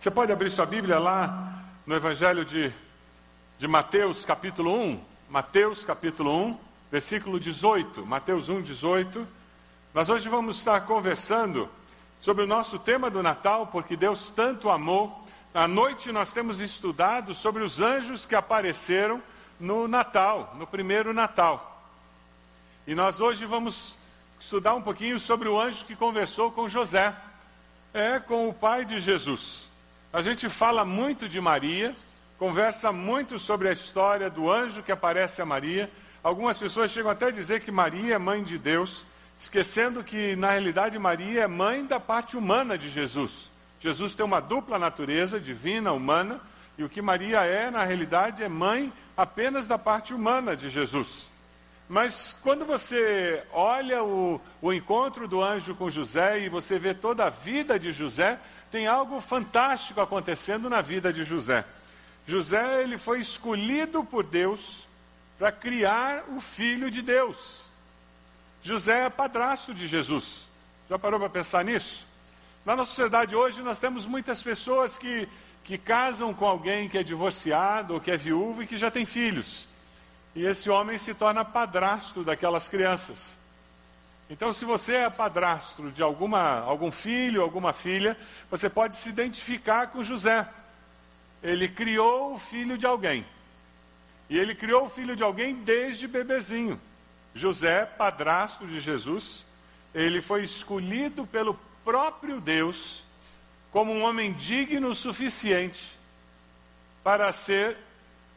Você 0.00 0.10
pode 0.10 0.32
abrir 0.32 0.48
sua 0.50 0.64
Bíblia 0.64 0.98
lá 0.98 1.62
no 1.86 1.94
Evangelho 1.94 2.42
de, 2.42 2.72
de 3.58 3.68
Mateus, 3.68 4.24
capítulo 4.24 4.74
1. 4.74 4.98
Mateus, 5.28 5.84
capítulo 5.84 6.34
1, 6.34 6.58
versículo 6.90 7.38
18. 7.38 8.06
Mateus 8.06 8.48
1, 8.48 8.62
18. 8.62 9.28
Nós 9.92 10.08
hoje 10.08 10.26
vamos 10.26 10.56
estar 10.56 10.80
conversando 10.86 11.68
sobre 12.18 12.44
o 12.44 12.46
nosso 12.46 12.78
tema 12.78 13.10
do 13.10 13.22
Natal, 13.22 13.66
porque 13.66 13.94
Deus 13.94 14.30
tanto 14.30 14.70
amou. 14.70 15.22
À 15.52 15.68
noite 15.68 16.10
nós 16.10 16.32
temos 16.32 16.60
estudado 16.60 17.34
sobre 17.34 17.62
os 17.62 17.78
anjos 17.78 18.24
que 18.24 18.34
apareceram 18.34 19.22
no 19.60 19.86
Natal, 19.86 20.56
no 20.58 20.66
primeiro 20.66 21.12
Natal. 21.12 21.84
E 22.86 22.94
nós 22.94 23.20
hoje 23.20 23.44
vamos 23.44 23.94
estudar 24.40 24.74
um 24.74 24.80
pouquinho 24.80 25.20
sobre 25.20 25.46
o 25.46 25.60
anjo 25.60 25.84
que 25.84 25.94
conversou 25.94 26.50
com 26.50 26.70
José, 26.70 27.14
é 27.92 28.18
com 28.18 28.48
o 28.48 28.54
pai 28.54 28.86
de 28.86 28.98
Jesus. 28.98 29.68
A 30.12 30.22
gente 30.22 30.48
fala 30.48 30.84
muito 30.84 31.28
de 31.28 31.40
Maria, 31.40 31.94
conversa 32.36 32.90
muito 32.90 33.38
sobre 33.38 33.68
a 33.68 33.72
história 33.72 34.28
do 34.28 34.50
anjo 34.50 34.82
que 34.82 34.90
aparece 34.90 35.40
a 35.40 35.46
Maria. 35.46 35.88
Algumas 36.20 36.58
pessoas 36.58 36.90
chegam 36.90 37.12
até 37.12 37.26
a 37.26 37.30
dizer 37.30 37.60
que 37.60 37.70
Maria 37.70 38.16
é 38.16 38.18
mãe 38.18 38.42
de 38.42 38.58
Deus, 38.58 39.04
esquecendo 39.38 40.02
que 40.02 40.34
na 40.34 40.50
realidade 40.50 40.98
Maria 40.98 41.42
é 41.42 41.46
mãe 41.46 41.86
da 41.86 42.00
parte 42.00 42.36
humana 42.36 42.76
de 42.76 42.90
Jesus. 42.90 43.48
Jesus 43.78 44.12
tem 44.12 44.26
uma 44.26 44.40
dupla 44.40 44.80
natureza, 44.80 45.38
divina, 45.38 45.92
humana, 45.92 46.40
e 46.76 46.82
o 46.82 46.88
que 46.88 47.00
Maria 47.00 47.42
é, 47.42 47.70
na 47.70 47.84
realidade, 47.84 48.42
é 48.42 48.48
mãe 48.48 48.92
apenas 49.16 49.68
da 49.68 49.78
parte 49.78 50.12
humana 50.12 50.56
de 50.56 50.70
Jesus. 50.70 51.30
Mas 51.88 52.36
quando 52.42 52.64
você 52.64 53.44
olha 53.52 54.02
o, 54.02 54.40
o 54.60 54.72
encontro 54.72 55.28
do 55.28 55.40
anjo 55.42 55.74
com 55.74 55.90
José 55.90 56.40
e 56.40 56.48
você 56.48 56.80
vê 56.80 56.94
toda 56.94 57.26
a 57.26 57.30
vida 57.30 57.78
de 57.78 57.92
José, 57.92 58.38
tem 58.70 58.86
algo 58.86 59.20
fantástico 59.20 60.00
acontecendo 60.00 60.70
na 60.70 60.80
vida 60.80 61.12
de 61.12 61.24
José. 61.24 61.64
José 62.26 62.82
ele 62.82 62.96
foi 62.96 63.20
escolhido 63.20 64.04
por 64.04 64.24
Deus 64.24 64.86
para 65.38 65.50
criar 65.50 66.24
o 66.28 66.40
filho 66.40 66.90
de 66.90 67.02
Deus. 67.02 67.62
José 68.62 69.06
é 69.06 69.10
padrasto 69.10 69.74
de 69.74 69.86
Jesus. 69.86 70.46
Já 70.88 70.98
parou 70.98 71.18
para 71.18 71.30
pensar 71.30 71.64
nisso? 71.64 72.06
Na 72.64 72.76
nossa 72.76 72.90
sociedade 72.90 73.34
hoje 73.34 73.62
nós 73.62 73.80
temos 73.80 74.04
muitas 74.04 74.42
pessoas 74.42 74.98
que, 74.98 75.28
que 75.64 75.78
casam 75.78 76.32
com 76.34 76.46
alguém 76.46 76.88
que 76.88 76.98
é 76.98 77.02
divorciado 77.02 77.94
ou 77.94 78.00
que 78.00 78.10
é 78.10 78.16
viúvo 78.16 78.62
e 78.62 78.66
que 78.66 78.76
já 78.76 78.90
tem 78.90 79.06
filhos. 79.06 79.66
E 80.34 80.44
esse 80.46 80.70
homem 80.70 80.98
se 80.98 81.14
torna 81.14 81.44
padrasto 81.44 82.22
daquelas 82.22 82.68
crianças. 82.68 83.39
Então, 84.30 84.52
se 84.52 84.64
você 84.64 84.94
é 84.94 85.10
padrasto 85.10 85.90
de 85.90 86.00
alguma, 86.04 86.60
algum 86.60 86.92
filho, 86.92 87.42
alguma 87.42 87.72
filha, 87.72 88.16
você 88.48 88.70
pode 88.70 88.96
se 88.96 89.08
identificar 89.08 89.88
com 89.88 90.04
José. 90.04 90.48
Ele 91.42 91.68
criou 91.68 92.34
o 92.34 92.38
filho 92.38 92.78
de 92.78 92.86
alguém. 92.86 93.26
E 94.28 94.38
ele 94.38 94.54
criou 94.54 94.84
o 94.84 94.88
filho 94.88 95.16
de 95.16 95.24
alguém 95.24 95.56
desde 95.56 96.06
bebezinho. 96.06 96.80
José, 97.34 97.84
padrasto 97.84 98.68
de 98.68 98.78
Jesus, 98.78 99.44
ele 99.92 100.22
foi 100.22 100.44
escolhido 100.44 101.26
pelo 101.26 101.58
próprio 101.84 102.40
Deus 102.40 103.02
como 103.72 103.92
um 103.92 104.04
homem 104.04 104.32
digno 104.32 104.90
o 104.90 104.94
suficiente 104.94 105.98
para 107.02 107.32
ser 107.32 107.76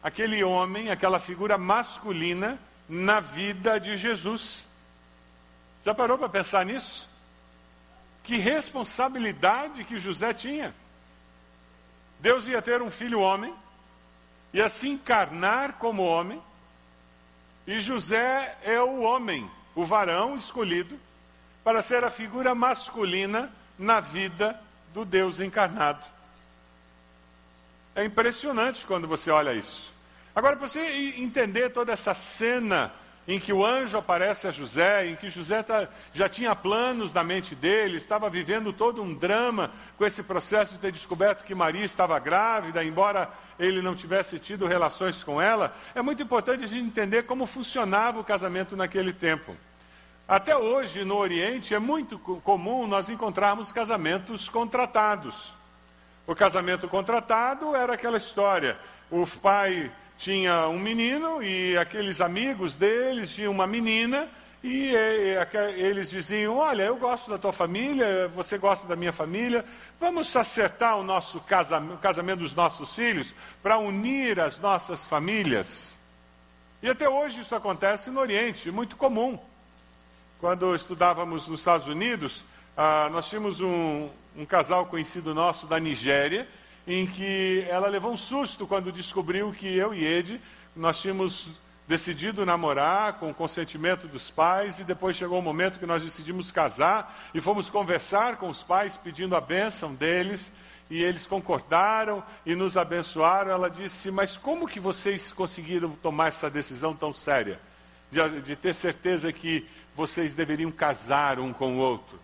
aquele 0.01 0.43
homem, 0.43 0.89
aquela 0.89 1.19
figura 1.19 1.55
masculina 1.55 2.57
na 2.89 3.19
vida 3.19 3.79
de 3.79 3.95
Jesus. 3.95 4.72
Já 5.85 5.93
parou 5.93 6.17
para 6.17 6.29
pensar 6.29 6.65
nisso? 6.65 7.09
Que 8.23 8.37
responsabilidade 8.37 9.83
que 9.83 9.99
José 9.99 10.33
tinha. 10.33 10.73
Deus 12.19 12.47
ia 12.47 12.61
ter 12.61 12.81
um 12.81 12.89
filho 12.89 13.19
homem, 13.19 13.53
ia 14.53 14.69
se 14.69 14.87
encarnar 14.87 15.73
como 15.73 16.03
homem, 16.03 16.41
e 17.67 17.79
José 17.81 18.57
é 18.63 18.79
o 18.79 19.01
homem, 19.01 19.49
o 19.75 19.85
varão 19.85 20.35
escolhido, 20.35 20.97
para 21.63 21.81
ser 21.81 22.03
a 22.03 22.09
figura 22.09 22.55
masculina 22.55 23.51
na 23.77 23.99
vida 23.99 24.59
do 24.93 25.03
Deus 25.03 25.41
encarnado. 25.41 26.03
É 27.95 28.05
impressionante 28.05 28.85
quando 28.85 29.07
você 29.07 29.29
olha 29.29 29.53
isso. 29.53 29.91
Agora, 30.35 30.55
para 30.55 30.67
você 30.67 30.79
entender 31.17 31.69
toda 31.69 31.91
essa 31.91 32.13
cena 32.13 32.91
em 33.27 33.39
que 33.39 33.53
o 33.53 33.65
anjo 33.65 33.97
aparece 33.97 34.47
a 34.47 34.51
José, 34.51 35.07
em 35.07 35.15
que 35.15 35.29
José 35.29 35.63
tá, 35.63 35.87
já 36.13 36.27
tinha 36.27 36.55
planos 36.55 37.13
na 37.13 37.23
mente 37.23 37.55
dele, 37.55 37.97
estava 37.97 38.29
vivendo 38.29 38.73
todo 38.73 39.01
um 39.01 39.13
drama 39.13 39.71
com 39.97 40.05
esse 40.05 40.21
processo 40.23 40.73
de 40.73 40.79
ter 40.79 40.91
descoberto 40.91 41.45
que 41.45 41.55
Maria 41.55 41.85
estava 41.85 42.19
grávida, 42.19 42.83
embora 42.83 43.29
ele 43.57 43.81
não 43.81 43.95
tivesse 43.95 44.39
tido 44.39 44.65
relações 44.65 45.23
com 45.23 45.41
ela, 45.41 45.73
é 45.95 46.01
muito 46.01 46.21
importante 46.21 46.63
a 46.63 46.67
gente 46.67 46.85
entender 46.85 47.23
como 47.23 47.45
funcionava 47.45 48.19
o 48.19 48.23
casamento 48.23 48.75
naquele 48.75 49.13
tempo. 49.13 49.55
Até 50.27 50.55
hoje, 50.57 51.03
no 51.03 51.17
Oriente, 51.17 51.75
é 51.75 51.79
muito 51.79 52.17
comum 52.17 52.87
nós 52.87 53.09
encontrarmos 53.09 53.71
casamentos 53.71 54.49
contratados. 54.49 55.53
O 56.25 56.33
casamento 56.33 56.87
contratado 56.87 57.75
era 57.75 57.93
aquela 57.93 58.17
história: 58.17 58.77
o 59.11 59.27
pai 59.41 59.91
tinha 60.17 60.67
um 60.67 60.79
menino 60.79 61.41
e 61.41 61.77
aqueles 61.77 62.21
amigos 62.21 62.75
deles 62.75 63.31
tinham 63.31 63.51
uma 63.51 63.67
menina 63.67 64.27
e, 64.63 64.93
eles 65.75 66.09
diziam: 66.09 66.57
Olha, 66.57 66.83
eu 66.83 66.95
gosto 66.95 67.29
da 67.29 67.37
tua 67.37 67.51
família, 67.51 68.29
você 68.29 68.57
gosta 68.57 68.87
da 68.87 68.95
minha 68.95 69.11
família, 69.11 69.65
vamos 69.99 70.33
acertar 70.35 70.97
o 70.97 71.03
nosso 71.03 71.41
casamento, 71.41 71.95
o 71.95 71.97
casamento 71.97 72.39
dos 72.39 72.55
nossos 72.55 72.95
filhos 72.95 73.35
para 73.61 73.77
unir 73.77 74.39
as 74.39 74.59
nossas 74.59 75.05
famílias. 75.05 75.97
E 76.81 76.89
até 76.89 77.09
hoje 77.09 77.41
isso 77.41 77.55
acontece 77.55 78.09
no 78.09 78.21
Oriente, 78.21 78.71
muito 78.71 78.95
comum. 78.95 79.37
Quando 80.39 80.75
estudávamos 80.75 81.47
nos 81.47 81.59
Estados 81.59 81.87
Unidos, 81.87 82.43
ah, 82.75 83.09
nós 83.11 83.29
tínhamos 83.29 83.59
um, 83.59 84.09
um 84.35 84.45
casal 84.45 84.85
conhecido 84.85 85.33
nosso 85.33 85.67
da 85.67 85.79
Nigéria 85.79 86.47
em 86.87 87.07
que 87.07 87.65
ela 87.69 87.87
levou 87.87 88.11
um 88.11 88.17
susto 88.17 88.67
quando 88.67 88.91
descobriu 88.91 89.51
que 89.51 89.67
eu 89.67 89.93
e 89.93 90.05
Ed, 90.05 90.41
nós 90.75 90.99
tínhamos 90.99 91.49
decidido 91.87 92.45
namorar 92.45 93.13
com 93.13 93.29
o 93.29 93.33
consentimento 93.33 94.07
dos 94.07 94.29
pais 94.29 94.79
e 94.79 94.83
depois 94.83 95.15
chegou 95.15 95.37
o 95.37 95.39
um 95.41 95.43
momento 95.43 95.79
que 95.79 95.85
nós 95.85 96.03
decidimos 96.03 96.51
casar 96.51 97.29
e 97.33 97.41
fomos 97.41 97.69
conversar 97.69 98.37
com 98.37 98.49
os 98.49 98.63
pais 98.63 98.97
pedindo 98.97 99.35
a 99.35 99.41
bênção 99.41 99.93
deles 99.93 100.51
e 100.89 101.01
eles 101.01 101.25
concordaram 101.25 102.23
e 102.45 102.55
nos 102.55 102.77
abençoaram. 102.77 103.51
Ela 103.51 103.69
disse: 103.69 104.11
Mas 104.11 104.37
como 104.37 104.67
que 104.67 104.79
vocês 104.79 105.31
conseguiram 105.31 105.91
tomar 105.91 106.27
essa 106.27 106.49
decisão 106.49 106.95
tão 106.95 107.13
séria? 107.13 107.59
De, 108.11 108.41
de 108.41 108.55
ter 108.55 108.73
certeza 108.73 109.33
que 109.33 109.67
vocês 109.95 110.35
deveriam 110.35 110.71
casar 110.71 111.39
um 111.39 111.51
com 111.51 111.77
o 111.77 111.79
outro? 111.79 112.19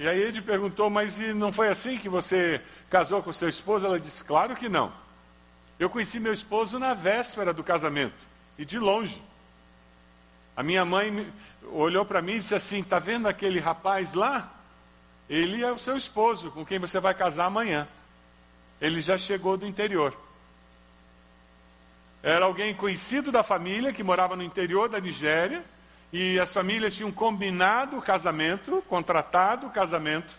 E 0.00 0.08
aí 0.08 0.18
ele 0.18 0.40
perguntou, 0.40 0.88
mas 0.88 1.18
não 1.34 1.52
foi 1.52 1.68
assim 1.68 1.98
que 1.98 2.08
você 2.08 2.58
casou 2.88 3.22
com 3.22 3.34
seu 3.34 3.50
esposo? 3.50 3.84
Ela 3.84 4.00
disse, 4.00 4.24
claro 4.24 4.56
que 4.56 4.66
não. 4.66 4.90
Eu 5.78 5.90
conheci 5.90 6.18
meu 6.18 6.32
esposo 6.32 6.78
na 6.78 6.94
véspera 6.94 7.52
do 7.52 7.62
casamento, 7.62 8.14
e 8.56 8.64
de 8.64 8.78
longe. 8.78 9.22
A 10.56 10.62
minha 10.62 10.86
mãe 10.86 11.30
olhou 11.70 12.02
para 12.06 12.22
mim 12.22 12.32
e 12.32 12.38
disse 12.38 12.54
assim: 12.54 12.80
Está 12.80 12.98
vendo 12.98 13.28
aquele 13.28 13.60
rapaz 13.60 14.14
lá? 14.14 14.50
Ele 15.28 15.62
é 15.62 15.70
o 15.70 15.78
seu 15.78 15.98
esposo, 15.98 16.50
com 16.50 16.64
quem 16.64 16.78
você 16.78 16.98
vai 16.98 17.12
casar 17.12 17.44
amanhã. 17.44 17.86
Ele 18.80 19.02
já 19.02 19.18
chegou 19.18 19.58
do 19.58 19.66
interior. 19.66 20.16
Era 22.22 22.46
alguém 22.46 22.74
conhecido 22.74 23.30
da 23.30 23.42
família 23.42 23.92
que 23.92 24.02
morava 24.02 24.34
no 24.34 24.42
interior 24.42 24.88
da 24.88 24.98
Nigéria 24.98 25.62
e 26.12 26.40
as 26.40 26.52
famílias 26.52 26.94
tinham 26.94 27.12
combinado 27.12 27.96
o 27.96 28.02
casamento, 28.02 28.82
contratado 28.88 29.66
o 29.66 29.70
casamento. 29.70 30.32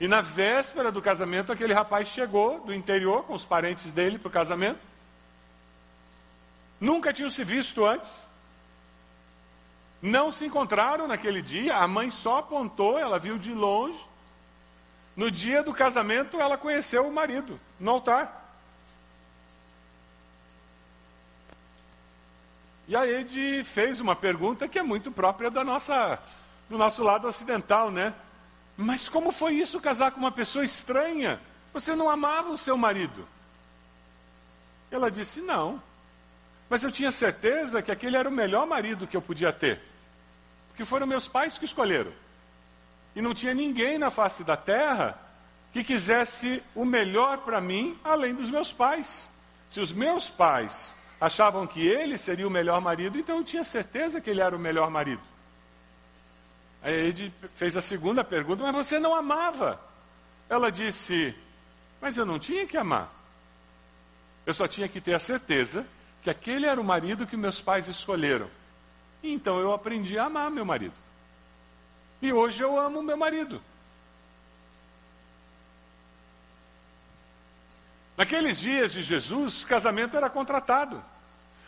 E 0.00 0.06
na 0.06 0.20
véspera 0.20 0.92
do 0.92 1.02
casamento, 1.02 1.50
aquele 1.50 1.72
rapaz 1.72 2.08
chegou 2.08 2.60
do 2.60 2.74
interior 2.74 3.24
com 3.24 3.34
os 3.34 3.44
parentes 3.44 3.90
dele 3.90 4.18
para 4.18 4.28
o 4.28 4.32
casamento. 4.32 4.80
Nunca 6.80 7.12
tinham 7.12 7.30
se 7.30 7.42
visto 7.42 7.84
antes. 7.84 8.10
Não 10.00 10.30
se 10.30 10.44
encontraram 10.44 11.08
naquele 11.08 11.42
dia. 11.42 11.76
A 11.76 11.88
mãe 11.88 12.10
só 12.10 12.38
apontou, 12.38 12.98
ela 12.98 13.18
viu 13.18 13.38
de 13.38 13.52
longe. 13.52 13.98
No 15.16 15.30
dia 15.30 15.64
do 15.64 15.74
casamento, 15.74 16.40
ela 16.40 16.56
conheceu 16.56 17.08
o 17.08 17.12
marido 17.12 17.58
no 17.80 17.90
altar. 17.90 18.37
E 22.88 22.96
a 22.96 23.06
Ed 23.06 23.64
fez 23.64 24.00
uma 24.00 24.16
pergunta 24.16 24.66
que 24.66 24.78
é 24.78 24.82
muito 24.82 25.12
própria 25.12 25.50
da 25.50 25.62
nossa, 25.62 26.18
do 26.70 26.78
nosso 26.78 27.02
lado 27.02 27.28
ocidental, 27.28 27.90
né? 27.90 28.14
Mas 28.78 29.10
como 29.10 29.30
foi 29.30 29.52
isso 29.52 29.78
casar 29.78 30.10
com 30.10 30.18
uma 30.18 30.32
pessoa 30.32 30.64
estranha? 30.64 31.38
Você 31.74 31.94
não 31.94 32.08
amava 32.08 32.48
o 32.48 32.56
seu 32.56 32.78
marido? 32.78 33.28
Ela 34.90 35.10
disse: 35.10 35.42
Não. 35.42 35.82
Mas 36.70 36.82
eu 36.82 36.90
tinha 36.90 37.12
certeza 37.12 37.82
que 37.82 37.90
aquele 37.90 38.16
era 38.16 38.28
o 38.28 38.32
melhor 38.32 38.66
marido 38.66 39.06
que 39.06 39.16
eu 39.16 39.22
podia 39.22 39.52
ter. 39.52 39.82
Porque 40.68 40.84
foram 40.84 41.06
meus 41.06 41.28
pais 41.28 41.58
que 41.58 41.66
escolheram. 41.66 42.12
E 43.14 43.20
não 43.20 43.34
tinha 43.34 43.52
ninguém 43.52 43.98
na 43.98 44.10
face 44.10 44.42
da 44.42 44.56
terra 44.56 45.18
que 45.74 45.84
quisesse 45.84 46.62
o 46.74 46.86
melhor 46.86 47.38
para 47.38 47.60
mim, 47.60 47.98
além 48.02 48.34
dos 48.34 48.50
meus 48.50 48.72
pais. 48.72 49.28
Se 49.70 49.78
os 49.78 49.92
meus 49.92 50.30
pais 50.30 50.94
achavam 51.20 51.66
que 51.66 51.86
ele 51.86 52.16
seria 52.16 52.46
o 52.46 52.50
melhor 52.50 52.80
marido, 52.80 53.18
então 53.18 53.38
eu 53.38 53.44
tinha 53.44 53.64
certeza 53.64 54.20
que 54.20 54.30
ele 54.30 54.40
era 54.40 54.54
o 54.54 54.58
melhor 54.58 54.90
marido. 54.90 55.22
Aí 56.82 56.94
ele 56.94 57.32
fez 57.56 57.76
a 57.76 57.82
segunda 57.82 58.22
pergunta, 58.22 58.62
mas 58.62 58.74
você 58.86 58.98
não 58.98 59.14
amava? 59.14 59.80
Ela 60.48 60.70
disse, 60.70 61.34
mas 62.00 62.16
eu 62.16 62.24
não 62.24 62.38
tinha 62.38 62.66
que 62.66 62.76
amar. 62.76 63.12
Eu 64.46 64.54
só 64.54 64.66
tinha 64.66 64.88
que 64.88 65.00
ter 65.00 65.14
a 65.14 65.18
certeza 65.18 65.86
que 66.22 66.30
aquele 66.30 66.66
era 66.66 66.80
o 66.80 66.84
marido 66.84 67.26
que 67.26 67.36
meus 67.36 67.60
pais 67.60 67.88
escolheram. 67.88 68.48
Então 69.22 69.60
eu 69.60 69.72
aprendi 69.72 70.18
a 70.18 70.24
amar 70.24 70.50
meu 70.50 70.64
marido. 70.64 70.94
E 72.22 72.32
hoje 72.32 72.62
eu 72.62 72.78
amo 72.78 73.02
meu 73.02 73.16
marido. 73.16 73.60
Naqueles 78.18 78.58
dias 78.58 78.92
de 78.92 79.00
Jesus, 79.00 79.64
casamento 79.64 80.16
era 80.16 80.28
contratado. 80.28 81.00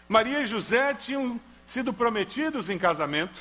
Maria 0.09 0.41
e 0.41 0.47
José 0.47 0.93
tinham 0.95 1.41
sido 1.65 1.93
prometidos 1.93 2.69
em 2.69 2.77
casamento. 2.77 3.39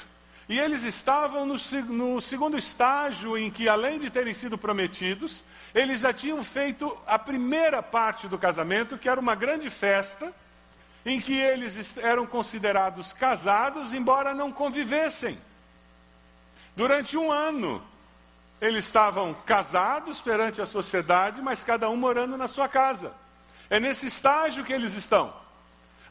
E 0.48 0.60
eles 0.60 0.84
estavam 0.84 1.44
no, 1.44 1.56
no, 1.88 2.22
segundo 2.22 2.56
estágio 2.56 3.36
em 3.36 3.50
que, 3.50 3.68
além 3.68 3.98
de 3.98 4.12
terem 4.12 4.36
sido 4.36 4.60
prometidos, 4.60 5.44
eles 5.74 6.02
já 6.02 6.14
tinham 6.14 6.44
feito 6.44 6.96
a 7.08 7.18
primeira 7.18 7.82
parte 7.82 8.28
do 8.28 8.38
casamento, 8.38 8.96
que 8.96 9.10
era 9.10 9.20
uma 9.20 9.34
grande 9.34 9.72
festa, 9.72 10.32
em 11.04 11.20
que 11.20 11.34
eles 11.34 11.98
eram 11.98 12.28
considerados 12.28 13.12
casados, 13.12 13.92
embora 13.92 14.36
não 14.36 14.52
convivessem. 14.52 15.36
Durante 16.76 17.18
um 17.18 17.32
ano, 17.32 17.82
eles 18.62 18.86
estavam 18.86 19.34
casados 19.46 20.20
perante 20.20 20.62
a 20.62 20.66
sociedade, 20.66 21.42
mas 21.42 21.64
cada 21.64 21.90
um 21.90 21.96
morando 21.96 22.38
na 22.38 22.48
sua 22.48 22.68
casa. 22.68 23.14
É 23.70 23.80
nesse 23.80 24.08
estágio 24.08 24.64
que 24.64 24.74
eles 24.74 24.94
estão. 24.94 25.34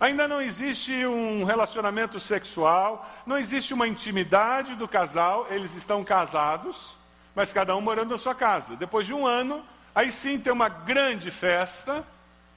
Ainda 0.00 0.28
não 0.28 0.40
existe 0.40 1.04
um 1.06 1.44
relacionamento 1.44 2.20
sexual, 2.20 3.08
não 3.26 3.36
existe 3.36 3.74
uma 3.74 3.88
intimidade 3.88 4.76
do 4.76 4.86
casal, 4.86 5.46
eles 5.50 5.74
estão 5.74 6.04
casados, 6.04 6.94
mas 7.34 7.52
cada 7.52 7.74
um 7.76 7.80
morando 7.80 8.12
na 8.12 8.18
sua 8.18 8.34
casa. 8.34 8.76
Depois 8.76 9.06
de 9.06 9.12
um 9.12 9.26
ano, 9.26 9.64
aí 9.94 10.12
sim 10.12 10.38
tem 10.38 10.52
uma 10.52 10.68
grande 10.68 11.30
festa 11.30 12.04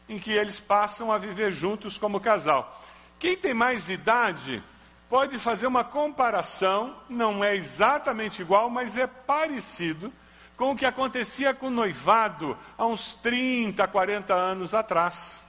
em 0.07 0.19
que 0.19 0.31
eles 0.31 0.59
passam 0.59 1.11
a 1.11 1.17
viver 1.17 1.51
juntos 1.51 1.97
como 1.97 2.19
casal. 2.19 2.79
Quem 3.17 3.35
tem 3.35 3.53
mais 3.53 3.89
idade 3.89 4.63
pode 5.11 5.37
fazer 5.37 5.67
uma 5.67 5.83
comparação, 5.83 6.95
não 7.09 7.43
é 7.43 7.53
exatamente 7.53 8.41
igual, 8.41 8.69
mas 8.69 8.97
é 8.97 9.05
parecido 9.05 10.11
com 10.55 10.71
o 10.71 10.75
que 10.75 10.85
acontecia 10.85 11.53
com 11.53 11.67
o 11.67 11.69
noivado 11.69 12.57
há 12.77 12.85
uns 12.85 13.13
30, 13.15 13.85
40 13.89 14.33
anos 14.33 14.73
atrás. 14.73 15.43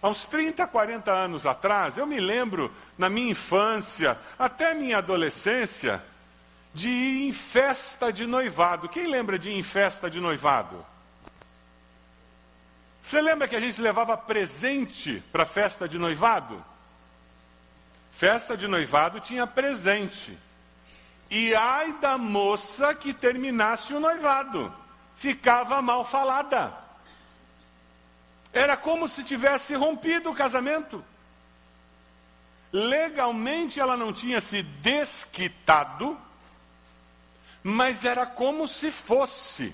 Há 0.00 0.08
uns 0.08 0.26
30, 0.26 0.64
40 0.64 1.10
anos 1.10 1.44
atrás, 1.44 1.98
eu 1.98 2.06
me 2.06 2.20
lembro, 2.20 2.72
na 2.96 3.10
minha 3.10 3.32
infância, 3.32 4.16
até 4.38 4.72
minha 4.74 4.98
adolescência, 4.98 6.00
de 6.72 6.88
ir 6.88 7.28
em 7.28 7.32
festa 7.32 8.12
de 8.12 8.26
noivado. 8.26 8.88
Quem 8.88 9.08
lembra 9.08 9.40
de 9.40 9.50
ir 9.50 9.58
em 9.58 9.62
festa 9.64 10.08
de 10.08 10.20
noivado? 10.20 10.86
Você 13.02 13.20
lembra 13.20 13.48
que 13.48 13.56
a 13.56 13.60
gente 13.60 13.80
levava 13.80 14.16
presente 14.16 15.20
para 15.32 15.42
a 15.42 15.46
festa 15.46 15.88
de 15.88 15.98
noivado? 15.98 16.64
Festa 18.18 18.56
de 18.56 18.66
noivado 18.66 19.20
tinha 19.20 19.46
presente. 19.46 20.36
E 21.30 21.54
ai 21.54 21.92
da 22.00 22.18
moça 22.18 22.92
que 22.92 23.14
terminasse 23.14 23.94
o 23.94 24.00
noivado, 24.00 24.74
ficava 25.14 25.80
mal 25.80 26.04
falada. 26.04 26.76
Era 28.52 28.76
como 28.76 29.08
se 29.08 29.22
tivesse 29.22 29.76
rompido 29.76 30.32
o 30.32 30.34
casamento. 30.34 31.04
Legalmente 32.72 33.78
ela 33.78 33.96
não 33.96 34.12
tinha 34.12 34.40
se 34.40 34.64
desquitado, 34.64 36.18
mas 37.62 38.04
era 38.04 38.26
como 38.26 38.66
se 38.66 38.90
fosse. 38.90 39.72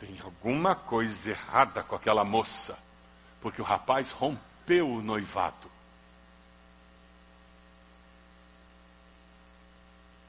Tem 0.00 0.18
alguma 0.24 0.74
coisa 0.74 1.28
errada 1.28 1.82
com 1.82 1.96
aquela 1.96 2.24
moça, 2.24 2.78
porque 3.42 3.60
o 3.60 3.64
rapaz 3.64 4.10
rompeu 4.10 4.90
o 4.90 5.02
noivado. 5.02 5.75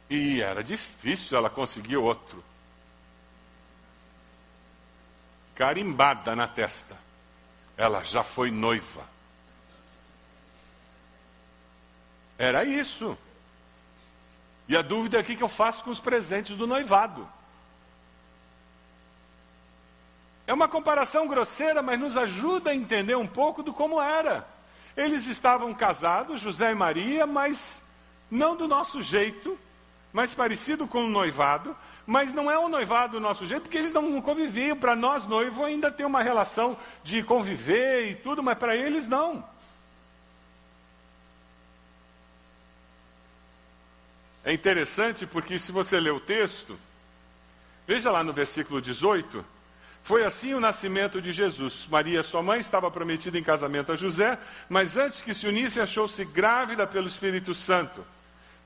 E 0.09 0.41
era 0.41 0.63
difícil 0.63 1.37
ela 1.37 1.49
conseguir 1.49 1.97
outro. 1.97 2.43
Carimbada 5.55 6.35
na 6.35 6.47
testa. 6.47 6.95
Ela 7.75 8.03
já 8.03 8.23
foi 8.23 8.49
noiva. 8.51 9.03
Era 12.37 12.63
isso. 12.63 13.17
E 14.67 14.75
a 14.75 14.81
dúvida 14.81 15.17
é 15.17 15.21
o 15.21 15.23
que 15.23 15.41
eu 15.41 15.49
faço 15.49 15.83
com 15.83 15.89
os 15.89 15.99
presentes 15.99 16.55
do 16.55 16.67
noivado. 16.67 17.27
É 20.45 20.53
uma 20.53 20.67
comparação 20.67 21.27
grosseira, 21.27 21.81
mas 21.81 21.99
nos 21.99 22.15
ajuda 22.15 22.71
a 22.71 22.75
entender 22.75 23.15
um 23.15 23.27
pouco 23.27 23.61
do 23.61 23.73
como 23.73 24.01
era. 24.01 24.47
Eles 24.95 25.27
estavam 25.27 25.73
casados, 25.73 26.39
José 26.39 26.71
e 26.71 26.75
Maria, 26.75 27.27
mas 27.27 27.81
não 28.31 28.55
do 28.55 28.67
nosso 28.67 29.01
jeito, 29.01 29.59
mais 30.17 30.33
parecido 30.33 30.87
com 30.87 31.03
um 31.03 31.09
noivado, 31.11 31.77
mas 32.03 32.33
não 32.33 32.49
é 32.49 32.57
um 32.57 32.67
noivado 32.67 33.13
do 33.13 33.19
nosso 33.19 33.45
jeito, 33.45 33.61
porque 33.61 33.77
eles 33.77 33.93
não 33.93 34.19
conviviam. 34.19 34.75
Para 34.75 34.95
nós, 34.95 35.27
noivo, 35.27 35.63
ainda 35.63 35.91
tem 35.91 36.07
uma 36.07 36.23
relação 36.23 36.75
de 37.03 37.21
conviver 37.21 38.07
e 38.09 38.15
tudo, 38.15 38.41
mas 38.41 38.57
para 38.57 38.75
eles 38.75 39.07
não. 39.07 39.47
É 44.43 44.51
interessante 44.51 45.27
porque, 45.27 45.59
se 45.59 45.71
você 45.71 45.99
ler 45.99 46.13
o 46.13 46.19
texto, 46.19 46.79
veja 47.85 48.09
lá 48.09 48.23
no 48.23 48.33
versículo 48.33 48.81
18. 48.81 49.45
Foi 50.01 50.25
assim 50.25 50.55
o 50.55 50.59
nascimento 50.59 51.21
de 51.21 51.31
Jesus. 51.31 51.85
Maria, 51.91 52.23
sua 52.23 52.41
mãe, 52.41 52.59
estava 52.59 52.89
prometida 52.89 53.37
em 53.37 53.43
casamento 53.43 53.91
a 53.91 53.95
José, 53.95 54.39
mas 54.67 54.97
antes 54.97 55.21
que 55.21 55.35
se 55.35 55.45
unisse, 55.45 55.79
achou-se 55.79 56.25
grávida 56.25 56.87
pelo 56.87 57.07
Espírito 57.07 57.53
Santo. 57.53 58.16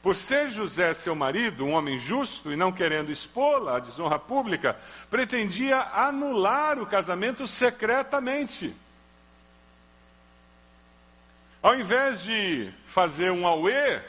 Por 0.02 0.16
ser 0.16 0.50
José 0.50 0.94
seu 0.96 1.14
marido, 1.14 1.64
um 1.64 1.74
homem 1.74 2.00
justo 2.00 2.52
e 2.52 2.56
não 2.56 2.72
querendo 2.72 3.12
expô-la 3.12 3.78
à 3.78 3.80
desonra 3.80 4.18
pública, 4.18 4.76
pretendia 5.12 5.80
anular 5.80 6.80
o 6.80 6.88
casamento 6.88 7.48
secretamente. 7.48 8.76
Ao 11.62 11.76
invés 11.76 12.24
de 12.24 12.72
fazer 12.86 13.32
um 13.32 13.46
auê, 13.46 14.02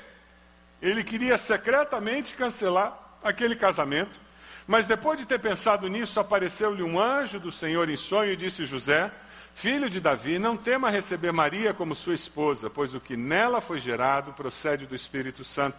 ele 0.80 1.04
queria 1.04 1.36
secretamente 1.36 2.34
cancelar 2.34 2.98
aquele 3.22 3.54
casamento. 3.54 4.22
Mas 4.66 4.86
depois 4.86 5.18
de 5.18 5.26
ter 5.26 5.38
pensado 5.38 5.88
nisso, 5.88 6.18
apareceu-lhe 6.18 6.82
um 6.82 6.98
anjo 6.98 7.38
do 7.38 7.52
Senhor 7.52 7.90
em 7.90 7.96
sonho 7.96 8.32
e 8.32 8.36
disse: 8.36 8.64
José, 8.64 9.12
filho 9.54 9.88
de 9.88 10.00
Davi, 10.00 10.38
não 10.38 10.56
tema 10.56 10.90
receber 10.90 11.32
Maria 11.32 11.72
como 11.72 11.94
sua 11.94 12.14
esposa, 12.14 12.68
pois 12.68 12.94
o 12.94 13.00
que 13.00 13.16
nela 13.16 13.60
foi 13.60 13.80
gerado 13.80 14.32
procede 14.32 14.86
do 14.86 14.94
Espírito 14.94 15.44
Santo. 15.44 15.78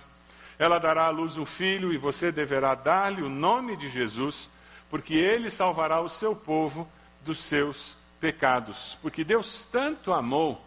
Ela 0.58 0.80
dará 0.80 1.06
à 1.06 1.10
luz 1.10 1.38
um 1.38 1.46
filho 1.46 1.92
e 1.92 1.98
você 1.98 2.32
deverá 2.32 2.76
dar-lhe 2.76 3.22
o 3.22 3.30
nome 3.30 3.76
de 3.76 3.90
Jesus, 3.90 4.50
porque 4.90 5.16
ele 5.16 5.50
salvará 5.50 6.00
o 6.02 6.10
seu 6.10 6.36
povo 6.36 6.88
dos 7.26 7.40
seus 7.40 7.98
pecados. 8.22 8.98
Porque 9.02 9.24
Deus 9.24 9.68
tanto 9.72 10.14
amou, 10.14 10.64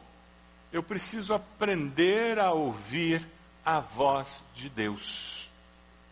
eu 0.73 0.83
preciso 0.83 1.33
aprender 1.33 2.39
a 2.39 2.53
ouvir 2.53 3.27
a 3.65 3.81
voz 3.81 4.27
de 4.55 4.69
Deus. 4.69 5.49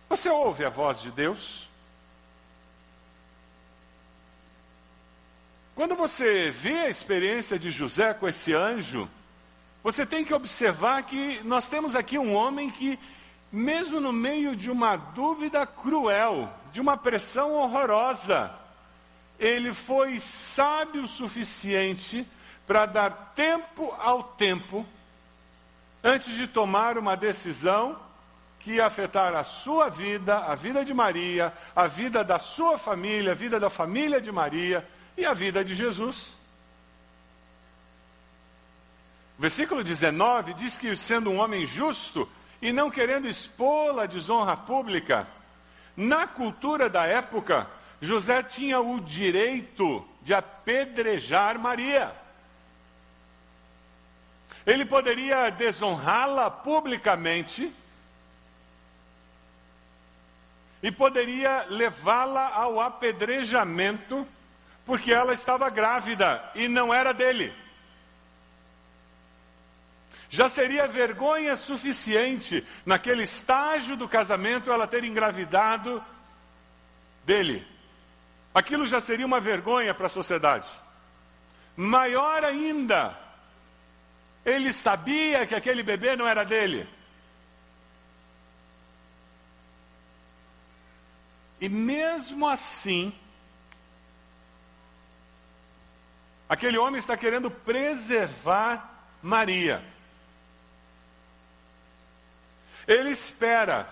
Você 0.09 0.29
ouve 0.31 0.65
a 0.65 0.71
voz 0.71 1.03
de 1.03 1.11
Deus? 1.11 1.64
Quando 5.75 5.97
você 5.97 6.53
vê 6.53 6.81
a 6.81 6.89
experiência 6.89 7.59
de 7.59 7.69
José 7.69 8.15
com 8.15 8.29
esse 8.29 8.55
anjo, 8.55 9.09
você 9.83 10.07
tem 10.07 10.25
que 10.25 10.33
observar 10.33 11.03
que 11.03 11.41
nós 11.43 11.69
temos 11.69 11.97
aqui 11.97 12.17
um 12.17 12.33
homem 12.33 12.71
que, 12.71 12.97
mesmo 13.51 13.99
no 13.99 14.13
meio 14.13 14.55
de 14.55 14.71
uma 14.71 14.95
dúvida 14.95 15.67
cruel, 15.67 16.49
de 16.73 16.81
uma 16.81 16.97
pressão 16.97 17.55
horrorosa, 17.55 18.53
ele 19.37 19.75
foi 19.75 20.21
sábio 20.21 21.03
o 21.03 21.09
suficiente 21.09 22.25
para 22.69 22.87
dar 22.87 23.33
tempo 23.35 23.93
ao 23.99 24.23
tempo, 24.23 24.87
antes 26.05 26.37
de 26.37 26.47
tomar 26.47 26.97
uma 26.97 27.17
decisão 27.17 27.99
que 28.61 28.75
ia 28.75 28.87
afetar 28.87 29.35
a 29.35 29.43
sua 29.43 29.89
vida, 29.89 30.39
a 30.39 30.55
vida 30.55 30.85
de 30.85 30.95
Maria, 30.95 31.53
a 31.75 31.89
vida 31.89 32.23
da 32.23 32.39
sua 32.39 32.79
família, 32.79 33.33
a 33.33 33.35
vida 33.35 33.59
da 33.59 33.69
família 33.69 34.21
de 34.21 34.31
Maria 34.31 34.87
e 35.17 35.25
a 35.25 35.35
vida 35.35 35.65
de 35.65 35.75
Jesus. 35.75 36.29
O 39.39 39.43
versículo 39.43 39.83
19 39.83 40.55
diz 40.55 40.77
que, 40.77 40.97
sendo 40.97 41.31
um 41.31 41.39
homem 41.39 41.67
justo 41.67 42.29
e 42.63 42.73
não 42.73 42.91
querendo 42.91 43.29
expô-la 43.29 44.05
a 44.05 44.07
desonra 44.07 44.57
pública, 44.57 45.27
na 45.97 46.27
cultura 46.27 46.89
da 46.89 47.05
época, 47.07 47.69
José 48.01 48.43
tinha 48.43 48.81
o 48.81 49.01
direito 49.01 50.07
de 50.23 50.35
apedrejar 50.35 51.59
Maria. 51.59 52.15
Ele 54.67 54.85
poderia 54.85 55.51
desonrá-la 55.51 56.51
publicamente 56.51 57.71
e 60.83 60.91
poderia 60.91 61.67
levá-la 61.69 62.49
ao 62.55 62.81
apedrejamento, 62.81 64.27
porque 64.85 65.13
ela 65.13 65.33
estava 65.33 65.71
grávida 65.71 66.43
e 66.55 66.69
não 66.69 66.93
era 66.93 67.13
dele. 67.13 67.53
Já 70.29 70.49
seria 70.49 70.89
vergonha 70.89 71.57
suficiente, 71.57 72.67
naquele 72.85 73.23
estágio 73.23 73.97
do 73.97 74.09
casamento, 74.09 74.71
ela 74.71 74.87
ter 74.87 75.05
engravidado 75.05 76.05
dele. 77.25 77.67
Aquilo 78.53 78.85
já 78.85 79.01
seria 79.01 79.27
uma 79.27 79.41
vergonha 79.41 79.95
para 79.95 80.07
a 80.07 80.11
sociedade. 80.11 80.67
Maior 81.77 82.45
ainda, 82.45 83.17
ele 84.45 84.73
sabia 84.73 85.47
que 85.47 85.55
aquele 85.55 85.83
bebê 85.83 86.17
não 86.17 86.27
era 86.27 86.45
dele. 86.45 86.89
E 91.61 91.69
mesmo 91.69 92.49
assim, 92.49 93.15
aquele 96.49 96.79
homem 96.79 96.99
está 96.99 97.17
querendo 97.17 97.51
preservar 97.51 98.91
Maria. 99.23 99.83
Ele 102.87 103.11
espera, 103.11 103.89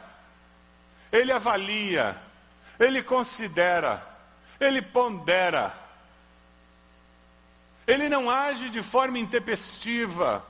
ele 1.11 1.32
avalia, 1.32 2.16
ele 2.78 3.02
considera, 3.02 4.06
ele 4.61 4.82
pondera. 4.82 5.73
Ele 7.87 8.09
não 8.09 8.30
age 8.30 8.71
de 8.71 8.82
forma 8.82 9.18
intempestiva. 9.18 10.44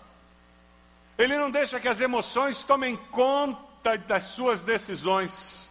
Ele 1.17 1.37
não 1.37 1.51
deixa 1.51 1.81
que 1.81 1.89
as 1.89 2.01
emoções 2.01 2.63
tomem 2.63 2.97
conta 2.97 3.97
das 3.97 4.25
suas 4.25 4.63
decisões. 4.63 5.71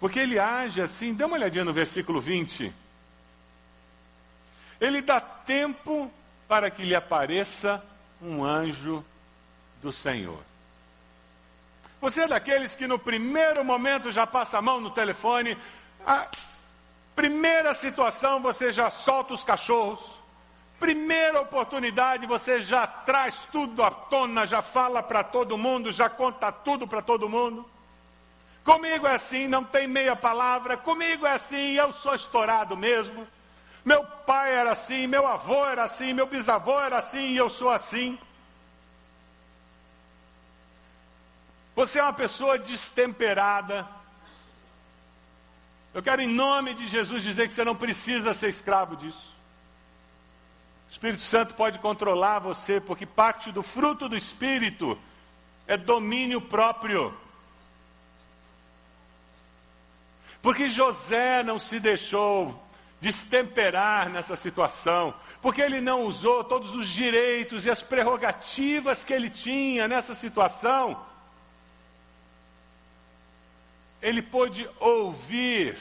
Porque 0.00 0.18
ele 0.18 0.38
age 0.38 0.80
assim, 0.80 1.14
dê 1.14 1.24
uma 1.24 1.36
olhadinha 1.36 1.64
no 1.64 1.72
versículo 1.72 2.20
20. 2.20 2.72
Ele 4.80 5.02
dá 5.02 5.20
tempo 5.20 6.10
para 6.48 6.70
que 6.70 6.84
lhe 6.84 6.94
apareça 6.94 7.84
um 8.20 8.44
anjo 8.44 9.04
do 9.82 9.92
Senhor. 9.92 10.38
Você 12.00 12.22
é 12.22 12.28
daqueles 12.28 12.76
que 12.76 12.86
no 12.86 12.98
primeiro 12.98 13.64
momento 13.64 14.12
já 14.12 14.26
passa 14.26 14.58
a 14.58 14.62
mão 14.62 14.80
no 14.80 14.90
telefone, 14.90 15.56
a 16.06 16.28
primeira 17.16 17.74
situação 17.74 18.42
você 18.42 18.72
já 18.72 18.90
solta 18.90 19.32
os 19.32 19.42
cachorros, 19.42 20.00
primeira 20.78 21.40
oportunidade 21.40 22.26
você 22.26 22.60
já 22.60 22.86
traz 22.86 23.34
tudo 23.50 23.82
à 23.82 23.90
tona, 23.90 24.46
já 24.46 24.60
fala 24.60 25.02
para 25.02 25.24
todo 25.24 25.56
mundo, 25.56 25.92
já 25.92 26.10
conta 26.10 26.52
tudo 26.52 26.86
para 26.86 27.00
todo 27.00 27.28
mundo. 27.28 27.68
Comigo 28.64 29.06
é 29.06 29.14
assim, 29.14 29.46
não 29.46 29.64
tem 29.64 29.86
meia 29.86 30.16
palavra, 30.16 30.76
comigo 30.76 31.26
é 31.26 31.32
assim, 31.32 31.72
eu 31.72 31.92
sou 31.92 32.14
estourado 32.14 32.76
mesmo. 32.76 33.26
Meu 33.84 34.04
pai 34.04 34.54
era 34.54 34.72
assim, 34.72 35.06
meu 35.06 35.26
avô 35.26 35.66
era 35.66 35.84
assim, 35.84 36.14
meu 36.14 36.26
bisavô 36.26 36.80
era 36.80 36.98
assim 36.98 37.26
e 37.26 37.36
eu 37.36 37.50
sou 37.50 37.70
assim. 37.70 38.18
Você 41.76 41.98
é 41.98 42.02
uma 42.02 42.12
pessoa 42.12 42.58
destemperada. 42.58 43.86
Eu 45.92 46.02
quero, 46.02 46.22
em 46.22 46.28
nome 46.28 46.72
de 46.72 46.86
Jesus, 46.86 47.22
dizer 47.22 47.46
que 47.46 47.52
você 47.54 47.64
não 47.64 47.76
precisa 47.76 48.32
ser 48.32 48.48
escravo 48.48 48.96
disso. 48.96 49.32
O 50.88 50.90
Espírito 50.90 51.22
Santo 51.22 51.54
pode 51.54 51.78
controlar 51.78 52.38
você, 52.38 52.80
porque 52.80 53.04
parte 53.04 53.52
do 53.52 53.62
fruto 53.62 54.08
do 54.08 54.16
Espírito 54.16 54.98
é 55.66 55.76
domínio 55.76 56.40
próprio. 56.40 57.14
Porque 60.40 60.68
José 60.68 61.42
não 61.42 61.58
se 61.58 61.80
deixou 61.80 62.63
destemperar 63.04 64.08
nessa 64.08 64.34
situação, 64.34 65.14
porque 65.42 65.60
ele 65.60 65.80
não 65.80 66.04
usou 66.04 66.42
todos 66.42 66.74
os 66.74 66.88
direitos 66.88 67.66
e 67.66 67.70
as 67.70 67.82
prerrogativas 67.82 69.04
que 69.04 69.12
ele 69.12 69.28
tinha 69.28 69.86
nessa 69.86 70.14
situação 70.14 70.98
ele 74.04 74.20
pôde 74.20 74.68
ouvir. 74.78 75.76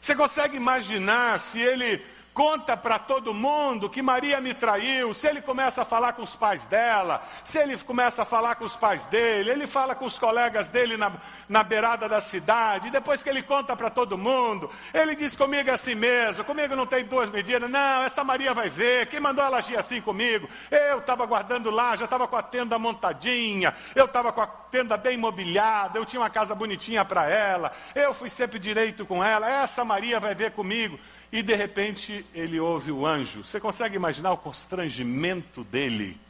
Você 0.00 0.14
consegue 0.14 0.56
imaginar 0.56 1.38
se 1.38 1.60
ele 1.60 2.02
conta 2.34 2.76
para 2.76 2.98
todo 2.98 3.32
mundo 3.32 3.88
que 3.88 4.02
Maria 4.02 4.40
me 4.40 4.52
traiu, 4.52 5.14
se 5.14 5.28
ele 5.28 5.40
começa 5.40 5.82
a 5.82 5.84
falar 5.84 6.14
com 6.14 6.22
os 6.22 6.34
pais 6.34 6.66
dela, 6.66 7.22
se 7.44 7.58
ele 7.58 7.78
começa 7.78 8.22
a 8.22 8.24
falar 8.24 8.56
com 8.56 8.64
os 8.64 8.74
pais 8.74 9.06
dele, 9.06 9.50
ele 9.50 9.68
fala 9.68 9.94
com 9.94 10.04
os 10.04 10.18
colegas 10.18 10.68
dele 10.68 10.96
na, 10.96 11.12
na 11.48 11.62
beirada 11.62 12.08
da 12.08 12.20
cidade, 12.20 12.90
depois 12.90 13.22
que 13.22 13.28
ele 13.28 13.40
conta 13.40 13.76
para 13.76 13.88
todo 13.88 14.18
mundo, 14.18 14.68
ele 14.92 15.14
diz 15.14 15.36
comigo 15.36 15.70
assim 15.70 15.94
mesmo, 15.94 16.44
comigo 16.44 16.74
não 16.74 16.86
tem 16.86 17.04
duas 17.04 17.30
medidas, 17.30 17.70
não, 17.70 18.02
essa 18.02 18.24
Maria 18.24 18.52
vai 18.52 18.68
ver, 18.68 19.06
quem 19.06 19.20
mandou 19.20 19.44
ela 19.44 19.58
agir 19.58 19.78
assim 19.78 20.00
comigo? 20.00 20.48
Eu 20.70 20.98
estava 20.98 21.24
guardando 21.26 21.70
lá, 21.70 21.94
já 21.94 22.06
estava 22.06 22.26
com 22.26 22.36
a 22.36 22.42
tenda 22.42 22.76
montadinha, 22.80 23.72
eu 23.94 24.06
estava 24.06 24.32
com 24.32 24.40
a 24.40 24.46
tenda 24.46 24.96
bem 24.96 25.16
mobiliada, 25.16 25.98
eu 25.98 26.04
tinha 26.04 26.20
uma 26.20 26.30
casa 26.30 26.52
bonitinha 26.52 27.04
para 27.04 27.30
ela, 27.30 27.70
eu 27.94 28.12
fui 28.12 28.28
sempre 28.28 28.58
direito 28.58 29.06
com 29.06 29.22
ela, 29.22 29.48
essa 29.48 29.84
Maria 29.84 30.18
vai 30.18 30.34
ver 30.34 30.50
comigo 30.50 30.98
e 31.32 31.42
de 31.42 31.54
repente 31.54 32.24
ele 32.34 32.60
ouve 32.60 32.92
o 32.92 33.06
anjo. 33.06 33.44
Você 33.44 33.60
consegue 33.60 33.96
imaginar 33.96 34.32
o 34.32 34.36
constrangimento 34.36 35.64
dele 35.64 36.20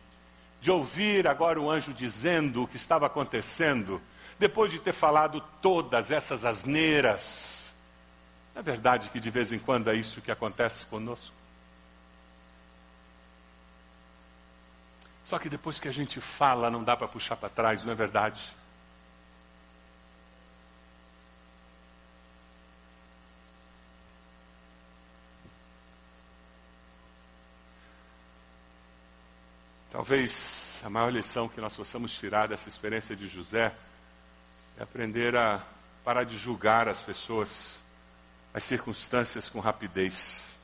de 0.61 0.71
ouvir 0.71 1.29
agora 1.29 1.61
o 1.61 1.71
anjo 1.71 1.93
dizendo 1.93 2.63
o 2.63 2.67
que 2.69 2.77
estava 2.77 3.07
acontecendo, 3.07 4.01
depois 4.39 4.73
de 4.73 4.79
ter 4.79 4.93
falado 4.93 5.43
todas 5.61 6.11
essas 6.11 6.45
asneiras? 6.45 7.75
É 8.55 8.63
verdade 8.63 9.11
que 9.11 9.21
de 9.21 9.31
vez 9.31 9.53
em 9.53 9.59
quando 9.59 9.91
é 9.91 9.95
isso 9.95 10.21
que 10.23 10.31
acontece 10.31 10.87
conosco. 10.87 11.35
Só 15.25 15.39
que 15.39 15.49
depois 15.49 15.81
que 15.81 15.89
a 15.89 15.93
gente 15.93 16.21
fala, 16.21 16.71
não 16.71 16.85
dá 16.85 16.97
para 16.97 17.09
puxar 17.09 17.37
para 17.37 17.49
trás, 17.49 17.83
não 17.83 17.93
é 17.93 17.95
verdade? 17.95 18.41
Talvez 30.07 30.83
a 30.85 30.91
maior 30.91 31.11
lição 31.11 31.49
que 31.49 31.63
nós 31.63 31.75
possamos 31.75 32.13
tirar 32.13 32.47
dessa 32.47 32.69
experiência 32.69 33.17
de 33.17 33.27
José 33.27 33.75
é 34.79 34.83
aprender 34.83 35.35
a 35.35 35.63
parar 36.05 36.25
de 36.25 36.37
julgar 36.37 36.89
as 36.89 37.01
pessoas, 37.01 37.83
as 38.53 38.65
circunstâncias 38.65 39.49
com 39.49 39.61
rapidez. 39.61 40.59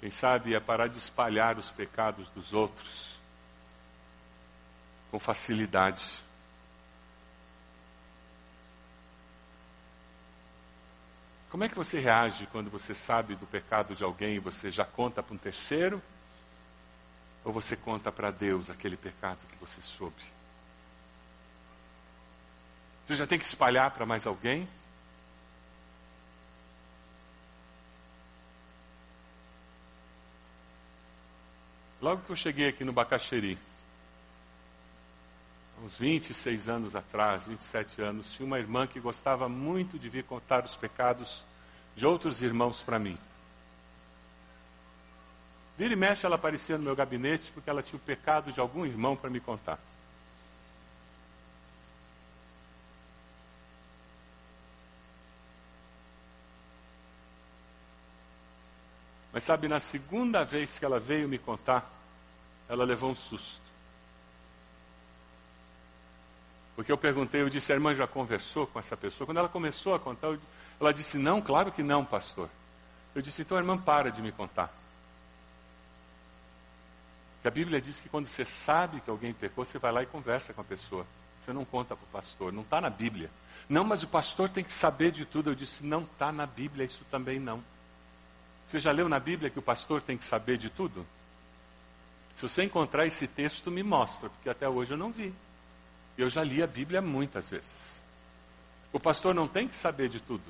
Quem 0.00 0.10
sabe 0.10 0.54
é 0.54 0.60
parar 0.60 0.86
de 0.86 0.96
espalhar 0.96 1.58
os 1.58 1.70
pecados 1.70 2.26
dos 2.30 2.54
outros 2.54 3.18
com 5.10 5.18
facilidade. 5.18 6.02
Como 11.50 11.64
é 11.64 11.68
que 11.68 11.76
você 11.76 12.00
reage 12.00 12.46
quando 12.46 12.70
você 12.70 12.94
sabe 12.94 13.34
do 13.34 13.46
pecado 13.46 13.94
de 13.94 14.02
alguém 14.02 14.36
e 14.36 14.40
você 14.40 14.70
já 14.70 14.86
conta 14.86 15.22
para 15.22 15.34
um 15.34 15.38
terceiro? 15.38 16.02
Ou 17.44 17.52
você 17.52 17.76
conta 17.76 18.12
para 18.12 18.30
Deus 18.30 18.68
aquele 18.68 18.96
pecado 18.96 19.38
que 19.50 19.56
você 19.58 19.80
soube? 19.80 20.22
Você 23.06 23.14
já 23.14 23.26
tem 23.26 23.38
que 23.38 23.44
espalhar 23.44 23.90
para 23.90 24.04
mais 24.04 24.26
alguém? 24.26 24.68
Logo 32.00 32.22
que 32.22 32.30
eu 32.30 32.36
cheguei 32.36 32.68
aqui 32.68 32.84
no 32.84 32.92
Bacaxeri, 32.92 33.58
uns 35.82 35.96
26 35.96 36.68
anos 36.68 36.94
atrás, 36.94 37.44
27 37.44 38.00
anos, 38.02 38.26
tinha 38.32 38.46
uma 38.46 38.58
irmã 38.58 38.86
que 38.86 39.00
gostava 39.00 39.48
muito 39.48 39.98
de 39.98 40.08
vir 40.08 40.24
contar 40.24 40.64
os 40.64 40.76
pecados 40.76 41.42
de 41.96 42.06
outros 42.06 42.42
irmãos 42.42 42.82
para 42.82 42.98
mim. 42.98 43.18
Vira 45.78 45.92
e 45.92 45.96
mexe, 45.96 46.26
ela 46.26 46.34
aparecia 46.34 46.76
no 46.76 46.82
meu 46.82 46.96
gabinete 46.96 47.52
porque 47.52 47.70
ela 47.70 47.84
tinha 47.84 47.96
o 47.96 48.02
pecado 48.02 48.52
de 48.52 48.58
algum 48.58 48.84
irmão 48.84 49.14
para 49.14 49.30
me 49.30 49.38
contar. 49.38 49.78
Mas 59.32 59.44
sabe, 59.44 59.68
na 59.68 59.78
segunda 59.78 60.44
vez 60.44 60.80
que 60.80 60.84
ela 60.84 60.98
veio 60.98 61.28
me 61.28 61.38
contar, 61.38 61.88
ela 62.68 62.84
levou 62.84 63.12
um 63.12 63.14
susto. 63.14 63.60
Porque 66.74 66.90
eu 66.90 66.98
perguntei, 66.98 67.40
eu 67.40 67.48
disse, 67.48 67.70
a 67.70 67.76
irmã 67.76 67.94
já 67.94 68.08
conversou 68.08 68.66
com 68.66 68.80
essa 68.80 68.96
pessoa? 68.96 69.26
Quando 69.26 69.38
ela 69.38 69.48
começou 69.48 69.94
a 69.94 70.00
contar, 70.00 70.36
Ela 70.80 70.92
disse: 70.92 71.18
Não, 71.18 71.40
claro 71.40 71.70
que 71.70 71.84
não, 71.84 72.04
pastor. 72.04 72.48
Eu 73.14 73.22
disse: 73.22 73.42
Então, 73.42 73.56
irmã, 73.58 73.78
para 73.78 74.10
de 74.10 74.20
me 74.20 74.32
contar. 74.32 74.72
Que 77.42 77.48
a 77.48 77.50
Bíblia 77.50 77.80
diz 77.80 78.00
que 78.00 78.08
quando 78.08 78.26
você 78.26 78.44
sabe 78.44 79.00
que 79.00 79.10
alguém 79.10 79.32
pecou, 79.32 79.64
você 79.64 79.78
vai 79.78 79.92
lá 79.92 80.02
e 80.02 80.06
conversa 80.06 80.52
com 80.52 80.60
a 80.60 80.64
pessoa. 80.64 81.06
Você 81.40 81.52
não 81.52 81.64
conta 81.64 81.96
para 81.96 82.04
o 82.04 82.08
pastor, 82.08 82.52
não 82.52 82.62
está 82.62 82.80
na 82.80 82.90
Bíblia. 82.90 83.30
Não, 83.68 83.84
mas 83.84 84.02
o 84.02 84.08
pastor 84.08 84.48
tem 84.48 84.64
que 84.64 84.72
saber 84.72 85.12
de 85.12 85.24
tudo. 85.24 85.50
Eu 85.50 85.54
disse: 85.54 85.84
Não 85.84 86.02
está 86.02 86.32
na 86.32 86.46
Bíblia, 86.46 86.84
isso 86.84 87.04
também 87.10 87.38
não. 87.38 87.62
Você 88.66 88.80
já 88.80 88.92
leu 88.92 89.08
na 89.08 89.18
Bíblia 89.18 89.48
que 89.48 89.58
o 89.58 89.62
pastor 89.62 90.02
tem 90.02 90.18
que 90.18 90.24
saber 90.24 90.58
de 90.58 90.68
tudo? 90.68 91.06
Se 92.36 92.42
você 92.42 92.62
encontrar 92.62 93.06
esse 93.06 93.26
texto, 93.26 93.70
me 93.70 93.82
mostra, 93.82 94.28
porque 94.28 94.48
até 94.48 94.68
hoje 94.68 94.92
eu 94.92 94.96
não 94.96 95.10
vi. 95.10 95.34
Eu 96.16 96.28
já 96.28 96.44
li 96.44 96.62
a 96.62 96.66
Bíblia 96.66 97.00
muitas 97.00 97.50
vezes. 97.50 97.98
O 98.92 99.00
pastor 99.00 99.34
não 99.34 99.48
tem 99.48 99.66
que 99.66 99.74
saber 99.74 100.08
de 100.08 100.20
tudo. 100.20 100.44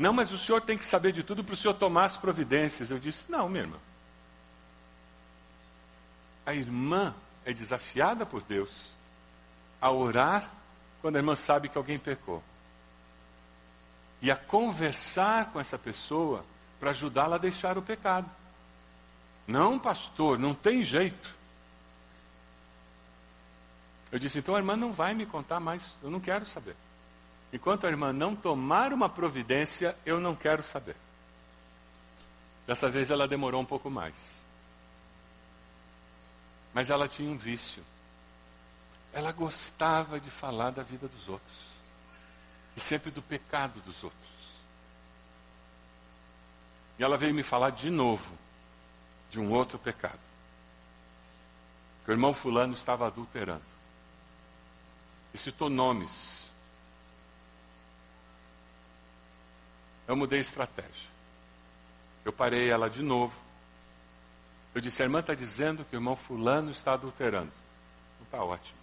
Não, 0.00 0.14
mas 0.14 0.32
o 0.32 0.38
senhor 0.38 0.62
tem 0.62 0.78
que 0.78 0.86
saber 0.86 1.12
de 1.12 1.22
tudo 1.22 1.44
para 1.44 1.52
o 1.52 1.56
senhor 1.56 1.74
tomar 1.74 2.06
as 2.06 2.16
providências. 2.16 2.90
Eu 2.90 2.98
disse: 2.98 3.24
Não, 3.28 3.50
minha 3.50 3.64
irmã. 3.64 3.76
A 6.46 6.54
irmã 6.54 7.14
é 7.44 7.52
desafiada 7.52 8.24
por 8.24 8.40
Deus 8.40 8.70
a 9.78 9.90
orar 9.90 10.48
quando 11.02 11.16
a 11.16 11.18
irmã 11.18 11.36
sabe 11.36 11.68
que 11.68 11.76
alguém 11.76 11.98
pecou. 11.98 12.42
E 14.22 14.30
a 14.30 14.36
conversar 14.36 15.52
com 15.52 15.60
essa 15.60 15.76
pessoa 15.76 16.46
para 16.78 16.90
ajudá-la 16.90 17.36
a 17.36 17.38
deixar 17.38 17.76
o 17.76 17.82
pecado. 17.82 18.28
Não, 19.46 19.78
pastor, 19.78 20.38
não 20.38 20.54
tem 20.54 20.82
jeito. 20.82 21.28
Eu 24.10 24.18
disse, 24.18 24.38
então 24.38 24.54
a 24.54 24.58
irmã 24.58 24.76
não 24.76 24.94
vai 24.94 25.12
me 25.12 25.26
contar 25.26 25.60
mais, 25.60 25.82
eu 26.02 26.10
não 26.10 26.20
quero 26.20 26.46
saber. 26.46 26.74
Enquanto 27.52 27.86
a 27.86 27.90
irmã 27.90 28.12
não 28.12 28.36
tomar 28.36 28.92
uma 28.92 29.08
providência, 29.08 29.96
eu 30.06 30.20
não 30.20 30.36
quero 30.36 30.62
saber. 30.62 30.96
Dessa 32.66 32.88
vez 32.88 33.10
ela 33.10 33.26
demorou 33.26 33.60
um 33.60 33.64
pouco 33.64 33.90
mais. 33.90 34.14
Mas 36.72 36.90
ela 36.90 37.08
tinha 37.08 37.28
um 37.28 37.36
vício. 37.36 37.82
Ela 39.12 39.32
gostava 39.32 40.20
de 40.20 40.30
falar 40.30 40.70
da 40.70 40.84
vida 40.84 41.08
dos 41.08 41.28
outros. 41.28 41.58
E 42.76 42.80
sempre 42.80 43.10
do 43.10 43.20
pecado 43.20 43.80
dos 43.80 44.04
outros. 44.04 44.20
E 46.96 47.02
ela 47.02 47.18
veio 47.18 47.34
me 47.34 47.42
falar 47.42 47.70
de 47.70 47.90
novo 47.90 48.38
de 49.28 49.40
um 49.40 49.52
outro 49.52 49.76
pecado. 49.76 50.20
Que 52.04 52.12
o 52.12 52.14
irmão 52.14 52.32
fulano 52.32 52.74
estava 52.74 53.08
adulterando. 53.08 53.64
E 55.34 55.38
citou 55.38 55.68
nomes 55.68 56.39
Eu 60.10 60.16
mudei 60.16 60.40
estratégia. 60.40 61.08
Eu 62.24 62.32
parei 62.32 62.68
ela 62.68 62.90
de 62.90 63.00
novo. 63.00 63.32
Eu 64.74 64.80
disse: 64.80 65.00
a 65.02 65.04
irmã 65.04 65.20
está 65.20 65.34
dizendo 65.34 65.84
que 65.84 65.94
o 65.94 65.98
irmão 65.98 66.16
Fulano 66.16 66.72
está 66.72 66.94
adulterando. 66.94 67.52
Está 68.24 68.42
ótimo. 68.42 68.76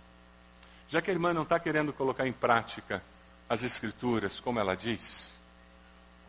Já 0.88 1.02
que 1.02 1.12
a 1.12 1.14
irmã 1.14 1.34
não 1.34 1.44
está 1.44 1.60
querendo 1.60 1.92
colocar 1.92 2.26
em 2.26 2.32
prática 2.32 3.04
as 3.50 3.62
Escrituras, 3.62 4.40
como 4.40 4.58
ela 4.58 4.74
diz, 4.74 5.34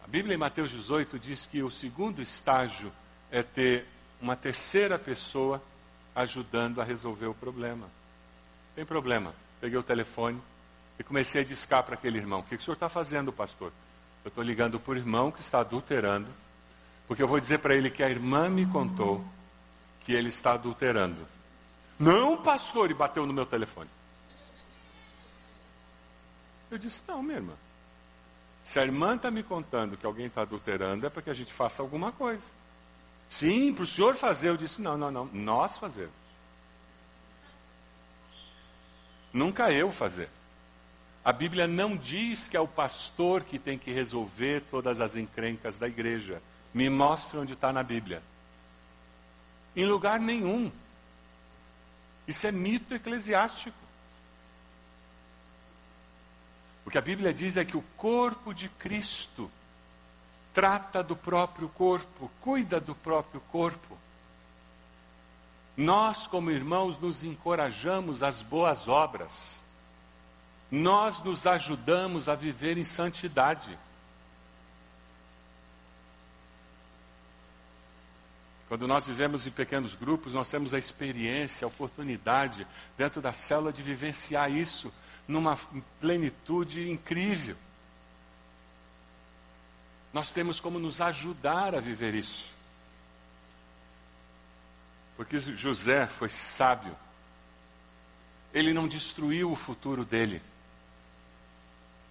a 0.02 0.08
Bíblia 0.08 0.34
em 0.34 0.36
Mateus 0.36 0.72
18 0.72 1.16
diz 1.16 1.46
que 1.46 1.62
o 1.62 1.70
segundo 1.70 2.20
estágio 2.20 2.92
é 3.30 3.40
ter 3.40 3.86
uma 4.20 4.34
terceira 4.34 4.98
pessoa 4.98 5.62
ajudando 6.12 6.80
a 6.80 6.84
resolver 6.84 7.26
o 7.26 7.34
problema. 7.34 7.86
Tem 8.74 8.84
problema. 8.84 9.32
Peguei 9.60 9.78
o 9.78 9.82
telefone 9.84 10.42
e 10.98 11.04
comecei 11.04 11.42
a 11.42 11.44
discar 11.44 11.84
para 11.84 11.94
aquele 11.94 12.18
irmão: 12.18 12.40
O 12.40 12.42
que 12.42 12.56
o 12.56 12.60
senhor 12.60 12.74
está 12.74 12.88
fazendo, 12.88 13.32
pastor? 13.32 13.72
Eu 14.24 14.28
estou 14.28 14.44
ligando 14.44 14.78
para 14.78 14.92
o 14.92 14.96
irmão 14.96 15.30
que 15.30 15.40
está 15.40 15.60
adulterando, 15.60 16.28
porque 17.06 17.22
eu 17.22 17.28
vou 17.28 17.40
dizer 17.40 17.58
para 17.58 17.74
ele 17.74 17.90
que 17.90 18.02
a 18.02 18.10
irmã 18.10 18.48
me 18.48 18.66
contou 18.66 19.24
que 20.00 20.12
ele 20.12 20.28
está 20.28 20.52
adulterando. 20.52 21.26
Não, 21.98 22.42
pastor, 22.42 22.90
e 22.90 22.94
bateu 22.94 23.26
no 23.26 23.32
meu 23.32 23.44
telefone. 23.44 23.90
Eu 26.70 26.78
disse: 26.78 27.02
Não, 27.06 27.22
minha 27.22 27.36
irmã. 27.36 27.54
Se 28.64 28.78
a 28.78 28.84
irmã 28.84 29.16
está 29.16 29.30
me 29.30 29.42
contando 29.42 29.96
que 29.96 30.06
alguém 30.06 30.26
está 30.26 30.42
adulterando, 30.42 31.06
é 31.06 31.10
para 31.10 31.22
que 31.22 31.30
a 31.30 31.34
gente 31.34 31.52
faça 31.52 31.82
alguma 31.82 32.12
coisa. 32.12 32.44
Sim, 33.28 33.72
para 33.72 33.84
o 33.84 33.86
senhor 33.86 34.14
fazer. 34.14 34.48
Eu 34.48 34.56
disse: 34.56 34.80
Não, 34.80 34.96
não, 34.96 35.10
não. 35.10 35.26
Nós 35.32 35.76
fazemos. 35.76 36.12
Nunca 39.32 39.72
eu 39.72 39.90
fazer. 39.90 40.28
A 41.28 41.32
Bíblia 41.34 41.66
não 41.66 41.94
diz 41.94 42.48
que 42.48 42.56
é 42.56 42.60
o 42.60 42.66
pastor 42.66 43.44
que 43.44 43.58
tem 43.58 43.76
que 43.76 43.92
resolver 43.92 44.62
todas 44.70 44.98
as 44.98 45.14
encrencas 45.14 45.76
da 45.76 45.86
igreja. 45.86 46.40
Me 46.72 46.88
mostre 46.88 47.36
onde 47.36 47.52
está 47.52 47.70
na 47.70 47.82
Bíblia. 47.82 48.22
Em 49.76 49.84
lugar 49.84 50.18
nenhum. 50.18 50.72
Isso 52.26 52.46
é 52.46 52.50
mito 52.50 52.94
eclesiástico. 52.94 53.76
O 56.86 56.90
que 56.90 56.96
a 56.96 57.02
Bíblia 57.02 57.34
diz 57.34 57.58
é 57.58 57.64
que 57.66 57.76
o 57.76 57.84
corpo 57.98 58.54
de 58.54 58.70
Cristo 58.70 59.50
trata 60.54 61.02
do 61.02 61.14
próprio 61.14 61.68
corpo, 61.68 62.30
cuida 62.40 62.80
do 62.80 62.94
próprio 62.94 63.42
corpo. 63.52 63.98
Nós, 65.76 66.26
como 66.26 66.50
irmãos, 66.50 66.98
nos 66.98 67.22
encorajamos 67.22 68.22
às 68.22 68.40
boas 68.40 68.88
obras 68.88 69.67
nós 70.70 71.22
nos 71.22 71.46
ajudamos 71.46 72.28
a 72.28 72.34
viver 72.34 72.76
em 72.76 72.84
santidade. 72.84 73.78
Quando 78.68 78.86
nós 78.86 79.06
vivemos 79.06 79.46
em 79.46 79.50
pequenos 79.50 79.94
grupos, 79.94 80.34
nós 80.34 80.50
temos 80.50 80.74
a 80.74 80.78
experiência, 80.78 81.64
a 81.64 81.68
oportunidade, 81.68 82.66
dentro 82.98 83.22
da 83.22 83.32
célula, 83.32 83.72
de 83.72 83.82
vivenciar 83.82 84.50
isso 84.50 84.92
numa 85.26 85.58
plenitude 86.00 86.90
incrível. 86.90 87.56
Nós 90.12 90.32
temos 90.32 90.60
como 90.60 90.78
nos 90.78 91.00
ajudar 91.00 91.74
a 91.74 91.80
viver 91.80 92.14
isso. 92.14 92.52
Porque 95.16 95.38
José 95.38 96.06
foi 96.06 96.28
sábio. 96.28 96.94
Ele 98.52 98.74
não 98.74 98.86
destruiu 98.86 99.50
o 99.50 99.56
futuro 99.56 100.04
dele. 100.04 100.42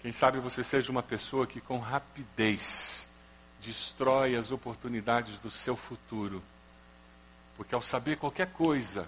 Quem 0.08 0.14
sabe 0.14 0.40
você 0.40 0.64
seja 0.64 0.90
uma 0.90 1.04
pessoa 1.04 1.46
que 1.46 1.60
com 1.60 1.80
rapidez 1.80 3.06
destrói 3.62 4.38
as 4.38 4.52
oportunidades 4.52 5.38
do 5.40 5.52
seu 5.52 5.76
futuro. 5.76 6.42
Porque 7.58 7.76
ao 7.76 7.82
saber 7.82 8.16
qualquer 8.16 8.48
coisa, 8.54 9.06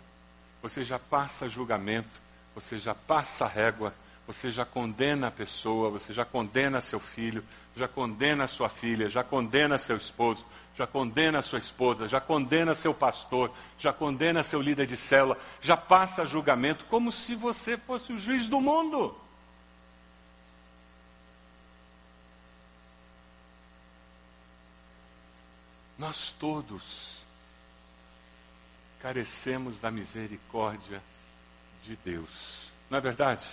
você 0.62 0.84
já 0.84 1.00
passa 1.00 1.48
julgamento, 1.48 2.10
você 2.54 2.78
já 2.78 2.94
passa 2.94 3.48
régua, 3.48 3.94
você 4.28 4.52
já 4.52 4.66
condena 4.66 5.28
a 5.28 5.32
pessoa, 5.32 5.90
você 5.90 6.12
já 6.12 6.26
condena 6.26 6.82
seu 6.82 7.00
filho, 7.00 7.46
já 7.78 7.88
condena 7.88 8.46
sua 8.46 8.68
filha, 8.68 9.08
já 9.08 9.24
condena 9.24 9.78
seu 9.78 9.96
esposo, 9.96 10.46
já 10.76 10.86
condena 10.86 11.42
sua 11.42 11.60
esposa, 11.60 12.10
já 12.10 12.20
condena 12.20 12.76
seu 12.76 12.94
pastor, 12.94 13.54
já 13.78 13.94
condena 13.94 14.44
seu 14.44 14.62
líder 14.62 14.86
de 14.86 14.98
célula, 14.98 15.38
já 15.62 15.78
passa 15.78 16.28
julgamento 16.28 16.84
como 16.90 17.10
se 17.10 17.36
você 17.36 17.78
fosse 17.78 18.12
o 18.12 18.20
juiz 18.20 18.50
do 18.50 18.60
mundo. 18.60 19.16
Nós 26.00 26.34
todos 26.40 27.18
carecemos 29.02 29.80
da 29.80 29.92
misericórdia 29.92 31.04
de 31.84 31.98
Deus. 31.98 32.72
Não 32.90 32.98
é 32.98 33.02
verdade? 33.02 33.46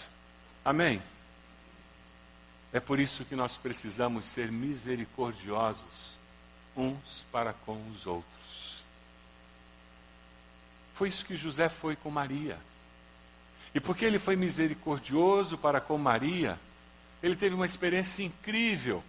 Amém? 0.64 1.02
É 2.72 2.78
por 2.78 3.00
isso 3.00 3.24
que 3.24 3.35
nós 3.35 3.56
precisamos 3.56 4.26
ser 4.26 4.52
misericordiosos 4.52 5.82
uns 6.76 7.24
para 7.32 7.52
com 7.52 7.85
os 7.90 8.06
outros. 8.06 8.85
Foi 10.94 11.09
isso 11.09 11.26
que 11.26 11.37
José 11.37 11.68
foi 11.68 11.96
com 11.96 12.11
Maria. 12.11 12.59
E 13.74 13.80
porque 13.80 14.04
ele 14.04 14.20
foi 14.20 14.37
misericordioso 14.37 15.59
para 15.59 15.80
com 15.80 15.98
Maria, 15.98 16.61
ele 17.20 17.35
teve 17.35 17.56
uma 17.56 17.66
experiência 17.66 18.22
incrível 18.22 19.02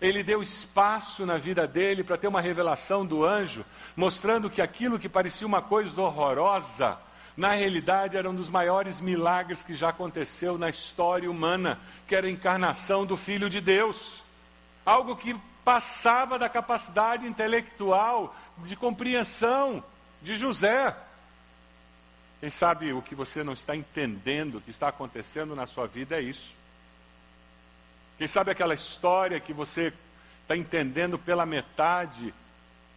ele 0.00 0.22
deu 0.22 0.42
espaço 0.42 1.26
na 1.26 1.38
vida 1.38 1.66
dele 1.66 2.04
para 2.04 2.16
ter 2.16 2.28
uma 2.28 2.40
revelação 2.40 3.04
do 3.04 3.24
anjo, 3.24 3.64
mostrando 3.96 4.48
que 4.48 4.62
aquilo 4.62 4.98
que 4.98 5.08
parecia 5.08 5.46
uma 5.46 5.60
coisa 5.60 6.00
horrorosa, 6.00 6.98
na 7.36 7.52
realidade 7.52 8.16
era 8.16 8.28
um 8.28 8.34
dos 8.34 8.48
maiores 8.48 9.00
milagres 9.00 9.62
que 9.62 9.74
já 9.74 9.90
aconteceu 9.90 10.58
na 10.58 10.68
história 10.68 11.30
humana, 11.30 11.78
que 12.06 12.16
era 12.16 12.26
a 12.26 12.30
encarnação 12.30 13.06
do 13.06 13.16
Filho 13.16 13.48
de 13.48 13.60
Deus. 13.60 14.22
Algo 14.84 15.14
que 15.14 15.36
passava 15.64 16.38
da 16.38 16.48
capacidade 16.48 17.26
intelectual, 17.26 18.34
de 18.58 18.74
compreensão 18.74 19.84
de 20.20 20.36
José. 20.36 20.96
Quem 22.40 22.50
sabe 22.50 22.92
o 22.92 23.02
que 23.02 23.14
você 23.14 23.44
não 23.44 23.52
está 23.52 23.76
entendendo, 23.76 24.56
o 24.56 24.60
que 24.60 24.70
está 24.70 24.88
acontecendo 24.88 25.54
na 25.54 25.66
sua 25.66 25.86
vida 25.86 26.16
é 26.16 26.20
isso. 26.20 26.57
Quem 28.18 28.26
sabe 28.26 28.50
aquela 28.50 28.74
história 28.74 29.40
que 29.40 29.52
você 29.52 29.92
está 30.42 30.56
entendendo 30.56 31.18
pela 31.18 31.46
metade, 31.46 32.34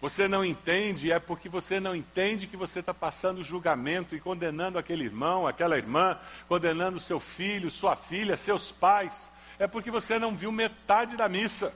você 0.02 0.28
não 0.28 0.44
entende, 0.44 1.12
é 1.12 1.20
porque 1.20 1.48
você 1.48 1.80
não 1.80 1.96
entende 1.96 2.48
que 2.48 2.58
você 2.58 2.80
está 2.80 2.92
passando 2.92 3.44
julgamento 3.44 4.16
e 4.16 4.20
condenando 4.20 4.80
aquele 4.80 5.04
irmão, 5.04 5.46
aquela 5.46 5.78
irmã, 5.78 6.18
condenando 6.48 7.00
seu 7.00 7.20
filho, 7.20 7.70
sua 7.70 7.96
filha, 7.96 8.36
seus 8.36 8.72
pais. 8.72 9.30
É 9.60 9.68
porque 9.68 9.92
você 9.92 10.18
não 10.18 10.36
viu 10.36 10.52
metade 10.52 11.16
da 11.16 11.30
missa. 11.30 11.72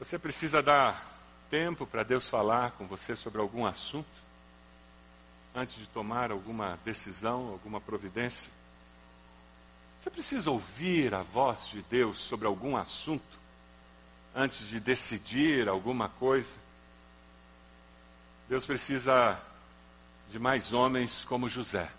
Você 0.00 0.18
precisa 0.18 0.60
dar 0.60 1.06
tempo 1.48 1.86
para 1.86 2.02
Deus 2.02 2.28
falar 2.28 2.72
com 2.72 2.84
você 2.86 3.14
sobre 3.14 3.40
algum 3.40 3.64
assunto, 3.64 4.08
antes 5.54 5.76
de 5.76 5.86
tomar 5.86 6.32
alguma 6.32 6.78
decisão, 6.84 7.48
alguma 7.48 7.80
providência. 7.80 8.55
Você 10.06 10.10
precisa 10.10 10.52
ouvir 10.52 11.12
a 11.16 11.22
voz 11.22 11.66
de 11.66 11.82
Deus 11.82 12.20
sobre 12.20 12.46
algum 12.46 12.76
assunto, 12.76 13.40
antes 14.32 14.68
de 14.68 14.78
decidir 14.78 15.68
alguma 15.68 16.08
coisa. 16.08 16.60
Deus 18.48 18.64
precisa 18.64 19.36
de 20.30 20.38
mais 20.38 20.72
homens 20.72 21.24
como 21.24 21.48
José, 21.48 21.90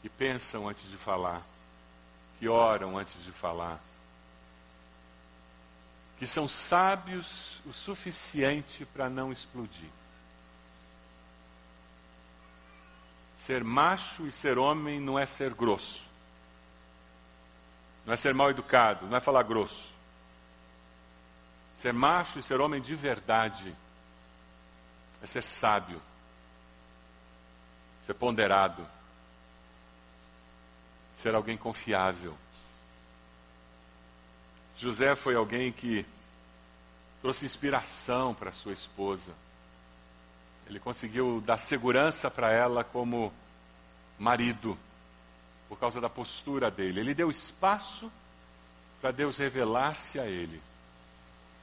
que 0.00 0.08
pensam 0.08 0.68
antes 0.68 0.88
de 0.88 0.96
falar, 0.96 1.42
que 2.38 2.48
oram 2.48 2.96
antes 2.96 3.20
de 3.24 3.32
falar 3.32 3.80
que 6.20 6.26
são 6.28 6.48
sábios 6.48 7.60
o 7.66 7.72
suficiente 7.72 8.84
para 8.84 9.10
não 9.10 9.32
explodir. 9.32 9.90
Ser 13.46 13.62
macho 13.62 14.26
e 14.26 14.32
ser 14.32 14.56
homem 14.56 14.98
não 14.98 15.18
é 15.18 15.26
ser 15.26 15.52
grosso. 15.52 16.02
Não 18.06 18.14
é 18.14 18.16
ser 18.16 18.32
mal 18.32 18.50
educado, 18.50 19.06
não 19.06 19.18
é 19.18 19.20
falar 19.20 19.42
grosso. 19.42 19.84
Ser 21.76 21.92
macho 21.92 22.38
e 22.38 22.42
ser 22.42 22.58
homem 22.58 22.80
de 22.80 22.94
verdade 22.94 23.74
é 25.22 25.26
ser 25.26 25.42
sábio, 25.42 26.00
ser 28.06 28.14
ponderado, 28.14 28.86
ser 31.18 31.34
alguém 31.34 31.58
confiável. 31.58 32.34
José 34.74 35.14
foi 35.14 35.34
alguém 35.34 35.70
que 35.70 36.06
trouxe 37.20 37.44
inspiração 37.44 38.32
para 38.34 38.52
sua 38.52 38.72
esposa. 38.72 39.34
Ele 40.66 40.80
conseguiu 40.80 41.42
dar 41.44 41.58
segurança 41.58 42.30
para 42.30 42.50
ela 42.50 42.82
como 42.82 43.32
marido, 44.18 44.78
por 45.68 45.78
causa 45.78 46.00
da 46.00 46.08
postura 46.08 46.70
dele. 46.70 47.00
Ele 47.00 47.14
deu 47.14 47.30
espaço 47.30 48.10
para 49.00 49.10
Deus 49.10 49.36
revelar-se 49.36 50.18
a 50.18 50.26
ele. 50.26 50.60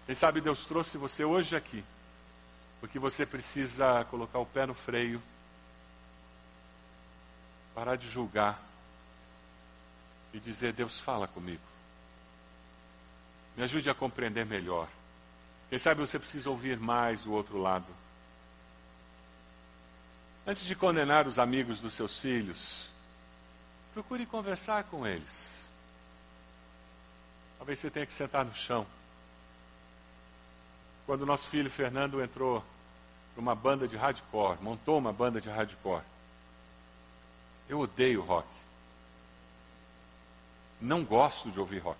Quem 0.05 0.15
sabe 0.15 0.41
Deus 0.41 0.65
trouxe 0.65 0.97
você 0.97 1.23
hoje 1.23 1.55
aqui, 1.55 1.83
porque 2.79 2.99
você 2.99 3.25
precisa 3.25 4.05
colocar 4.05 4.39
o 4.39 4.45
pé 4.45 4.65
no 4.65 4.73
freio, 4.73 5.21
parar 7.73 7.95
de 7.95 8.07
julgar 8.07 8.61
e 10.33 10.39
dizer: 10.39 10.73
Deus 10.73 10.99
fala 10.99 11.27
comigo. 11.27 11.61
Me 13.55 13.63
ajude 13.63 13.89
a 13.89 13.95
compreender 13.95 14.45
melhor. 14.45 14.87
Quem 15.69 15.79
sabe 15.79 16.01
você 16.01 16.19
precisa 16.19 16.49
ouvir 16.49 16.79
mais 16.79 17.25
o 17.25 17.31
outro 17.31 17.57
lado. 17.57 18.00
Antes 20.45 20.65
de 20.65 20.75
condenar 20.75 21.27
os 21.27 21.37
amigos 21.37 21.79
dos 21.79 21.93
seus 21.93 22.17
filhos, 22.17 22.87
procure 23.93 24.25
conversar 24.25 24.83
com 24.85 25.05
eles. 25.05 25.69
Talvez 27.57 27.77
você 27.77 27.91
tenha 27.91 28.07
que 28.07 28.13
sentar 28.13 28.43
no 28.43 28.55
chão. 28.55 28.87
Quando 31.05 31.27
nosso 31.27 31.47
filho 31.47 31.69
Fernando 31.69 32.21
entrou 32.21 32.63
para 33.33 33.41
uma 33.41 33.53
banda 33.53 33.87
de 33.87 33.95
hardcore, 33.95 34.57
montou 34.61 34.97
uma 34.97 35.13
banda 35.13 35.39
de 35.39 35.49
hardcore. 35.49 36.03
Eu 37.69 37.79
odeio 37.79 38.21
rock. 38.21 38.47
Não 40.81 41.03
gosto 41.03 41.51
de 41.51 41.59
ouvir 41.59 41.79
rock. 41.79 41.99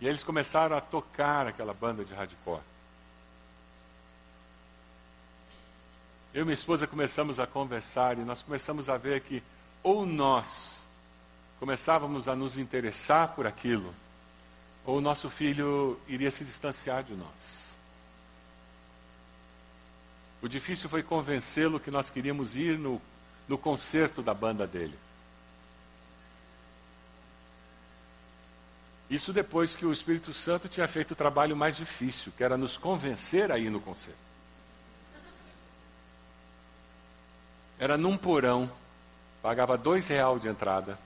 E 0.00 0.06
eles 0.06 0.22
começaram 0.22 0.76
a 0.76 0.80
tocar 0.80 1.46
aquela 1.46 1.72
banda 1.72 2.04
de 2.04 2.12
hardcore. 2.12 2.62
Eu 6.38 6.42
e 6.42 6.44
minha 6.44 6.54
esposa 6.54 6.86
começamos 6.86 7.40
a 7.40 7.48
conversar 7.48 8.16
e 8.16 8.20
nós 8.20 8.42
começamos 8.42 8.88
a 8.88 8.96
ver 8.96 9.22
que 9.22 9.42
ou 9.82 10.06
nós 10.06 10.78
começávamos 11.58 12.28
a 12.28 12.36
nos 12.36 12.56
interessar 12.56 13.34
por 13.34 13.44
aquilo, 13.44 13.92
ou 14.86 14.98
o 14.98 15.00
nosso 15.00 15.28
filho 15.28 15.98
iria 16.06 16.30
se 16.30 16.44
distanciar 16.44 17.02
de 17.02 17.12
nós. 17.14 17.74
O 20.40 20.46
difícil 20.46 20.88
foi 20.88 21.02
convencê-lo 21.02 21.80
que 21.80 21.90
nós 21.90 22.08
queríamos 22.08 22.54
ir 22.54 22.78
no, 22.78 23.02
no 23.48 23.58
concerto 23.58 24.22
da 24.22 24.32
banda 24.32 24.64
dele. 24.64 24.96
Isso 29.10 29.32
depois 29.32 29.74
que 29.74 29.84
o 29.84 29.92
Espírito 29.92 30.32
Santo 30.32 30.68
tinha 30.68 30.86
feito 30.86 31.10
o 31.10 31.16
trabalho 31.16 31.56
mais 31.56 31.76
difícil, 31.76 32.32
que 32.36 32.44
era 32.44 32.56
nos 32.56 32.76
convencer 32.76 33.50
a 33.50 33.58
ir 33.58 33.70
no 33.70 33.80
concerto. 33.80 34.27
Era 37.78 37.96
num 37.96 38.16
porão, 38.16 38.70
pagava 39.42 39.76
dois 39.76 40.08
real 40.08 40.38
de 40.38 40.48
entrada. 40.48 40.98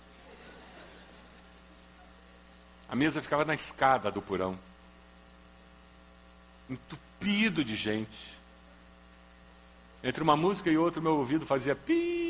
A 2.88 2.94
mesa 2.94 3.22
ficava 3.22 3.44
na 3.44 3.54
escada 3.54 4.10
do 4.10 4.20
porão, 4.20 4.58
entupido 6.68 7.64
de 7.64 7.76
gente. 7.76 8.32
Entre 10.02 10.22
uma 10.22 10.36
música 10.36 10.70
e 10.70 10.76
outra, 10.76 11.00
meu 11.00 11.16
ouvido 11.16 11.46
fazia 11.46 11.74
pi 11.74 12.22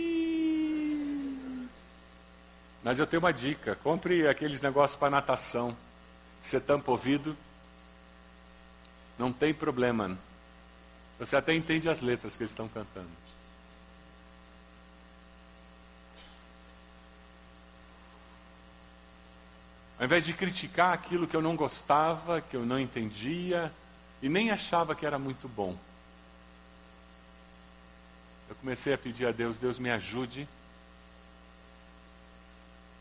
mas 2.83 2.98
eu 2.98 3.07
tenho 3.07 3.20
uma 3.20 3.33
dica: 3.33 3.76
compre 3.76 4.26
aqueles 4.28 4.61
negócios 4.61 4.98
para 4.98 5.11
natação. 5.11 5.76
Você 6.42 6.59
tampa 6.59 6.90
o 6.90 6.94
ouvido, 6.94 7.37
não 9.18 9.33
tem 9.33 9.55
problema. 9.55 10.18
Você 11.18 11.37
até 11.37 11.55
entende 11.55 11.88
as 11.88 12.00
letras 12.00 12.35
que 12.35 12.42
eles 12.42 12.50
estão 12.50 12.68
cantando. 12.68 13.21
Ao 20.02 20.06
invés 20.06 20.24
de 20.24 20.32
criticar 20.32 20.92
aquilo 20.92 21.28
que 21.28 21.36
eu 21.36 21.40
não 21.40 21.54
gostava, 21.54 22.40
que 22.40 22.56
eu 22.56 22.66
não 22.66 22.76
entendia 22.76 23.72
e 24.20 24.28
nem 24.28 24.50
achava 24.50 24.96
que 24.96 25.06
era 25.06 25.16
muito 25.16 25.46
bom, 25.46 25.78
eu 28.48 28.56
comecei 28.56 28.92
a 28.92 28.98
pedir 28.98 29.28
a 29.28 29.30
Deus: 29.30 29.58
Deus 29.58 29.78
me 29.78 29.92
ajude 29.92 30.48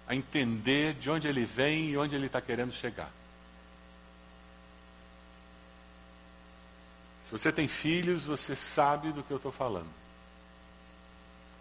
a 0.07 0.13
entender 0.13 0.93
de 0.93 1.09
onde 1.09 1.27
ele 1.27 1.43
vem 1.43 1.89
e 1.89 1.97
onde 1.97 2.15
ele 2.15 2.27
está 2.27 2.39
querendo 2.39 2.71
chegar. 2.71 3.09
Se 7.23 7.31
você 7.31 7.51
tem 7.51 7.67
filhos, 7.67 8.25
você 8.25 8.55
sabe 8.55 9.11
do 9.11 9.23
que 9.23 9.31
eu 9.31 9.37
estou 9.37 9.51
falando. 9.51 9.89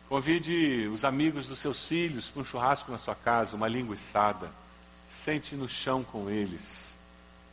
Convide 0.06 0.86
os 0.88 1.02
amigos 1.02 1.46
dos 1.46 1.60
seus 1.60 1.86
filhos 1.86 2.28
para 2.28 2.42
um 2.42 2.44
churrasco 2.44 2.92
na 2.92 2.98
sua 2.98 3.14
casa, 3.14 3.56
uma 3.56 3.68
linguiçada. 3.68 4.59
Sente 5.10 5.56
no 5.56 5.68
chão 5.68 6.04
com 6.04 6.30
eles. 6.30 6.94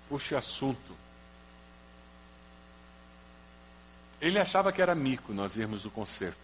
Puxe 0.07 0.35
assunto. 0.35 0.95
Ele 4.21 4.37
achava 4.37 4.71
que 4.71 4.79
era 4.79 4.93
mico 4.93 5.33
nós 5.33 5.57
irmos 5.57 5.83
no 5.83 5.89
concerto. 5.89 6.37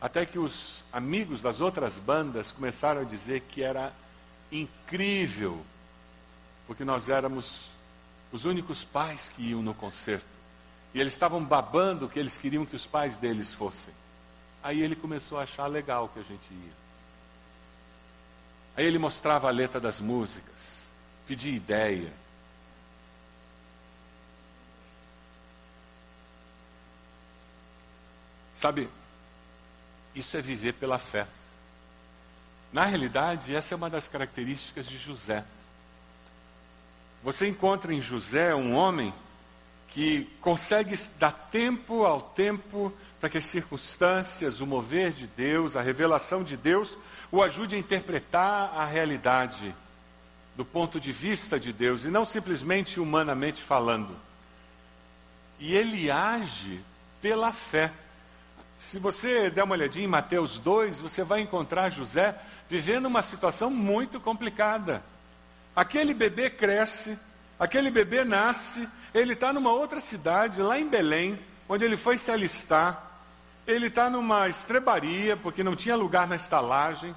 Até 0.00 0.26
que 0.26 0.36
os 0.36 0.82
amigos 0.92 1.40
das 1.40 1.60
outras 1.60 1.96
bandas 1.96 2.50
começaram 2.50 3.02
a 3.02 3.04
dizer 3.04 3.42
que 3.42 3.62
era 3.62 3.92
incrível, 4.50 5.64
porque 6.66 6.84
nós 6.84 7.08
éramos 7.08 7.66
os 8.32 8.44
únicos 8.44 8.82
pais 8.82 9.28
que 9.28 9.50
iam 9.50 9.62
no 9.62 9.74
concerto. 9.74 10.26
E 10.92 11.00
eles 11.00 11.12
estavam 11.12 11.44
babando 11.44 12.08
que 12.08 12.18
eles 12.18 12.36
queriam 12.36 12.66
que 12.66 12.74
os 12.74 12.84
pais 12.84 13.16
deles 13.16 13.52
fossem. 13.52 13.94
Aí 14.60 14.82
ele 14.82 14.96
começou 14.96 15.38
a 15.38 15.44
achar 15.44 15.68
legal 15.68 16.08
que 16.08 16.18
a 16.18 16.24
gente 16.24 16.52
ia. 16.52 16.79
Aí 18.76 18.86
ele 18.86 18.98
mostrava 18.98 19.48
a 19.48 19.50
letra 19.50 19.80
das 19.80 20.00
músicas, 20.00 20.54
pedia 21.26 21.54
ideia. 21.54 22.12
Sabe, 28.54 28.88
isso 30.14 30.36
é 30.36 30.42
viver 30.42 30.74
pela 30.74 30.98
fé. 30.98 31.26
Na 32.72 32.84
realidade, 32.84 33.54
essa 33.54 33.74
é 33.74 33.76
uma 33.76 33.90
das 33.90 34.06
características 34.06 34.86
de 34.86 34.98
José. 34.98 35.44
você 37.22 37.48
encontra 37.48 37.92
em 37.92 38.00
José 38.00 38.54
um 38.54 38.74
homem 38.74 39.12
que 39.88 40.24
consegue 40.40 40.96
dar 41.18 41.32
tempo 41.32 42.04
ao 42.04 42.20
tempo 42.20 42.92
para 43.20 43.28
que 43.28 43.38
as 43.38 43.44
circunstâncias, 43.44 44.60
o 44.60 44.66
mover 44.66 45.12
de 45.12 45.26
Deus, 45.26 45.76
a 45.76 45.82
revelação 45.82 46.42
de 46.42 46.56
Deus, 46.56 46.96
o 47.30 47.42
ajude 47.42 47.76
a 47.76 47.78
interpretar 47.78 48.72
a 48.74 48.84
realidade 48.86 49.74
do 50.56 50.64
ponto 50.64 50.98
de 50.98 51.12
vista 51.12 51.60
de 51.60 51.72
Deus 51.72 52.02
e 52.04 52.08
não 52.08 52.24
simplesmente 52.24 52.98
humanamente 52.98 53.62
falando. 53.62 54.16
E 55.58 55.74
ele 55.74 56.10
age 56.10 56.80
pela 57.20 57.52
fé. 57.52 57.92
Se 58.78 58.98
você 58.98 59.50
der 59.50 59.64
uma 59.64 59.74
olhadinha 59.74 60.06
em 60.06 60.08
Mateus 60.08 60.58
2, 60.58 60.98
você 60.98 61.22
vai 61.22 61.40
encontrar 61.40 61.90
José 61.90 62.34
vivendo 62.68 63.06
uma 63.06 63.22
situação 63.22 63.70
muito 63.70 64.18
complicada. 64.18 65.04
Aquele 65.76 66.14
bebê 66.14 66.48
cresce, 66.48 67.18
aquele 67.58 67.90
bebê 67.90 68.24
nasce, 68.24 68.88
ele 69.14 69.34
está 69.34 69.52
numa 69.52 69.72
outra 69.72 70.00
cidade, 70.00 70.62
lá 70.62 70.78
em 70.78 70.88
Belém, 70.88 71.38
onde 71.68 71.84
ele 71.84 71.96
foi 71.96 72.16
se 72.16 72.30
alistar. 72.30 73.09
Ele 73.66 73.86
está 73.86 74.10
numa 74.10 74.48
estrebaria, 74.48 75.36
porque 75.36 75.62
não 75.62 75.76
tinha 75.76 75.96
lugar 75.96 76.26
na 76.26 76.36
estalagem. 76.36 77.14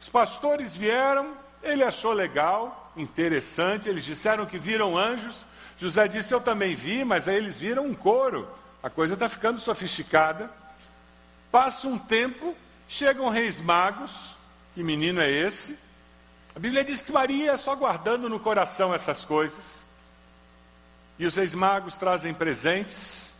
Os 0.00 0.08
pastores 0.08 0.74
vieram, 0.74 1.34
ele 1.62 1.84
achou 1.84 2.12
legal, 2.12 2.92
interessante, 2.96 3.88
eles 3.88 4.04
disseram 4.04 4.44
que 4.44 4.58
viram 4.58 4.96
anjos. 4.96 5.44
José 5.78 6.08
disse: 6.08 6.34
Eu 6.34 6.40
também 6.40 6.74
vi, 6.74 7.04
mas 7.04 7.28
aí 7.28 7.36
eles 7.36 7.56
viram 7.56 7.86
um 7.86 7.94
coro. 7.94 8.48
A 8.82 8.90
coisa 8.90 9.14
está 9.14 9.28
ficando 9.28 9.60
sofisticada. 9.60 10.50
Passa 11.50 11.86
um 11.86 11.98
tempo, 11.98 12.56
chegam 12.88 13.28
reis 13.28 13.60
magos. 13.60 14.10
Que 14.74 14.82
menino 14.82 15.20
é 15.20 15.30
esse? 15.30 15.78
A 16.54 16.58
Bíblia 16.58 16.84
diz 16.84 17.00
que 17.00 17.12
Maria 17.12 17.56
só 17.56 17.74
guardando 17.74 18.28
no 18.28 18.40
coração 18.40 18.92
essas 18.92 19.24
coisas. 19.24 19.82
E 21.18 21.26
os 21.26 21.36
reis 21.36 21.54
magos 21.54 21.96
trazem 21.96 22.34
presentes 22.34 23.32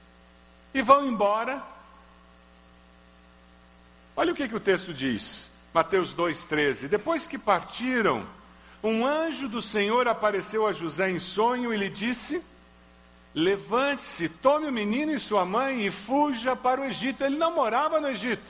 e 0.72 0.82
vão 0.82 1.06
embora. 1.06 1.62
Olha 4.14 4.32
o 4.32 4.34
que, 4.34 4.46
que 4.46 4.56
o 4.56 4.60
texto 4.60 4.92
diz, 4.92 5.48
Mateus 5.72 6.14
2,13. 6.14 6.86
Depois 6.86 7.26
que 7.26 7.38
partiram, 7.38 8.26
um 8.82 9.06
anjo 9.06 9.48
do 9.48 9.62
Senhor 9.62 10.06
apareceu 10.06 10.66
a 10.66 10.72
José 10.72 11.10
em 11.10 11.18
sonho 11.18 11.72
e 11.72 11.76
lhe 11.78 11.88
disse: 11.88 12.44
Levante-se, 13.34 14.28
tome 14.28 14.66
o 14.66 14.72
menino 14.72 15.12
e 15.12 15.18
sua 15.18 15.46
mãe 15.46 15.86
e 15.86 15.90
fuja 15.90 16.54
para 16.54 16.82
o 16.82 16.84
Egito. 16.84 17.24
Ele 17.24 17.36
não 17.36 17.54
morava 17.54 18.00
no 18.00 18.08
Egito. 18.08 18.42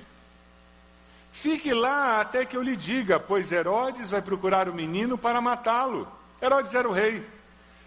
Fique 1.31 1.73
lá 1.73 2.21
até 2.21 2.45
que 2.45 2.57
eu 2.57 2.63
lhe 2.63 2.77
diga, 2.77 3.21
pois 3.21 3.53
Herodes 3.53 4.11
vai 4.11 4.21
procurar 4.21 4.69
o 4.69 4.75
menino 4.75 5.17
para 5.17 5.41
matá-lo. 5.41 6.09
Herodes 6.43 6.75
era 6.75 6.89
o 6.89 6.93
rei. 6.93 7.25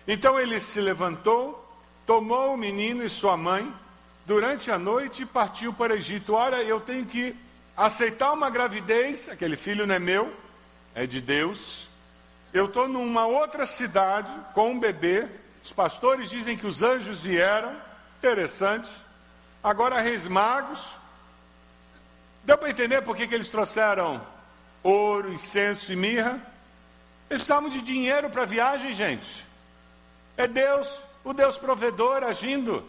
Então 0.08 0.40
ele 0.40 0.62
se 0.62 0.80
levantou, 0.80 1.62
tomou 2.08 2.54
o 2.54 2.58
menino 2.58 3.04
e 3.04 3.10
sua 3.10 3.36
mãe 3.36 3.72
durante 4.26 4.72
a 4.72 4.80
noite 4.80 5.24
e 5.24 5.26
partiu 5.26 5.74
para 5.74 5.94
o 5.94 5.98
Egito. 5.98 6.34
Ora, 6.34 6.64
eu 6.64 6.80
tenho 6.80 7.06
que 7.06 7.36
aceitar 7.76 8.32
uma 8.32 8.50
gravidez, 8.50 9.30
aquele 9.30 9.56
filho 9.56 9.86
não 9.86 9.96
é 9.96 10.00
meu, 10.00 10.36
é 10.94 11.06
de 11.06 11.20
Deus. 11.22 11.88
Eu 12.54 12.66
estou 12.66 12.88
numa 12.88 13.26
outra 13.26 13.66
cidade 13.66 14.32
com 14.54 14.72
um 14.72 14.80
bebê. 14.80 15.28
Os 15.64 15.72
pastores 15.72 16.30
dizem 16.30 16.58
que 16.58 16.68
os 16.68 16.82
anjos 16.82 17.20
vieram, 17.20 17.76
interessante. 18.20 18.90
Agora, 19.64 20.00
reis 20.00 20.28
magos, 20.28 20.80
Deu 22.46 22.58
para 22.60 22.70
entender 22.70 23.02
por 23.02 23.16
que, 23.16 23.24
eles 23.24 23.50
trouxeram 23.50 24.22
ouro, 24.84 25.34
incenso 25.34 25.92
e 25.92 25.96
mirra? 25.96 26.34
Eles 27.28 27.42
precisavam 27.42 27.70
de 27.70 27.82
dinheiro 27.82 28.30
para 28.30 28.46
viagem, 28.46 28.94
gente. 28.94 29.44
É 30.38 30.48
Deus, 30.48 30.88
o 31.24 31.34
Deus 31.34 31.58
provedor 31.58 32.24
agindo. 32.24 32.88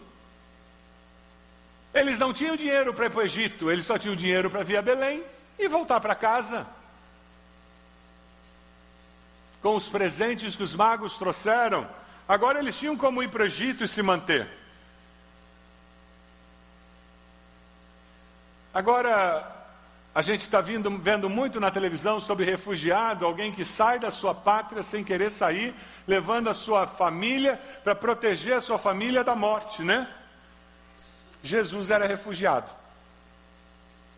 Eles 1.93 2.19
não 2.19 2.33
tinham 2.33 2.55
dinheiro 2.55 2.93
para 2.93 3.05
ir 3.05 3.09
para 3.09 3.19
o 3.19 3.23
Egito, 3.23 3.71
eles 3.71 3.85
só 3.85 3.97
tinham 3.97 4.15
dinheiro 4.15 4.49
para 4.49 4.63
vir 4.63 4.77
a 4.77 4.81
Belém 4.81 5.23
e 5.57 5.67
voltar 5.67 5.99
para 5.99 6.13
casa. 6.13 6.67
Com 9.61 9.75
os 9.75 9.87
presentes 9.87 10.55
que 10.55 10.63
os 10.63 10.75
magos 10.75 11.17
trouxeram, 11.17 11.87
agora 12.27 12.59
eles 12.59 12.77
tinham 12.77 12.95
como 12.95 13.23
ir 13.23 13.29
para 13.29 13.43
o 13.43 13.45
Egito 13.45 13.83
e 13.83 13.87
se 13.87 14.01
manter. 14.03 14.47
Agora, 18.73 19.55
a 20.13 20.21
gente 20.21 20.41
está 20.41 20.61
vendo 20.61 21.29
muito 21.29 21.59
na 21.59 21.71
televisão 21.71 22.19
sobre 22.19 22.45
refugiado, 22.45 23.25
alguém 23.25 23.51
que 23.51 23.65
sai 23.65 23.97
da 23.97 24.11
sua 24.11 24.35
pátria 24.35 24.83
sem 24.83 25.03
querer 25.03 25.31
sair, 25.31 25.73
levando 26.07 26.47
a 26.49 26.53
sua 26.53 26.85
família 26.85 27.59
para 27.83 27.95
proteger 27.95 28.53
a 28.53 28.61
sua 28.61 28.77
família 28.77 29.23
da 29.23 29.35
morte, 29.35 29.81
né? 29.81 30.07
Jesus 31.47 31.89
era 31.89 32.05
refugiado. 32.05 32.69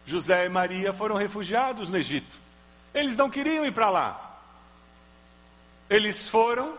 José 0.06 0.46
e 0.46 0.50
Maria 0.50 0.92
foram 0.92 1.16
refugiados 1.16 1.90
no 1.90 1.98
Egito. 1.98 2.36
Eles 2.94 3.16
não 3.16 3.30
queriam 3.30 3.66
ir 3.66 3.72
para 3.72 3.90
lá. 3.90 4.40
Eles 5.90 6.28
foram 6.28 6.78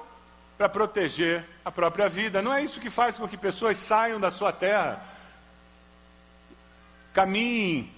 para 0.59 0.69
proteger 0.69 1.45
a 1.65 1.71
própria 1.71 2.09
vida. 2.09 2.43
Não 2.43 2.53
é 2.53 2.63
isso 2.63 2.81
que 2.81 2.91
faz 2.91 3.17
com 3.17 3.27
que 3.27 3.37
pessoas 3.37 3.79
saiam 3.79 4.21
da 4.21 4.31
sua 4.31 4.53
terra 4.53 5.07
caminhem 7.13 7.91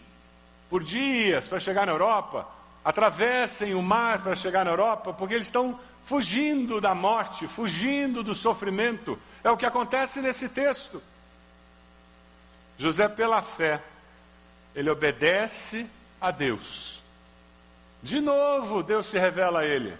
por 0.71 0.83
dias 0.83 1.47
para 1.47 1.61
chegar 1.61 1.87
na 1.87 1.93
Europa, 1.93 2.49
atravessem 2.85 3.75
o 3.75 3.83
mar 3.83 4.23
para 4.23 4.35
chegar 4.35 4.65
na 4.65 4.71
Europa, 4.71 5.13
porque 5.13 5.35
eles 5.35 5.47
estão 5.47 5.79
fugindo 6.05 6.81
da 6.81 6.95
morte, 6.95 7.47
fugindo 7.47 8.23
do 8.23 8.35
sofrimento. 8.35 9.19
É 9.45 9.51
o 9.51 9.57
que 9.57 9.67
acontece 9.67 10.21
nesse 10.21 10.49
texto. 10.49 11.03
José, 12.83 13.09
pela 13.09 13.41
fé, 13.41 13.83
ele 14.75 14.91
obedece 14.91 15.89
a 16.21 16.31
Deus. 16.31 17.01
De 18.03 18.21
novo, 18.21 18.83
Deus 18.83 19.07
se 19.07 19.19
revela 19.19 19.61
a 19.61 19.65
ele. 19.65 19.97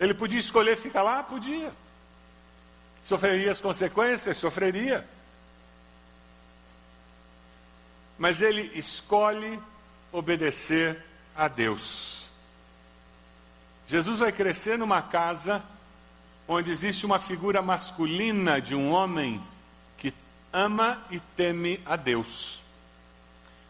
Ele 0.00 0.12
podia 0.12 0.40
escolher 0.40 0.76
ficar 0.76 1.02
lá? 1.02 1.22
Podia. 1.22 1.72
Sofreria 3.04 3.52
as 3.52 3.60
consequências? 3.60 4.36
Sofreria. 4.36 5.06
mas 8.18 8.40
ele 8.40 8.70
escolhe 8.78 9.60
obedecer 10.12 11.02
a 11.36 11.48
Deus. 11.48 12.28
Jesus 13.86 14.20
vai 14.20 14.32
crescer 14.32 14.78
numa 14.78 15.02
casa 15.02 15.62
onde 16.46 16.70
existe 16.70 17.04
uma 17.04 17.18
figura 17.18 17.60
masculina 17.60 18.60
de 18.60 18.74
um 18.74 18.90
homem 18.90 19.42
ama 20.54 21.02
e 21.10 21.18
teme 21.18 21.80
a 21.84 21.96
Deus. 21.96 22.60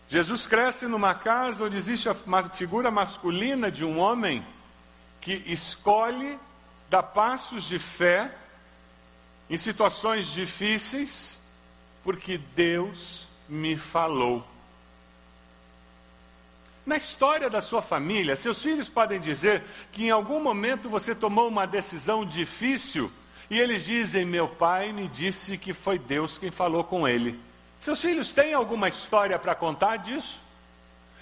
Jesus 0.06 0.46
cresce 0.46 0.86
numa 0.86 1.14
casa 1.14 1.64
onde 1.64 1.78
existe 1.78 2.08
uma 2.26 2.42
figura 2.50 2.90
masculina 2.90 3.72
de 3.72 3.84
um 3.84 3.98
homem 3.98 4.46
que 5.18 5.32
escolhe 5.46 6.38
dar 6.90 7.02
passos 7.02 7.64
de 7.64 7.78
fé 7.78 8.30
em 9.48 9.56
situações 9.56 10.26
difíceis, 10.26 11.38
porque 12.02 12.36
Deus 12.54 13.26
me 13.48 13.76
falou. 13.78 14.46
Na 16.84 16.96
história 16.96 17.48
da 17.48 17.62
sua 17.62 17.80
família, 17.80 18.36
seus 18.36 18.62
filhos 18.62 18.90
podem 18.90 19.18
dizer 19.18 19.64
que 19.90 20.04
em 20.04 20.10
algum 20.10 20.38
momento 20.38 20.90
você 20.90 21.14
tomou 21.14 21.48
uma 21.48 21.66
decisão 21.66 22.26
difícil 22.26 23.10
e 23.50 23.58
eles 23.58 23.84
dizem: 23.84 24.24
Meu 24.24 24.48
pai 24.48 24.92
me 24.92 25.08
disse 25.08 25.58
que 25.58 25.72
foi 25.72 25.98
Deus 25.98 26.38
quem 26.38 26.50
falou 26.50 26.84
com 26.84 27.06
ele. 27.06 27.38
Seus 27.80 28.00
filhos 28.00 28.32
têm 28.32 28.54
alguma 28.54 28.88
história 28.88 29.38
para 29.38 29.54
contar 29.54 29.98
disso? 29.98 30.38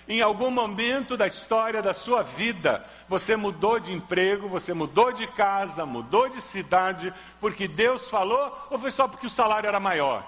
Em 0.09 0.21
algum 0.21 0.51
momento 0.51 1.17
da 1.17 1.27
história 1.27 1.81
da 1.81 1.95
sua 1.95 2.23
vida, 2.23 2.85
você 3.09 3.37
mudou 3.37 3.79
de 3.79 3.93
emprego, 3.93 4.49
você 4.49 4.75
mudou 4.75 5.13
de 5.13 5.27
casa, 5.29 5.87
mudou 5.87 6.29
de 6.29 6.41
cidade, 6.41 7.13
porque 7.41 7.69
Deus 7.69 8.09
falou, 8.09 8.67
ou 8.71 8.79
foi 8.79 8.91
só 8.91 9.07
porque 9.07 9.27
o 9.27 9.31
salário 9.31 9.69
era 9.69 9.79
maior? 9.79 10.27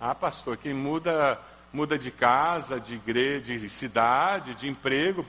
Ah, 0.00 0.14
pastor, 0.14 0.56
quem 0.56 0.72
muda, 0.72 1.38
muda 1.72 1.98
de 1.98 2.10
casa, 2.10 2.80
de 2.80 2.94
igreja, 2.94 3.58
de 3.58 3.68
cidade, 3.68 4.54
de 4.54 4.68
emprego, 4.68 5.24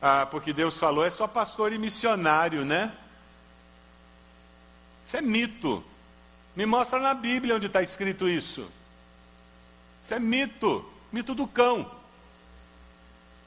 ah, 0.00 0.26
porque 0.30 0.52
Deus 0.52 0.78
falou, 0.78 1.04
é 1.04 1.10
só 1.10 1.26
pastor 1.26 1.72
e 1.72 1.78
missionário, 1.78 2.64
né? 2.64 2.92
Isso 5.08 5.16
é 5.16 5.22
mito. 5.22 5.82
Me 6.54 6.66
mostra 6.66 7.00
na 7.00 7.14
Bíblia 7.14 7.56
onde 7.56 7.66
está 7.66 7.80
escrito 7.82 8.28
isso. 8.28 8.70
Isso 10.04 10.12
é 10.12 10.18
mito, 10.18 10.84
mito 11.10 11.34
do 11.34 11.48
cão. 11.48 11.90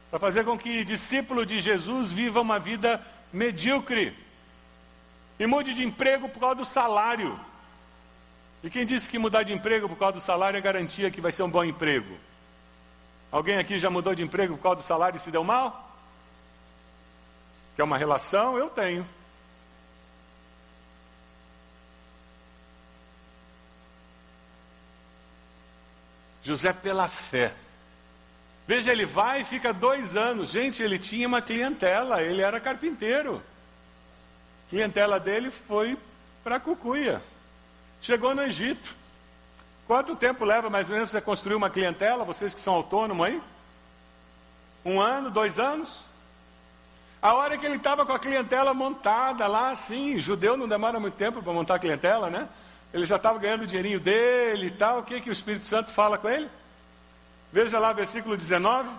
Para 0.10 0.18
fazer 0.18 0.44
com 0.44 0.58
que 0.58 0.84
discípulo 0.84 1.46
de 1.46 1.60
Jesus 1.60 2.12
viva 2.12 2.42
uma 2.42 2.58
vida 2.58 3.00
medíocre 3.32 4.18
e 5.40 5.46
mude 5.46 5.76
de 5.76 5.84
emprego 5.84 6.28
por 6.30 6.40
causa 6.40 6.56
do 6.56 6.66
salário. 6.66 7.40
E 8.64 8.70
quem 8.70 8.84
disse 8.84 9.08
que 9.08 9.20
mudar 9.20 9.44
de 9.44 9.54
emprego 9.54 9.88
por 9.88 10.00
causa 10.00 10.16
do 10.16 10.22
salário 10.22 10.58
é 10.58 10.62
garantia 10.62 11.12
que 11.12 11.22
vai 11.22 11.32
ser 11.32 11.44
um 11.44 11.50
bom 11.50 11.64
emprego? 11.64 12.18
Alguém 13.32 13.60
aqui 13.60 13.78
já 13.78 13.90
mudou 13.92 14.16
de 14.16 14.24
emprego 14.24 14.58
por 14.58 14.64
causa 14.64 14.78
do 14.78 14.84
salário 14.84 15.18
e 15.18 15.20
se 15.20 15.30
deu 15.30 15.44
mal? 15.44 15.96
Quer 17.76 17.84
uma 17.84 18.00
relação? 18.00 18.58
Eu 18.58 18.68
tenho. 18.68 19.06
José 26.44 26.74
pela 26.74 27.08
fé. 27.08 27.54
Veja, 28.68 28.92
ele 28.92 29.06
vai 29.06 29.42
e 29.42 29.46
fica 29.46 29.74
dois 29.74 30.16
anos. 30.16 30.52
Gente, 30.52 30.82
ele 30.82 30.98
tinha 30.98 31.28
uma 31.28 31.42
clientela, 31.42 32.22
ele 32.22 32.42
era 32.42 32.60
carpinteiro. 32.60 33.42
A 34.68 34.70
clientela 34.70 35.20
dele 35.20 35.52
foi 35.52 35.98
para 36.44 36.60
Cucuia. 36.60 37.22
Chegou 38.02 38.34
no 38.34 38.44
Egito. 38.44 38.96
Quanto 39.88 40.16
tempo 40.16 40.46
leva 40.46 40.70
mais 40.70 40.90
ou 40.90 40.96
menos 40.96 41.12
você 41.12 41.20
construir 41.20 41.56
uma 41.56 41.70
clientela? 41.70 42.24
Vocês 42.24 42.54
que 42.54 42.62
são 42.62 42.76
autônomos 42.76 43.28
aí? 43.28 43.42
Um 44.86 45.00
ano, 45.02 45.30
dois 45.30 45.60
anos? 45.60 45.90
A 47.22 47.36
hora 47.36 47.58
que 47.58 47.66
ele 47.66 47.76
estava 47.76 48.06
com 48.06 48.14
a 48.14 48.20
clientela 48.20 48.74
montada 48.74 49.46
lá, 49.46 49.70
assim, 49.70 50.20
judeu 50.20 50.58
não 50.58 50.68
demora 50.68 51.00
muito 51.00 51.16
tempo 51.16 51.44
para 51.44 51.54
montar 51.54 51.76
a 51.76 51.80
clientela, 51.80 52.30
né? 52.30 52.48
Ele 52.94 53.06
já 53.06 53.16
estava 53.16 53.40
ganhando 53.40 53.64
o 53.64 53.68
dinheirinho 53.68 54.00
dele 54.00 54.68
e 54.68 54.72
tal. 54.72 55.00
O 55.00 55.04
que, 55.04 55.22
que 55.22 55.30
o 55.30 55.34
Espírito 55.34 55.66
Santo 55.66 55.92
fala 55.92 56.18
com 56.18 56.30
ele? 56.30 56.50
Veja 57.52 57.80
lá, 57.80 57.94
versículo 57.94 58.36
19. 58.36 58.90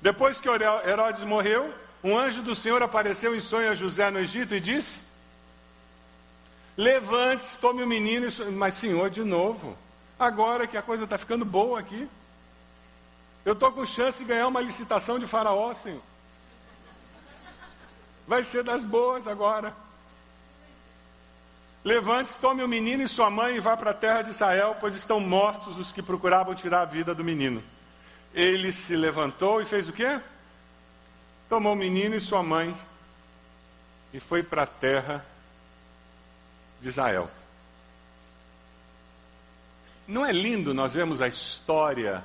Depois 0.00 0.40
que 0.40 0.48
Herodes 0.48 1.22
morreu, 1.22 1.72
um 2.02 2.18
anjo 2.18 2.42
do 2.42 2.54
Senhor 2.54 2.82
apareceu 2.82 3.34
em 3.34 3.40
sonho 3.40 3.70
a 3.70 3.74
José 3.74 4.10
no 4.10 4.18
Egito 4.18 4.54
e 4.54 4.60
disse: 4.60 5.02
Levante-se, 6.76 7.58
tome 7.58 7.82
o 7.82 7.86
menino. 7.86 8.26
Mas, 8.52 8.74
Senhor, 8.74 9.10
de 9.10 9.22
novo, 9.22 9.76
agora 10.18 10.66
que 10.66 10.76
a 10.76 10.82
coisa 10.82 11.04
está 11.04 11.18
ficando 11.18 11.44
boa 11.44 11.78
aqui, 11.78 12.08
eu 13.44 13.52
estou 13.52 13.72
com 13.72 13.84
chance 13.84 14.18
de 14.18 14.24
ganhar 14.24 14.46
uma 14.46 14.60
licitação 14.60 15.18
de 15.18 15.26
Faraó, 15.26 15.74
Senhor. 15.74 16.00
Vai 18.26 18.44
ser 18.44 18.62
das 18.62 18.84
boas 18.84 19.26
agora. 19.26 19.74
Levante-se, 21.84 22.38
tome 22.38 22.62
o 22.62 22.68
menino 22.68 23.02
e 23.02 23.08
sua 23.08 23.28
mãe 23.28 23.56
e 23.56 23.60
vá 23.60 23.76
para 23.76 23.90
a 23.90 23.94
terra 23.94 24.22
de 24.22 24.30
Israel, 24.30 24.76
pois 24.78 24.94
estão 24.94 25.18
mortos 25.18 25.78
os 25.78 25.90
que 25.90 26.00
procuravam 26.00 26.54
tirar 26.54 26.82
a 26.82 26.84
vida 26.84 27.14
do 27.14 27.24
menino. 27.24 27.62
Ele 28.32 28.70
se 28.70 28.94
levantou 28.94 29.60
e 29.60 29.64
fez 29.64 29.88
o 29.88 29.92
quê? 29.92 30.20
Tomou 31.48 31.72
o 31.72 31.76
menino 31.76 32.14
e 32.14 32.20
sua 32.20 32.42
mãe 32.42 32.76
e 34.12 34.20
foi 34.20 34.42
para 34.42 34.62
a 34.62 34.66
terra 34.66 35.24
de 36.80 36.88
Israel. 36.88 37.28
Não 40.06 40.24
é 40.24 40.32
lindo 40.32 40.72
nós 40.74 40.92
vemos 40.92 41.20
a 41.20 41.28
história 41.28 42.22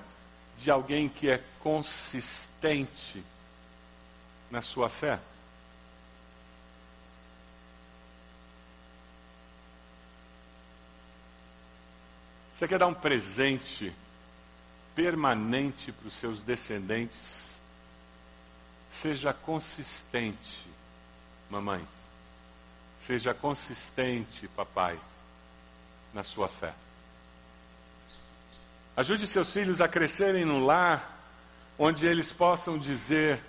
de 0.58 0.70
alguém 0.70 1.10
que 1.10 1.30
é 1.30 1.42
consistente 1.60 3.24
na 4.52 4.62
sua 4.62 4.90
fé? 4.90 5.20
Você 12.58 12.68
quer 12.68 12.80
dar 12.80 12.88
um 12.88 12.94
presente 12.94 13.94
permanente 14.96 15.92
para 15.92 16.08
os 16.08 16.14
seus 16.16 16.42
descendentes? 16.42 17.52
Seja 18.90 19.32
consistente, 19.32 20.66
mamãe. 21.52 21.88
Seja 23.00 23.32
consistente, 23.32 24.48
papai, 24.56 25.00
na 26.16 26.24
sua 26.24 26.48
fé. 26.48 26.74
Ajude 28.96 29.28
seus 29.28 29.54
filhos 29.54 29.80
a 29.80 29.88
crescerem 29.88 30.44
num 30.44 30.66
lar 30.66 31.16
onde 31.78 32.08
eles 32.08 32.32
possam 32.32 32.76
dizer: 32.76 33.40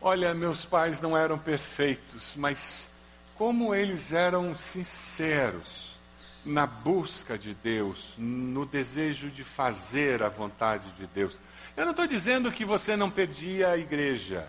Olha, 0.00 0.32
meus 0.32 0.64
pais 0.64 1.02
não 1.02 1.14
eram 1.14 1.38
perfeitos, 1.38 2.32
mas 2.34 2.88
como 3.34 3.74
eles 3.74 4.14
eram 4.14 4.56
sinceros 4.56 5.85
na 6.46 6.66
busca 6.66 7.36
de 7.36 7.52
Deus, 7.54 8.14
no 8.16 8.64
desejo 8.64 9.28
de 9.28 9.42
fazer 9.42 10.22
a 10.22 10.28
vontade 10.28 10.88
de 10.92 11.06
Deus. 11.08 11.38
Eu 11.76 11.84
não 11.84 11.90
estou 11.90 12.06
dizendo 12.06 12.52
que 12.52 12.64
você 12.64 12.96
não 12.96 13.10
perdia 13.10 13.70
a 13.70 13.76
igreja. 13.76 14.46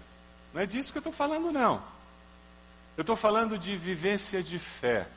Não 0.54 0.62
é 0.62 0.66
disso 0.66 0.92
que 0.92 1.00
eu 1.00 1.02
estou 1.02 1.12
falando, 1.12 1.52
não. 1.52 1.82
Eu 2.96 3.02
estou 3.02 3.16
falando 3.16 3.58
de 3.58 3.76
vivência 3.76 4.44
de 4.44 4.60
fé. 4.60 5.08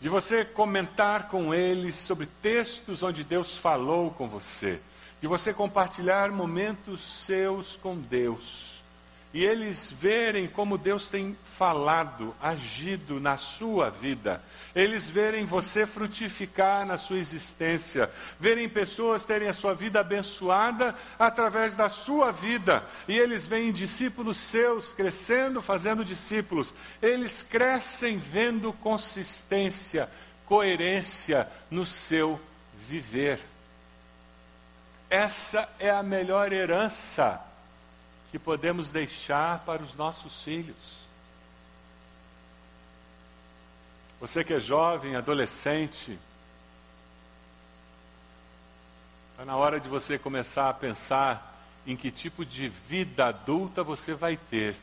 De 0.00 0.08
você 0.08 0.44
comentar 0.44 1.28
com 1.28 1.54
eles 1.54 1.94
sobre 1.94 2.26
textos 2.42 3.02
onde 3.02 3.22
Deus 3.22 3.56
falou 3.56 4.10
com 4.10 4.28
você. 4.28 4.80
De 5.20 5.28
você 5.28 5.52
compartilhar 5.52 6.30
momentos 6.30 7.24
seus 7.24 7.76
com 7.76 7.96
Deus 7.96 8.69
e 9.32 9.44
eles 9.44 9.92
verem 9.92 10.48
como 10.48 10.76
Deus 10.76 11.08
tem 11.08 11.36
falado, 11.56 12.34
agido 12.42 13.20
na 13.20 13.36
sua 13.36 13.88
vida, 13.88 14.42
eles 14.74 15.08
verem 15.08 15.44
você 15.44 15.86
frutificar 15.86 16.84
na 16.84 16.98
sua 16.98 17.18
existência, 17.18 18.10
verem 18.40 18.68
pessoas 18.68 19.24
terem 19.24 19.48
a 19.48 19.54
sua 19.54 19.74
vida 19.74 20.00
abençoada 20.00 20.96
através 21.18 21.76
da 21.76 21.88
sua 21.88 22.32
vida, 22.32 22.84
e 23.06 23.16
eles 23.16 23.46
veem 23.46 23.70
discípulos 23.70 24.36
seus 24.36 24.92
crescendo, 24.92 25.62
fazendo 25.62 26.04
discípulos, 26.04 26.74
eles 27.00 27.42
crescem 27.42 28.18
vendo 28.18 28.72
consistência, 28.72 30.08
coerência 30.44 31.46
no 31.70 31.86
seu 31.86 32.40
viver. 32.88 33.38
Essa 35.08 35.68
é 35.78 35.90
a 35.90 36.02
melhor 36.02 36.52
herança 36.52 37.49
que 38.30 38.38
podemos 38.38 38.90
deixar 38.90 39.60
para 39.60 39.82
os 39.82 39.96
nossos 39.96 40.42
filhos. 40.42 41.00
Você 44.20 44.44
que 44.44 44.54
é 44.54 44.60
jovem, 44.60 45.16
adolescente, 45.16 46.16
está 49.32 49.44
na 49.44 49.56
hora 49.56 49.80
de 49.80 49.88
você 49.88 50.18
começar 50.18 50.68
a 50.68 50.74
pensar 50.74 51.58
em 51.86 51.96
que 51.96 52.10
tipo 52.10 52.44
de 52.44 52.68
vida 52.68 53.26
adulta 53.26 53.82
você 53.82 54.14
vai 54.14 54.36
ter. 54.36 54.76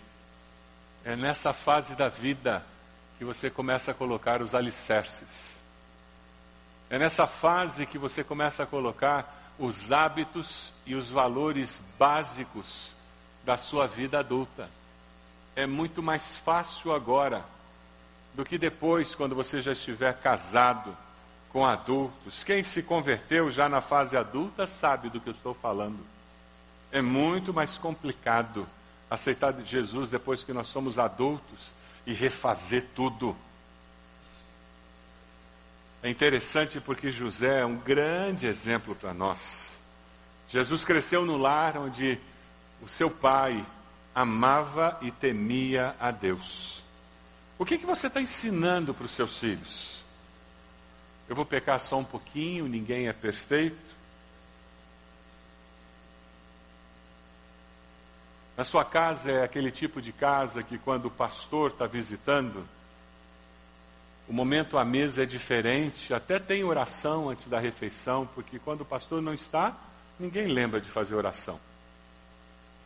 É 1.05 1.15
nessa 1.15 1.53
fase 1.53 1.95
da 1.95 2.10
vida 2.10 2.65
que 3.17 3.23
você 3.23 3.49
começa 3.49 3.91
a 3.91 3.93
colocar 3.93 4.41
os 4.41 4.53
alicerces. 4.53 5.55
É 6.89 6.99
nessa 6.99 7.27
fase 7.27 7.86
que 7.86 7.97
você 7.97 8.23
começa 8.23 8.63
a 8.63 8.65
colocar 8.65 9.53
os 9.57 9.91
hábitos 9.91 10.73
e 10.86 10.95
os 10.95 11.10
valores 11.10 11.81
básicos 11.97 12.96
da 13.47 13.55
sua 13.55 13.88
vida 13.88 14.19
adulta. 14.19 14.69
É 15.55 15.65
muito 15.65 16.03
mais 16.03 16.36
fácil 16.36 16.93
agora 16.93 17.45
do 18.36 18.43
que 18.43 18.57
depois, 18.57 19.15
quando 19.15 19.33
você 19.33 19.62
já 19.62 19.71
estiver 19.71 20.13
casado 20.19 20.95
com 21.47 21.65
adultos. 21.65 22.43
Quem 22.43 22.62
se 22.62 22.83
converteu 22.83 23.49
já 23.49 23.69
na 23.69 23.79
fase 23.79 24.17
adulta 24.17 24.67
sabe 24.67 25.10
do 25.10 25.21
que 25.21 25.29
eu 25.29 25.33
estou 25.33 25.53
falando. 25.53 25.97
É 26.91 27.01
muito 27.01 27.53
mais 27.53 27.77
complicado 27.77 28.67
aceitar 29.10 29.55
Jesus 29.63 30.10
depois 30.10 30.43
que 30.43 30.51
nós 30.51 30.67
somos 30.67 30.99
adultos 30.99 31.71
e 32.05 32.12
refazer 32.12 32.83
tudo. 32.93 33.33
É 36.03 36.10
interessante 36.10 36.81
porque 36.81 37.10
José 37.10 37.62
é 37.62 37.65
um 37.65 37.77
grande 37.77 38.45
exemplo 38.45 38.93
para 38.93 39.13
nós. 39.13 39.79
Jesus 40.49 40.83
cresceu 40.83 41.25
no 41.25 41.38
lar 41.38 41.77
onde 41.77 42.19
o 42.81 42.87
seu 42.87 43.09
pai 43.09 43.65
amava 44.13 44.97
e 45.01 45.11
temia 45.11 45.95
a 45.99 46.11
Deus. 46.11 46.83
O 47.59 47.65
que, 47.65 47.77
que 47.77 47.85
você 47.85 48.07
está 48.07 48.21
ensinando 48.21 48.93
para 48.93 49.05
os 49.05 49.11
seus 49.11 49.37
filhos? 49.37 50.03
Eu 51.27 51.35
vou 51.35 51.45
pecar 51.45 51.79
só 51.79 51.97
um 51.97 52.03
pouquinho, 52.03 52.67
ninguém 52.67 53.07
é 53.07 53.13
perfeito. 53.13 53.87
Na 58.55 58.63
sua 58.63 58.83
casa 58.83 59.31
é 59.31 59.43
aquele 59.43 59.71
tipo 59.71 60.01
de 60.01 60.11
casa 60.11 60.63
que 60.63 60.77
quando 60.77 61.05
o 61.05 61.11
pastor 61.11 61.71
está 61.71 61.86
visitando, 61.86 62.67
o 64.28 64.34
momento 64.34 64.78
à 64.78 64.84
mesa 64.84 65.23
é 65.23 65.25
diferente, 65.25 66.13
até 66.13 66.39
tem 66.39 66.63
oração 66.63 67.30
antes 67.30 67.47
da 67.47 67.59
refeição, 67.59 68.28
porque 68.34 68.57
quando 68.57 68.82
o 68.82 68.86
pastor 68.86 69.21
não 69.21 69.34
está, 69.34 69.75
ninguém 70.19 70.47
lembra 70.47 70.82
de 70.82 70.89
fazer 70.89 71.13
oração. 71.13 71.59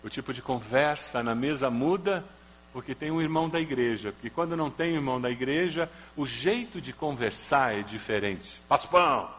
O 0.04 0.10
tipo 0.10 0.34
de 0.34 0.42
conversa 0.42 1.22
na 1.22 1.36
mesa 1.36 1.70
muda 1.70 2.26
porque 2.74 2.96
tem 2.96 3.12
um 3.12 3.22
irmão 3.22 3.50
da 3.50 3.60
igreja. 3.60 4.12
Porque 4.12 4.30
quando 4.30 4.56
não 4.56 4.70
tem 4.70 4.96
irmão 4.96 5.20
da 5.20 5.30
igreja, 5.30 5.90
o 6.16 6.26
jeito 6.26 6.80
de 6.80 6.94
conversar 6.94 7.78
é 7.78 7.84
diferente. 7.84 8.62
Passa 8.68 8.88
o 8.88 8.90
pão, 8.90 9.30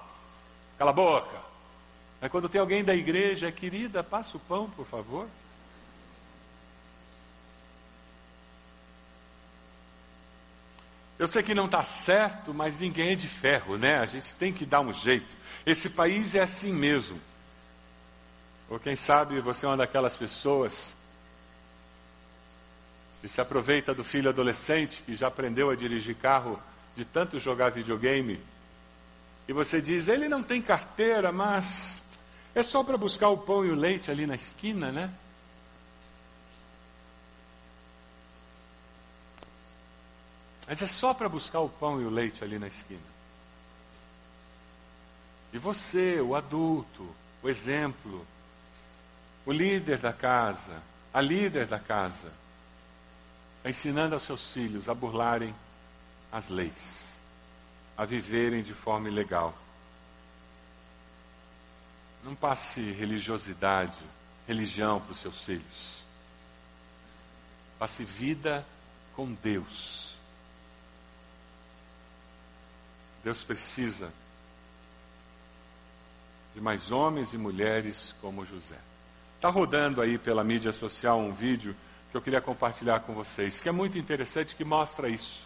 cala 0.78 0.90
a 0.90 0.94
boca. 0.94 1.40
Mas 2.20 2.30
quando 2.30 2.48
tem 2.48 2.60
alguém 2.60 2.84
da 2.84 2.94
igreja, 2.94 3.50
querida, 3.50 4.04
passa 4.04 4.36
o 4.36 4.40
pão, 4.40 4.70
por 4.70 4.86
favor. 4.86 5.26
Eu 11.18 11.28
sei 11.28 11.42
que 11.42 11.54
não 11.54 11.66
está 11.66 11.84
certo, 11.84 12.52
mas 12.52 12.80
ninguém 12.80 13.12
é 13.12 13.14
de 13.14 13.28
ferro, 13.28 13.78
né? 13.78 13.98
A 13.98 14.06
gente 14.06 14.34
tem 14.34 14.52
que 14.52 14.66
dar 14.66 14.80
um 14.80 14.92
jeito. 14.92 15.26
Esse 15.64 15.88
país 15.88 16.34
é 16.34 16.40
assim 16.40 16.72
mesmo. 16.72 17.18
Ou 18.72 18.80
quem 18.80 18.96
sabe 18.96 19.38
você 19.38 19.66
é 19.66 19.68
uma 19.68 19.76
daquelas 19.76 20.16
pessoas 20.16 20.94
que 23.20 23.28
se 23.28 23.38
aproveita 23.38 23.92
do 23.92 24.02
filho 24.02 24.30
adolescente 24.30 25.02
que 25.04 25.14
já 25.14 25.26
aprendeu 25.26 25.68
a 25.68 25.76
dirigir 25.76 26.16
carro 26.16 26.58
de 26.96 27.04
tanto 27.04 27.38
jogar 27.38 27.68
videogame. 27.68 28.40
e 29.46 29.52
você 29.52 29.78
diz: 29.78 30.08
ele 30.08 30.26
não 30.26 30.42
tem 30.42 30.62
carteira, 30.62 31.30
mas 31.30 32.00
é 32.54 32.62
só 32.62 32.82
para 32.82 32.96
buscar 32.96 33.28
o 33.28 33.36
pão 33.36 33.62
e 33.62 33.70
o 33.70 33.74
leite 33.74 34.10
ali 34.10 34.26
na 34.26 34.36
esquina, 34.36 34.90
né? 34.90 35.12
Mas 40.66 40.80
é 40.80 40.86
só 40.86 41.12
para 41.12 41.28
buscar 41.28 41.60
o 41.60 41.68
pão 41.68 42.00
e 42.00 42.06
o 42.06 42.10
leite 42.10 42.42
ali 42.42 42.58
na 42.58 42.68
esquina. 42.68 43.12
E 45.52 45.58
você, 45.58 46.22
o 46.22 46.34
adulto, 46.34 47.06
o 47.42 47.50
exemplo, 47.50 48.26
o 49.44 49.52
líder 49.52 49.98
da 49.98 50.12
casa, 50.12 50.82
a 51.12 51.20
líder 51.20 51.66
da 51.66 51.78
casa, 51.78 52.32
ensinando 53.64 54.14
aos 54.14 54.24
seus 54.24 54.52
filhos 54.52 54.88
a 54.88 54.94
burlarem 54.94 55.54
as 56.30 56.48
leis, 56.48 57.18
a 57.96 58.04
viverem 58.04 58.62
de 58.62 58.72
forma 58.72 59.08
ilegal. 59.08 59.54
Não 62.24 62.34
passe 62.34 62.80
religiosidade, 62.92 63.98
religião 64.46 65.00
para 65.00 65.12
os 65.12 65.18
seus 65.18 65.42
filhos. 65.42 66.02
Passe 67.78 68.04
vida 68.04 68.64
com 69.14 69.32
Deus. 69.32 70.12
Deus 73.24 73.42
precisa 73.42 74.12
de 76.54 76.60
mais 76.60 76.90
homens 76.90 77.32
e 77.32 77.38
mulheres 77.38 78.14
como 78.20 78.44
José. 78.44 78.78
Está 79.42 79.50
rodando 79.50 80.00
aí 80.00 80.18
pela 80.18 80.44
mídia 80.44 80.70
social 80.70 81.18
um 81.18 81.32
vídeo 81.32 81.74
que 82.12 82.16
eu 82.16 82.22
queria 82.22 82.40
compartilhar 82.40 83.00
com 83.00 83.12
vocês, 83.12 83.60
que 83.60 83.68
é 83.68 83.72
muito 83.72 83.98
interessante, 83.98 84.54
que 84.54 84.62
mostra 84.62 85.08
isso. 85.08 85.44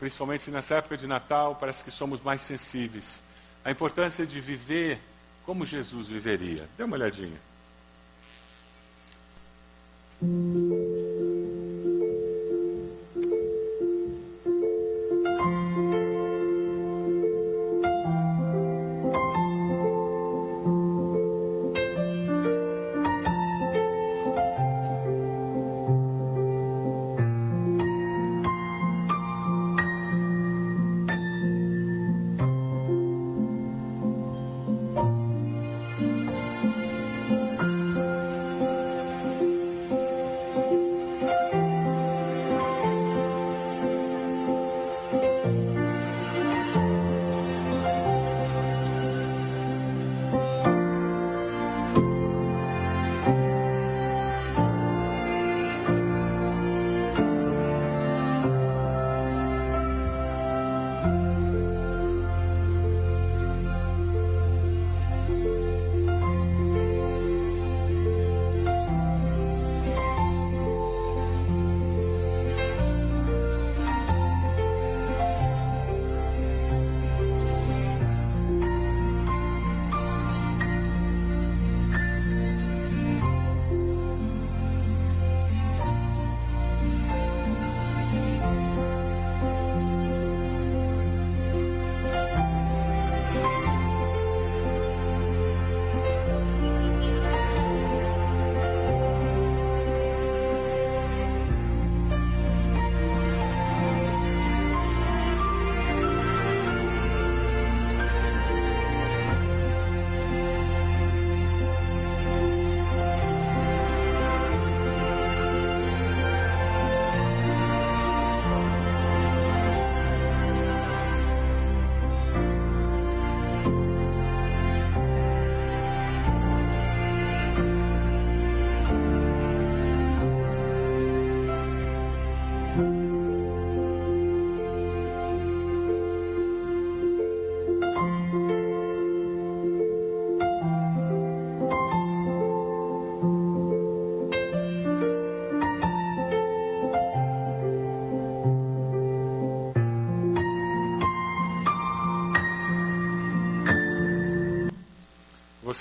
Principalmente 0.00 0.50
nessa 0.50 0.74
época 0.74 0.96
de 0.96 1.06
Natal, 1.06 1.54
parece 1.54 1.84
que 1.84 1.90
somos 1.92 2.20
mais 2.20 2.40
sensíveis. 2.40 3.20
A 3.64 3.70
importância 3.70 4.26
de 4.26 4.40
viver 4.40 4.98
como 5.46 5.64
Jesus 5.64 6.08
viveria. 6.08 6.68
Dê 6.76 6.82
uma 6.82 6.96
olhadinha. 6.96 7.38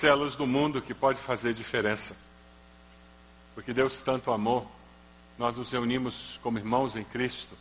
Luz 0.10 0.36
do 0.36 0.47
mundo 0.47 0.82
que 0.82 0.93
pode 0.93 1.20
fazer 1.20 1.54
diferença. 1.54 2.16
Porque 3.54 3.74
Deus 3.74 4.02
tanto 4.02 4.32
amou, 4.32 4.70
nós 5.38 5.56
nos 5.56 5.70
reunimos 5.72 6.39
como 6.41 6.58
irmãos 6.58 6.95
em 6.95 7.04
Cristo, 7.04 7.56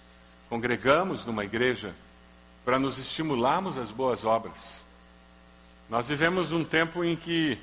congregamos 0.48 1.26
numa 1.26 1.44
igreja 1.44 1.94
para 2.64 2.78
nos 2.78 2.98
estimularmos 2.98 3.76
às 3.76 3.90
boas 3.90 4.24
obras. 4.24 4.82
Nós 5.88 6.06
vivemos 6.06 6.52
um 6.52 6.64
tempo 6.64 7.04
em 7.04 7.16
que 7.16 7.58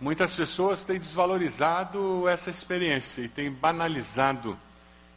muitas 0.00 0.34
pessoas 0.34 0.84
têm 0.84 0.98
desvalorizado 0.98 2.28
essa 2.28 2.50
experiência 2.50 3.22
e 3.22 3.28
têm 3.28 3.50
banalizado 3.50 4.58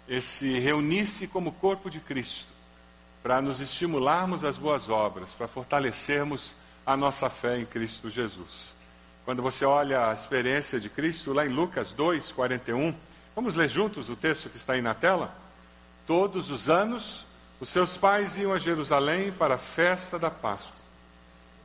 esse 0.08 0.60
reunir-se 0.60 1.28
como 1.28 1.52
corpo 1.52 1.90
de 1.90 2.00
Cristo, 2.00 2.48
para 3.22 3.42
nos 3.42 3.60
estimularmos 3.60 4.46
às 4.46 4.58
boas 4.58 4.88
obras, 4.88 5.32
para 5.32 5.48
fortalecermos 5.48 6.54
a 6.86 6.96
nossa 6.96 7.30
fé 7.30 7.60
em 7.60 7.66
Cristo 7.66 8.10
Jesus. 8.10 8.77
Quando 9.28 9.42
você 9.42 9.66
olha 9.66 10.08
a 10.08 10.14
experiência 10.14 10.80
de 10.80 10.88
Cristo, 10.88 11.34
lá 11.34 11.46
em 11.46 11.50
Lucas 11.50 11.92
2, 11.92 12.32
41, 12.32 12.96
vamos 13.36 13.56
ler 13.56 13.68
juntos 13.68 14.08
o 14.08 14.16
texto 14.16 14.50
que 14.50 14.56
está 14.56 14.72
aí 14.72 14.82
na 14.82 14.94
tela? 14.94 15.36
Todos 16.08 16.50
os 16.50 16.70
anos, 16.70 17.26
os 17.60 17.68
seus 17.68 17.98
pais 17.98 18.38
iam 18.38 18.54
a 18.54 18.58
Jerusalém 18.58 19.34
para 19.34 19.56
a 19.56 19.58
festa 19.58 20.18
da 20.18 20.32
Páscoa. 20.32 20.72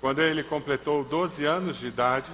Quando 0.00 0.20
ele 0.20 0.42
completou 0.42 1.04
12 1.04 1.44
anos 1.44 1.78
de 1.78 1.86
idade, 1.86 2.32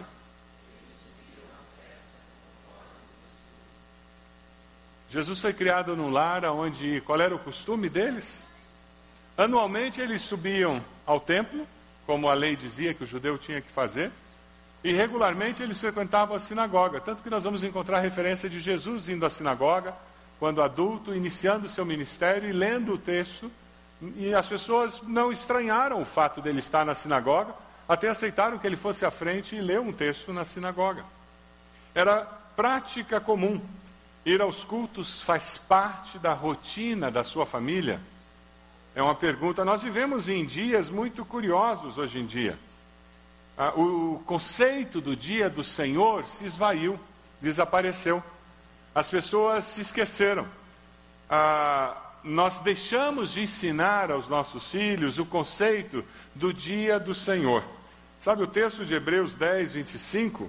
Jesus 5.11 5.39
foi 5.39 5.53
criado 5.53 5.95
num 5.95 6.09
lar 6.09 6.43
onde 6.47 7.03
qual 7.03 7.21
era 7.21 7.37
o 7.37 7.39
costume 7.39 7.91
deles? 7.91 8.45
Anualmente 9.37 10.01
eles 10.01 10.23
subiam 10.23 10.83
ao 11.05 11.21
templo, 11.21 11.69
como 12.07 12.31
a 12.31 12.33
lei 12.33 12.57
dizia 12.57 12.95
que 12.95 13.05
o 13.05 13.07
judeu 13.07 13.37
tinha 13.37 13.61
que 13.61 13.71
fazer. 13.71 14.11
E 14.83 14.93
regularmente 14.93 15.63
eles 15.63 15.81
frequentavam 15.81 16.37
a 16.37 16.41
sinagoga, 16.41 17.01
tanto 17.01 17.23
que 17.23 17.31
nós 17.31 17.43
vamos 17.43 17.65
encontrar 17.65 18.01
referência 18.01 18.49
de 18.49 18.61
Jesus 18.61 19.09
indo 19.09 19.27
à 19.27 19.31
sinagoga, 19.31 19.95
quando 20.39 20.63
adulto, 20.63 21.15
iniciando 21.15 21.69
seu 21.69 21.85
ministério 21.85 22.49
e 22.49 22.53
lendo 22.53 22.95
o 22.95 22.99
texto. 22.99 23.51
E 24.17 24.33
as 24.33 24.47
pessoas 24.47 25.03
não 25.03 25.33
estranharam 25.33 26.01
o 26.01 26.05
fato 26.05 26.41
dele 26.41 26.61
estar 26.61 26.87
na 26.87 26.95
sinagoga, 26.95 27.53
até 27.89 28.09
aceitaram 28.09 28.59
que 28.59 28.67
ele 28.67 28.77
fosse 28.77 29.05
à 29.05 29.11
frente 29.11 29.57
e 29.57 29.61
ler 29.61 29.81
um 29.81 29.93
texto 29.93 30.33
na 30.33 30.45
sinagoga. 30.45 31.05
Era 31.95 32.25
prática 32.55 33.21
comum. 33.21 33.61
Ir 34.25 34.41
aos 34.41 34.63
cultos 34.63 35.23
faz 35.23 35.57
parte 35.59 36.19
da 36.19 36.33
rotina 36.33 37.11
da 37.11 37.25
sua 37.25 37.47
família. 37.47 37.99
É 38.95 39.03
uma 39.03 39.15
pergunta. 39.15 39.65
Nós 39.65 39.83
vivemos 39.83 40.29
em 40.29 40.45
dias 40.45 40.89
muito 40.89 41.25
curiosos 41.25 41.99
hoje 41.99 42.21
em 42.21 42.27
dia. 42.27 42.59
Ah, 43.61 43.73
o 43.75 44.23
conceito 44.25 45.01
do 45.01 45.17
dia 45.17 45.51
do 45.51 45.65
Senhor 45.65 46.25
se 46.27 46.45
esvaiu, 46.45 46.99
desapareceu. 47.41 48.23
As 48.95 49.11
pessoas 49.11 49.65
se 49.65 49.81
esqueceram. 49.81 50.47
Ah, 51.29 51.97
nós 52.23 52.61
deixamos 52.61 53.33
de 53.33 53.41
ensinar 53.41 54.13
aos 54.13 54.29
nossos 54.29 54.71
filhos 54.71 55.19
o 55.19 55.27
conceito 55.27 56.05
do 56.37 56.55
dia 56.55 57.01
do 57.01 57.17
Senhor. 57.17 57.65
Sabe 58.21 58.45
o 58.45 58.47
texto 58.47 58.87
de 58.87 58.95
Hebreus 58.95 59.35
10, 59.35 59.73
25? 59.73 60.49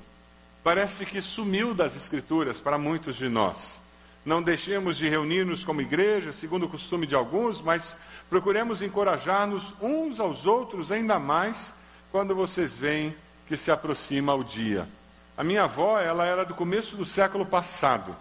Parece 0.63 1.03
que 1.03 1.19
sumiu 1.19 1.73
das 1.73 1.95
Escrituras 1.95 2.59
para 2.59 2.77
muitos 2.77 3.15
de 3.15 3.27
nós. 3.27 3.81
Não 4.23 4.43
deixemos 4.43 4.97
de 4.97 5.09
reunir-nos 5.09 5.63
como 5.63 5.81
igreja, 5.81 6.31
segundo 6.31 6.67
o 6.67 6.69
costume 6.69 7.07
de 7.07 7.15
alguns, 7.15 7.59
mas 7.59 7.95
procuremos 8.29 8.83
encorajar-nos 8.83 9.73
uns 9.81 10.19
aos 10.19 10.45
outros 10.45 10.91
ainda 10.91 11.17
mais 11.17 11.73
quando 12.11 12.35
vocês 12.35 12.75
veem 12.75 13.15
que 13.47 13.55
se 13.57 13.71
aproxima 13.71 14.33
o 14.33 14.43
dia. 14.43 14.87
A 15.37 15.43
minha 15.43 15.63
avó, 15.63 15.99
ela 15.99 16.25
era 16.25 16.43
do 16.43 16.53
começo 16.53 16.95
do 16.95 17.05
século 17.05 17.45
passado. 17.45 18.15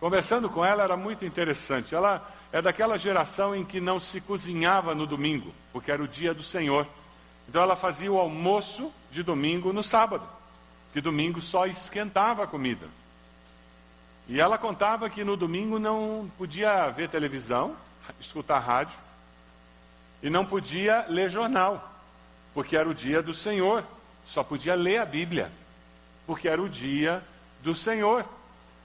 Conversando 0.00 0.50
com 0.50 0.64
ela 0.64 0.82
era 0.82 0.96
muito 0.96 1.24
interessante. 1.24 1.94
Ela 1.94 2.26
é 2.52 2.60
daquela 2.60 2.98
geração 2.98 3.54
em 3.54 3.64
que 3.64 3.80
não 3.80 4.00
se 4.00 4.20
cozinhava 4.20 4.94
no 4.94 5.06
domingo, 5.06 5.52
porque 5.72 5.90
era 5.90 6.02
o 6.02 6.08
dia 6.08 6.34
do 6.34 6.42
Senhor. 6.42 6.86
Então 7.48 7.62
ela 7.62 7.76
fazia 7.76 8.10
o 8.10 8.18
almoço 8.18 8.92
de 9.10 9.22
domingo 9.22 9.72
no 9.72 9.82
sábado, 9.82 10.26
que 10.92 11.00
domingo 11.00 11.40
só 11.40 11.66
esquentava 11.66 12.44
a 12.44 12.46
comida. 12.46 12.86
E 14.28 14.40
ela 14.40 14.58
contava 14.58 15.08
que 15.08 15.22
no 15.22 15.36
domingo 15.36 15.78
não 15.78 16.28
podia 16.36 16.90
ver 16.90 17.08
televisão, 17.08 17.76
escutar 18.20 18.58
rádio, 18.58 18.96
e 20.22 20.28
não 20.28 20.44
podia 20.44 21.06
ler 21.08 21.30
jornal, 21.30 21.95
porque 22.56 22.74
era 22.74 22.88
o 22.88 22.94
dia 22.94 23.20
do 23.20 23.34
Senhor. 23.34 23.84
Só 24.24 24.42
podia 24.42 24.74
ler 24.74 24.96
a 24.96 25.04
Bíblia, 25.04 25.52
porque 26.26 26.48
era 26.48 26.60
o 26.60 26.70
dia 26.70 27.22
do 27.62 27.74
Senhor. 27.74 28.24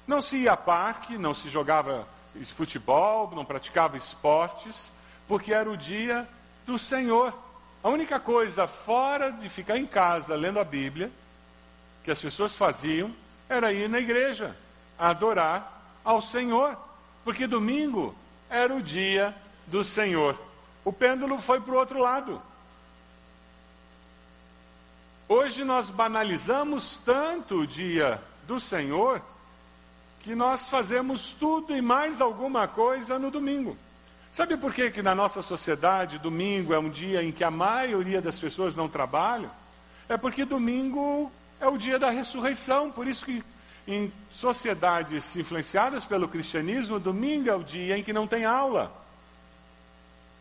Não 0.06 0.22
se 0.22 0.40
ia 0.40 0.52
a 0.52 0.58
parque, 0.58 1.18
não 1.18 1.34
se 1.34 1.48
jogava 1.48 2.06
futebol, 2.54 3.32
não 3.34 3.46
praticava 3.46 3.96
esportes, 3.96 4.92
porque 5.26 5.54
era 5.54 5.72
o 5.72 5.78
dia 5.78 6.28
do 6.66 6.78
Senhor. 6.78 7.34
A 7.82 7.88
única 7.88 8.20
coisa 8.20 8.68
fora 8.68 9.32
de 9.32 9.48
ficar 9.48 9.78
em 9.78 9.86
casa 9.86 10.36
lendo 10.36 10.60
a 10.60 10.66
Bíblia, 10.66 11.10
que 12.04 12.12
as 12.12 12.20
pessoas 12.20 12.54
faziam, 12.54 13.10
era 13.48 13.72
ir 13.72 13.88
na 13.88 14.00
igreja, 14.00 14.54
adorar 15.00 15.82
ao 16.04 16.22
Senhor, 16.22 16.78
porque 17.24 17.48
domingo 17.48 18.14
era 18.50 18.76
o 18.76 18.82
dia 18.82 19.34
do 19.66 19.86
Senhor. 19.86 20.38
O 20.84 20.92
pêndulo 20.92 21.40
foi 21.40 21.62
para 21.62 21.74
o 21.74 21.78
outro 21.78 21.98
lado. 21.98 22.51
Hoje 25.34 25.64
nós 25.64 25.90
banalizamos 25.90 26.98
tanto 27.06 27.60
o 27.60 27.66
dia 27.66 28.22
do 28.46 28.60
Senhor 28.60 29.22
que 30.20 30.36
nós 30.36 30.68
fazemos 30.68 31.32
tudo 31.40 31.74
e 31.74 31.82
mais 31.82 32.20
alguma 32.20 32.68
coisa 32.68 33.18
no 33.18 33.32
domingo. 33.32 33.78
Sabe 34.34 34.58
por 34.58 34.74
que, 34.74 34.92
que 34.92 35.02
na 35.02 35.16
nossa 35.16 35.42
sociedade 35.42 36.18
domingo 36.18 36.74
é 36.74 36.80
um 36.80 36.90
dia 36.90 37.24
em 37.24 37.32
que 37.32 37.46
a 37.46 37.50
maioria 37.50 38.22
das 38.22 38.38
pessoas 38.38 38.76
não 38.76 38.90
trabalham? 38.90 39.50
É 40.10 40.18
porque 40.18 40.44
domingo 40.44 41.32
é 41.62 41.68
o 41.70 41.78
dia 41.78 41.98
da 41.98 42.10
ressurreição, 42.10 42.92
por 42.92 43.08
isso 43.08 43.24
que 43.24 43.42
em 43.88 44.12
sociedades 44.34 45.34
influenciadas 45.38 46.04
pelo 46.04 46.28
cristianismo, 46.28 47.00
domingo 47.00 47.50
é 47.50 47.56
o 47.56 47.64
dia 47.64 47.98
em 47.98 48.04
que 48.04 48.12
não 48.12 48.28
tem 48.28 48.44
aula. 48.44 48.92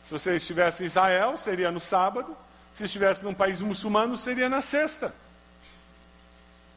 Se 0.04 0.10
você 0.10 0.34
estivesse 0.34 0.82
em 0.82 0.86
Israel, 0.86 1.36
seria 1.36 1.70
no 1.70 1.78
sábado. 1.78 2.36
Se 2.74 2.84
estivesse 2.84 3.24
num 3.24 3.34
país 3.34 3.60
muçulmano, 3.60 4.16
seria 4.16 4.48
na 4.48 4.60
sexta. 4.60 5.14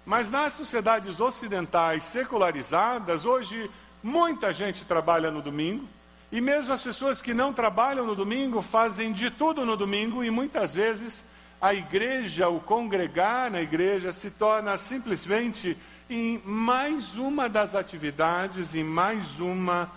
Mas 0.06 0.30
nas 0.30 0.54
sociedades 0.54 1.20
ocidentais 1.20 2.04
secularizadas, 2.04 3.26
hoje 3.26 3.72
muita 4.04 4.52
gente 4.52 4.84
trabalha 4.84 5.32
no 5.32 5.42
domingo, 5.42 5.88
e 6.32 6.42
mesmo 6.42 6.74
as 6.74 6.84
pessoas 6.84 7.22
que 7.22 7.34
não 7.34 7.54
trabalham 7.54 8.06
no 8.06 8.16
domingo 8.16 8.62
fazem 8.62 9.14
de 9.14 9.30
tudo 9.32 9.66
no 9.66 9.78
domingo, 9.78 10.24
e 10.24 10.30
muitas 10.30 10.74
vezes 10.74 11.24
a 11.62 11.74
igreja, 11.74 12.50
o 12.50 12.60
congregar 12.60 13.50
na 13.50 13.62
igreja, 13.62 14.12
se 14.12 14.32
torna 14.32 14.78
simplesmente 14.78 15.78
em 16.10 16.42
mais 16.44 17.16
uma 17.16 17.48
das 17.48 17.74
atividades, 17.74 18.76
em 18.76 18.84
mais 18.84 19.40
uma 19.40 19.90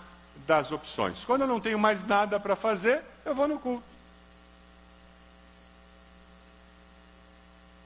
das 0.45 0.71
opções. 0.71 1.17
Quando 1.25 1.41
eu 1.41 1.47
não 1.47 1.59
tenho 1.59 1.77
mais 1.77 2.05
nada 2.05 2.39
para 2.39 2.55
fazer, 2.55 3.01
eu 3.25 3.35
vou 3.35 3.47
no 3.49 3.59
culto. 3.59 3.96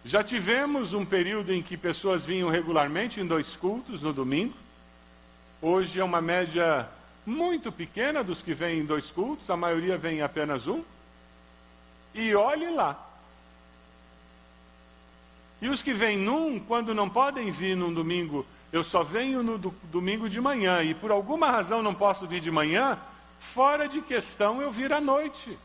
Já 0.04 0.24
tivemos 0.24 0.94
um 0.94 1.06
período 1.06 1.54
em 1.54 1.62
que 1.62 1.78
pessoas 1.78 2.26
vinham 2.26 2.50
regularmente 2.50 3.22
em 3.22 3.26
dois 3.26 3.56
cultos 3.56 4.02
no 4.02 4.12
domingo. 4.12 4.56
Hoje 5.62 6.00
é 6.00 6.04
uma 6.04 6.20
média 6.20 6.90
muito 7.24 7.72
pequena 7.72 8.24
dos 8.24 8.42
que 8.42 8.52
vêm 8.52 8.80
em 8.80 8.86
dois 8.86 9.12
cultos, 9.12 9.48
a 9.50 9.56
maioria 9.56 9.98
vem 9.98 10.18
em 10.18 10.22
apenas 10.24 10.66
um. 10.66 10.84
E 12.16 12.34
olhe 12.34 12.72
lá. 12.72 13.08
E 15.62 15.70
os 15.70 15.84
que 15.84 15.94
vêm 15.94 16.18
num, 16.18 16.60
quando 16.60 16.96
não 16.96 17.08
podem 17.08 17.52
vir 17.52 17.78
num 17.78 17.94
domingo, 17.94 18.44
eu 18.74 18.84
só 18.84 19.04
venho 19.04 19.44
no 19.44 19.60
do, 19.60 19.70
domingo 19.92 20.28
de 20.28 20.42
manhã 20.42 20.82
e 20.82 20.96
por 20.96 21.12
alguma 21.12 21.52
razão 21.52 21.84
não 21.84 21.94
posso 21.94 22.26
vir 22.26 22.42
de 22.42 22.50
manhã, 22.50 22.98
fora 23.40 23.88
de 23.88 24.02
questão 24.02 24.60
eu 24.64 24.72
vir 24.72 24.92
à 24.92 25.00
noite 25.00 25.56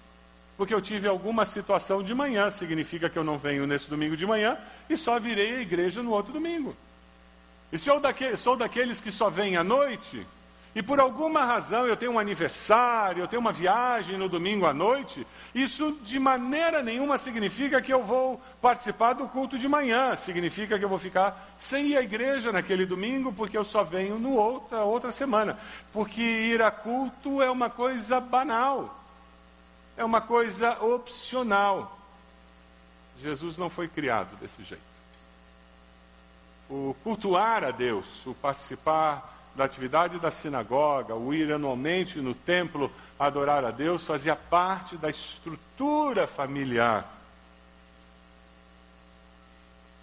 porque 0.56 0.72
eu 0.72 0.80
tive 0.80 1.06
alguma 1.06 1.44
situação 1.44 2.02
de 2.02 2.14
manhã, 2.14 2.50
significa 2.50 3.08
que 3.08 3.18
eu 3.18 3.24
não 3.24 3.38
venho 3.38 3.66
nesse 3.66 3.90
domingo 3.90 4.16
de 4.16 4.26
manhã 4.26 4.56
e 4.88 4.96
só 4.96 5.18
virei 5.20 5.56
à 5.56 5.60
igreja 5.60 6.02
no 6.02 6.12
outro 6.12 6.32
domingo. 6.32 6.74
E 7.70 7.78
se 7.78 7.90
eu 7.90 8.00
daque, 8.00 8.36
sou 8.36 8.56
daqueles 8.56 9.00
que 9.00 9.10
só 9.10 9.28
vêm 9.28 9.56
à 9.56 9.64
noite, 9.64 10.26
e 10.74 10.82
por 10.82 11.00
alguma 11.00 11.44
razão 11.44 11.86
eu 11.86 11.96
tenho 11.96 12.12
um 12.12 12.18
aniversário, 12.18 13.22
eu 13.22 13.28
tenho 13.28 13.40
uma 13.40 13.52
viagem 13.52 14.16
no 14.16 14.28
domingo 14.28 14.66
à 14.66 14.72
noite, 14.72 15.26
isso 15.54 15.98
de 16.02 16.18
maneira 16.18 16.82
nenhuma 16.82 17.18
significa 17.18 17.82
que 17.82 17.92
eu 17.92 18.02
vou 18.02 18.40
participar 18.60 19.14
do 19.14 19.26
culto 19.26 19.58
de 19.58 19.66
manhã, 19.68 20.14
significa 20.16 20.78
que 20.78 20.84
eu 20.84 20.88
vou 20.88 20.98
ficar 20.98 21.54
sem 21.58 21.88
ir 21.88 21.96
à 21.96 22.02
igreja 22.02 22.52
naquele 22.52 22.86
domingo, 22.86 23.32
porque 23.32 23.56
eu 23.56 23.64
só 23.64 23.82
venho 23.82 24.18
no 24.18 24.36
outra, 24.36 24.84
outra 24.84 25.10
semana. 25.10 25.58
Porque 25.92 26.20
ir 26.20 26.62
a 26.62 26.70
culto 26.70 27.42
é 27.42 27.50
uma 27.50 27.70
coisa 27.70 28.20
banal 28.20 29.05
é 29.96 30.04
uma 30.04 30.20
coisa 30.20 30.82
opcional. 30.82 31.98
Jesus 33.20 33.56
não 33.56 33.70
foi 33.70 33.88
criado 33.88 34.36
desse 34.36 34.62
jeito. 34.62 34.82
O 36.68 36.94
cultuar 37.02 37.64
a 37.64 37.70
Deus, 37.70 38.04
o 38.26 38.34
participar 38.34 39.34
da 39.54 39.64
atividade 39.64 40.18
da 40.18 40.30
sinagoga, 40.30 41.14
o 41.14 41.32
ir 41.32 41.50
anualmente 41.50 42.20
no 42.20 42.34
templo 42.34 42.92
adorar 43.18 43.64
a 43.64 43.70
Deus, 43.70 44.06
fazia 44.06 44.36
parte 44.36 44.96
da 44.96 45.08
estrutura 45.08 46.26
familiar. 46.26 47.10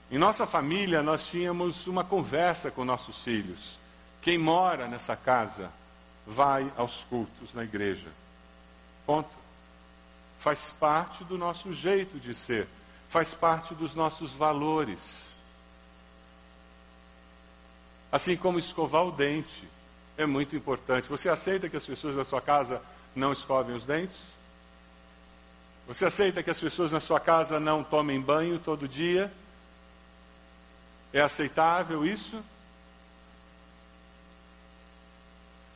Em 0.10 0.18
nossa 0.18 0.48
família, 0.48 1.04
nós 1.04 1.28
tínhamos 1.28 1.86
uma 1.86 2.04
conversa 2.04 2.72
com 2.72 2.84
nossos 2.84 3.24
filhos. 3.24 3.78
Quem 4.22 4.38
mora 4.38 4.88
nessa 4.88 5.16
casa 5.16 5.70
vai 6.26 6.72
aos 6.78 7.04
cultos 7.10 7.54
na 7.54 7.64
igreja. 7.64 8.08
Ponto 9.06 9.43
faz 10.44 10.70
parte 10.78 11.24
do 11.24 11.38
nosso 11.38 11.72
jeito 11.72 12.20
de 12.20 12.36
ser, 12.36 12.68
faz 13.08 13.34
parte 13.34 13.74
dos 13.74 13.96
nossos 13.96 14.34
valores. 14.34 15.28
Assim 18.12 18.36
como 18.36 18.60
escovar 18.60 19.06
o 19.06 19.12
dente 19.12 19.66
é 20.18 20.26
muito 20.26 20.54
importante. 20.54 21.08
Você 21.08 21.30
aceita 21.30 21.70
que 21.70 21.78
as 21.78 21.86
pessoas 21.86 22.18
na 22.18 22.26
sua 22.26 22.41
casa 22.41 22.82
não 23.16 23.32
escovem 23.32 23.74
os 23.74 23.86
dentes? 23.86 24.18
Você 25.88 26.04
aceita 26.04 26.44
que 26.44 26.50
as 26.50 26.60
pessoas 26.60 26.91
na 26.91 27.00
sua 27.00 27.22
casa 27.22 27.58
não 27.58 27.82
tomem 27.82 28.20
banho 28.20 28.60
todo 28.60 28.86
dia? 28.86 29.32
É 31.14 31.22
aceitável 31.22 32.06
isso? 32.06 32.44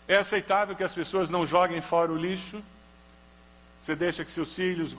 É 0.09 0.17
aceitável 0.17 0.75
que 0.75 0.83
as 0.83 0.93
pessoas 0.93 1.29
não 1.29 1.47
joguem 1.47 1.79
fora 1.79 2.11
o 2.11 2.17
lixo? 2.17 2.61
Você 3.81 3.95
deixa 3.95 4.25
que 4.25 4.31
seus 4.31 4.53
filhos 4.53 4.95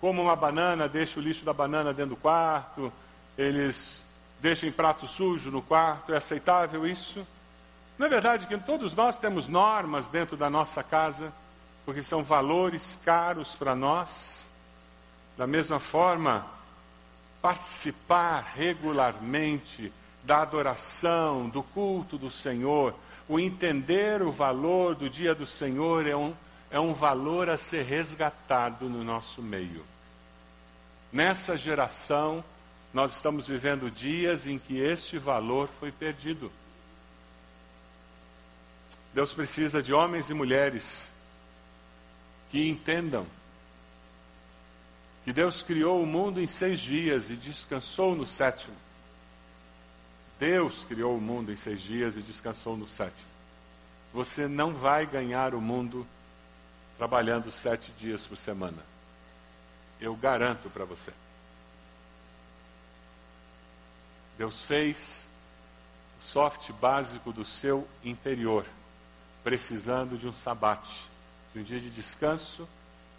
comam 0.00 0.24
uma 0.24 0.36
banana, 0.36 0.88
deixa 0.88 1.20
o 1.20 1.22
lixo 1.22 1.44
da 1.44 1.52
banana 1.52 1.92
dentro 1.92 2.14
do 2.14 2.20
quarto, 2.20 2.92
eles 3.36 4.04
deixam 4.40 4.70
prato 4.72 5.06
sujo 5.06 5.50
no 5.50 5.62
quarto, 5.62 6.12
é 6.12 6.16
aceitável 6.16 6.86
isso? 6.86 7.26
Não 7.98 8.06
é 8.06 8.08
verdade 8.08 8.46
que 8.46 8.56
todos 8.58 8.94
nós 8.94 9.18
temos 9.18 9.46
normas 9.46 10.08
dentro 10.08 10.36
da 10.36 10.48
nossa 10.48 10.82
casa, 10.82 11.32
porque 11.84 12.02
são 12.02 12.22
valores 12.22 12.98
caros 13.04 13.54
para 13.54 13.74
nós? 13.74 14.46
Da 15.36 15.46
mesma 15.46 15.78
forma, 15.78 16.46
participar 17.42 18.52
regularmente 18.54 19.92
da 20.24 20.42
adoração, 20.42 21.48
do 21.48 21.62
culto 21.62 22.18
do 22.18 22.30
Senhor, 22.30 22.94
o 23.28 23.38
entender 23.38 24.22
o 24.22 24.32
valor 24.32 24.94
do 24.94 25.08
dia 25.08 25.34
do 25.34 25.46
Senhor 25.46 26.06
é 26.06 26.16
um 26.16 26.34
é 26.70 26.78
um 26.78 26.94
valor 26.94 27.48
a 27.50 27.56
ser 27.56 27.84
resgatado 27.84 28.88
no 28.88 29.02
nosso 29.02 29.42
meio. 29.42 29.84
Nessa 31.12 31.56
geração, 31.58 32.44
nós 32.94 33.14
estamos 33.14 33.46
vivendo 33.46 33.90
dias 33.90 34.46
em 34.46 34.58
que 34.58 34.78
este 34.78 35.18
valor 35.18 35.68
foi 35.80 35.90
perdido. 35.90 36.50
Deus 39.12 39.32
precisa 39.32 39.82
de 39.82 39.92
homens 39.92 40.30
e 40.30 40.34
mulheres 40.34 41.10
que 42.50 42.68
entendam 42.68 43.26
que 45.24 45.32
Deus 45.32 45.62
criou 45.62 46.02
o 46.02 46.06
mundo 46.06 46.40
em 46.40 46.46
seis 46.46 46.80
dias 46.80 47.28
e 47.28 47.34
descansou 47.34 48.14
no 48.14 48.26
sétimo. 48.26 48.74
Deus 50.38 50.84
criou 50.84 51.16
o 51.16 51.20
mundo 51.20 51.52
em 51.52 51.56
seis 51.56 51.82
dias 51.82 52.16
e 52.16 52.22
descansou 52.22 52.76
no 52.76 52.88
sétimo. 52.88 53.28
Você 54.12 54.48
não 54.48 54.72
vai 54.72 55.06
ganhar 55.06 55.54
o 55.54 55.60
mundo 55.60 56.06
trabalhando 57.00 57.50
sete 57.50 57.90
dias 57.92 58.26
por 58.26 58.36
semana. 58.36 58.76
Eu 59.98 60.14
garanto 60.14 60.68
para 60.68 60.84
você. 60.84 61.10
Deus 64.36 64.60
fez 64.60 65.26
o 66.20 66.22
soft 66.22 66.70
básico 66.72 67.32
do 67.32 67.42
seu 67.42 67.88
interior, 68.04 68.66
precisando 69.42 70.18
de 70.18 70.28
um 70.28 70.32
sabate, 70.34 71.06
de 71.54 71.60
um 71.60 71.62
dia 71.62 71.80
de 71.80 71.88
descanso, 71.88 72.68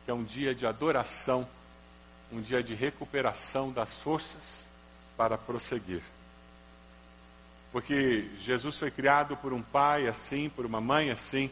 que 0.06 0.12
é 0.12 0.14
um 0.14 0.24
dia 0.24 0.54
de 0.54 0.68
adoração, 0.68 1.50
um 2.32 2.40
dia 2.40 2.62
de 2.62 2.76
recuperação 2.76 3.72
das 3.72 3.96
forças 3.96 4.64
para 5.18 5.40
prosseguir. 5.40 6.04
Porque 7.72 8.30
Jesus 8.38 8.78
foi 8.78 8.92
criado 8.92 9.36
por 9.38 9.52
um 9.52 9.64
pai 9.64 10.08
assim, 10.08 10.50
por 10.50 10.68
uma 10.68 10.80
mãe 10.80 11.10
assim. 11.10 11.50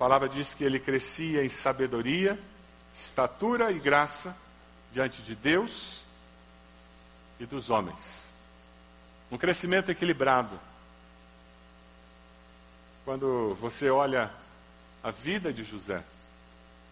Palavra 0.00 0.30
diz 0.30 0.54
que 0.54 0.64
ele 0.64 0.80
crescia 0.80 1.44
em 1.44 1.50
sabedoria, 1.50 2.38
estatura 2.94 3.70
e 3.70 3.78
graça 3.78 4.34
diante 4.90 5.20
de 5.20 5.34
Deus 5.34 6.00
e 7.38 7.44
dos 7.44 7.68
homens. 7.68 8.24
Um 9.30 9.36
crescimento 9.36 9.90
equilibrado. 9.90 10.58
Quando 13.04 13.54
você 13.60 13.90
olha 13.90 14.30
a 15.04 15.10
vida 15.10 15.52
de 15.52 15.64
José, 15.64 16.02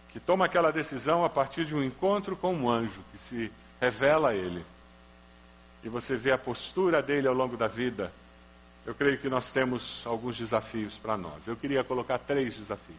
que 0.09 0.19
toma 0.19 0.45
aquela 0.45 0.69
decisão 0.69 1.25
a 1.25 1.29
partir 1.31 1.65
de 1.65 1.73
um 1.73 1.83
encontro 1.83 2.37
com 2.37 2.53
um 2.53 2.69
anjo 2.69 3.03
que 3.11 3.17
se 3.17 3.51
revela 3.81 4.29
a 4.29 4.35
ele, 4.35 4.63
e 5.83 5.89
você 5.89 6.15
vê 6.15 6.31
a 6.31 6.37
postura 6.37 7.01
dele 7.01 7.27
ao 7.27 7.33
longo 7.33 7.57
da 7.57 7.67
vida, 7.67 8.13
eu 8.89 8.95
creio 8.95 9.19
que 9.19 9.29
nós 9.29 9.51
temos 9.51 10.01
alguns 10.03 10.35
desafios 10.35 10.95
para 10.95 11.15
nós. 11.15 11.47
Eu 11.47 11.55
queria 11.55 11.83
colocar 11.83 12.17
três 12.17 12.55
desafios. 12.55 12.97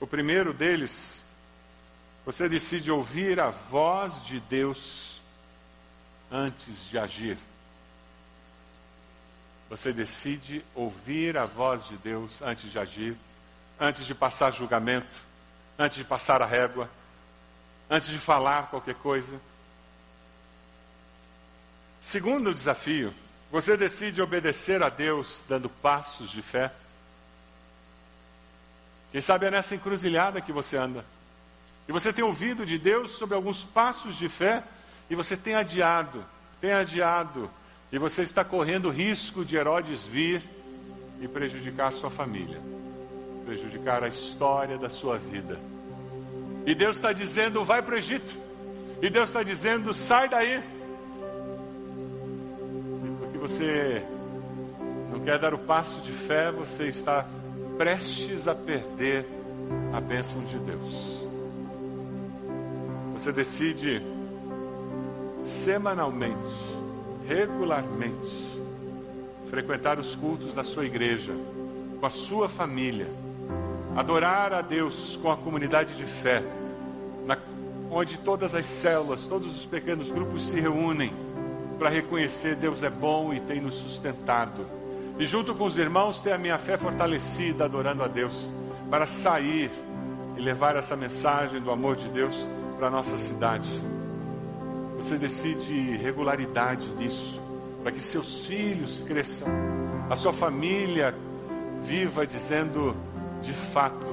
O 0.00 0.06
primeiro 0.06 0.54
deles 0.54 1.22
você 2.24 2.48
decide 2.48 2.90
ouvir 2.90 3.38
a 3.38 3.50
voz 3.50 4.24
de 4.24 4.40
Deus 4.40 5.20
antes 6.32 6.88
de 6.88 6.98
agir. 6.98 7.36
Você 9.68 9.92
decide 9.92 10.64
ouvir 10.74 11.36
a 11.36 11.44
voz 11.44 11.86
de 11.88 11.98
Deus 11.98 12.40
antes 12.40 12.72
de 12.72 12.78
agir, 12.78 13.14
antes 13.78 14.06
de 14.06 14.14
passar 14.14 14.54
julgamento, 14.54 15.06
antes 15.78 15.98
de 15.98 16.04
passar 16.04 16.40
a 16.40 16.46
régua, 16.46 16.88
antes 17.90 18.08
de 18.08 18.18
falar 18.18 18.70
qualquer 18.70 18.94
coisa. 18.94 19.38
Segundo 22.00 22.54
desafio, 22.54 23.12
você 23.50 23.76
decide 23.76 24.22
obedecer 24.22 24.82
a 24.82 24.88
Deus 24.88 25.42
dando 25.48 25.68
passos 25.68 26.30
de 26.30 26.40
fé. 26.40 26.72
Quem 29.10 29.20
sabe 29.20 29.46
é 29.46 29.50
nessa 29.50 29.74
encruzilhada 29.74 30.40
que 30.40 30.52
você 30.52 30.76
anda. 30.76 31.04
E 31.88 31.92
você 31.92 32.12
tem 32.12 32.24
ouvido 32.24 32.64
de 32.64 32.78
Deus 32.78 33.12
sobre 33.12 33.34
alguns 33.34 33.64
passos 33.64 34.16
de 34.16 34.28
fé 34.28 34.62
e 35.08 35.16
você 35.16 35.36
tem 35.36 35.56
adiado, 35.56 36.24
tem 36.60 36.72
adiado, 36.72 37.50
e 37.90 37.98
você 37.98 38.22
está 38.22 38.44
correndo 38.44 38.86
o 38.86 38.92
risco 38.92 39.44
de 39.44 39.56
Herodes 39.56 40.04
vir 40.04 40.40
e 41.20 41.26
prejudicar 41.26 41.92
sua 41.92 42.08
família, 42.08 42.60
prejudicar 43.44 44.04
a 44.04 44.08
história 44.08 44.78
da 44.78 44.88
sua 44.88 45.18
vida. 45.18 45.58
E 46.64 46.74
Deus 46.74 46.96
está 46.96 47.12
dizendo: 47.12 47.64
vai 47.64 47.82
para 47.82 47.96
o 47.96 47.98
Egito. 47.98 48.30
E 49.02 49.10
Deus 49.10 49.28
está 49.28 49.42
dizendo: 49.42 49.92
sai 49.92 50.28
daí. 50.28 50.62
Você 53.40 54.04
não 55.10 55.20
quer 55.20 55.38
dar 55.38 55.54
o 55.54 55.58
passo 55.58 55.98
de 56.02 56.12
fé, 56.12 56.52
você 56.52 56.84
está 56.84 57.26
prestes 57.78 58.46
a 58.46 58.54
perder 58.54 59.24
a 59.94 60.00
bênção 60.00 60.42
de 60.44 60.58
Deus. 60.58 61.26
Você 63.14 63.32
decide 63.32 64.02
semanalmente, 65.42 66.36
regularmente, 67.26 68.60
frequentar 69.48 69.98
os 69.98 70.14
cultos 70.14 70.54
da 70.54 70.62
sua 70.62 70.84
igreja, 70.84 71.32
com 71.98 72.04
a 72.04 72.10
sua 72.10 72.46
família, 72.46 73.08
adorar 73.96 74.52
a 74.52 74.60
Deus 74.60 75.18
com 75.22 75.32
a 75.32 75.36
comunidade 75.38 75.94
de 75.94 76.04
fé, 76.04 76.44
na, 77.24 77.38
onde 77.90 78.18
todas 78.18 78.54
as 78.54 78.66
células, 78.66 79.22
todos 79.22 79.56
os 79.56 79.64
pequenos 79.64 80.10
grupos 80.10 80.50
se 80.50 80.60
reúnem 80.60 81.29
para 81.80 81.88
reconhecer 81.88 82.56
Deus 82.56 82.82
é 82.82 82.90
bom 82.90 83.32
e 83.32 83.40
tem 83.40 83.58
nos 83.58 83.74
sustentado. 83.76 84.66
E 85.18 85.24
junto 85.24 85.54
com 85.54 85.64
os 85.64 85.78
irmãos 85.78 86.20
ter 86.20 86.32
a 86.32 86.38
minha 86.38 86.58
fé 86.58 86.76
fortalecida, 86.76 87.64
adorando 87.64 88.04
a 88.04 88.06
Deus, 88.06 88.52
para 88.90 89.06
sair 89.06 89.70
e 90.36 90.40
levar 90.42 90.76
essa 90.76 90.94
mensagem 90.94 91.58
do 91.58 91.70
amor 91.70 91.96
de 91.96 92.06
Deus 92.08 92.46
para 92.76 92.88
a 92.88 92.90
nossa 92.90 93.16
cidade. 93.16 93.66
Você 94.96 95.16
decide 95.16 95.96
regularidade 95.96 96.86
nisso, 96.98 97.40
para 97.82 97.92
que 97.92 98.00
seus 98.00 98.44
filhos 98.44 99.02
cresçam, 99.02 99.48
a 100.10 100.16
sua 100.16 100.34
família 100.34 101.14
viva 101.82 102.26
dizendo 102.26 102.94
de 103.40 103.54
fato, 103.54 104.06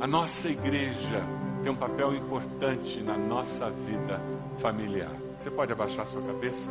a 0.00 0.08
nossa 0.08 0.48
igreja 0.48 1.22
tem 1.62 1.70
um 1.70 1.76
papel 1.76 2.16
importante 2.16 3.00
na 3.00 3.16
nossa 3.16 3.70
vida 3.70 4.20
familiar. 4.58 5.25
Você 5.46 5.50
pode 5.52 5.72
abaixar 5.72 6.04
sua 6.06 6.20
cabeça? 6.22 6.68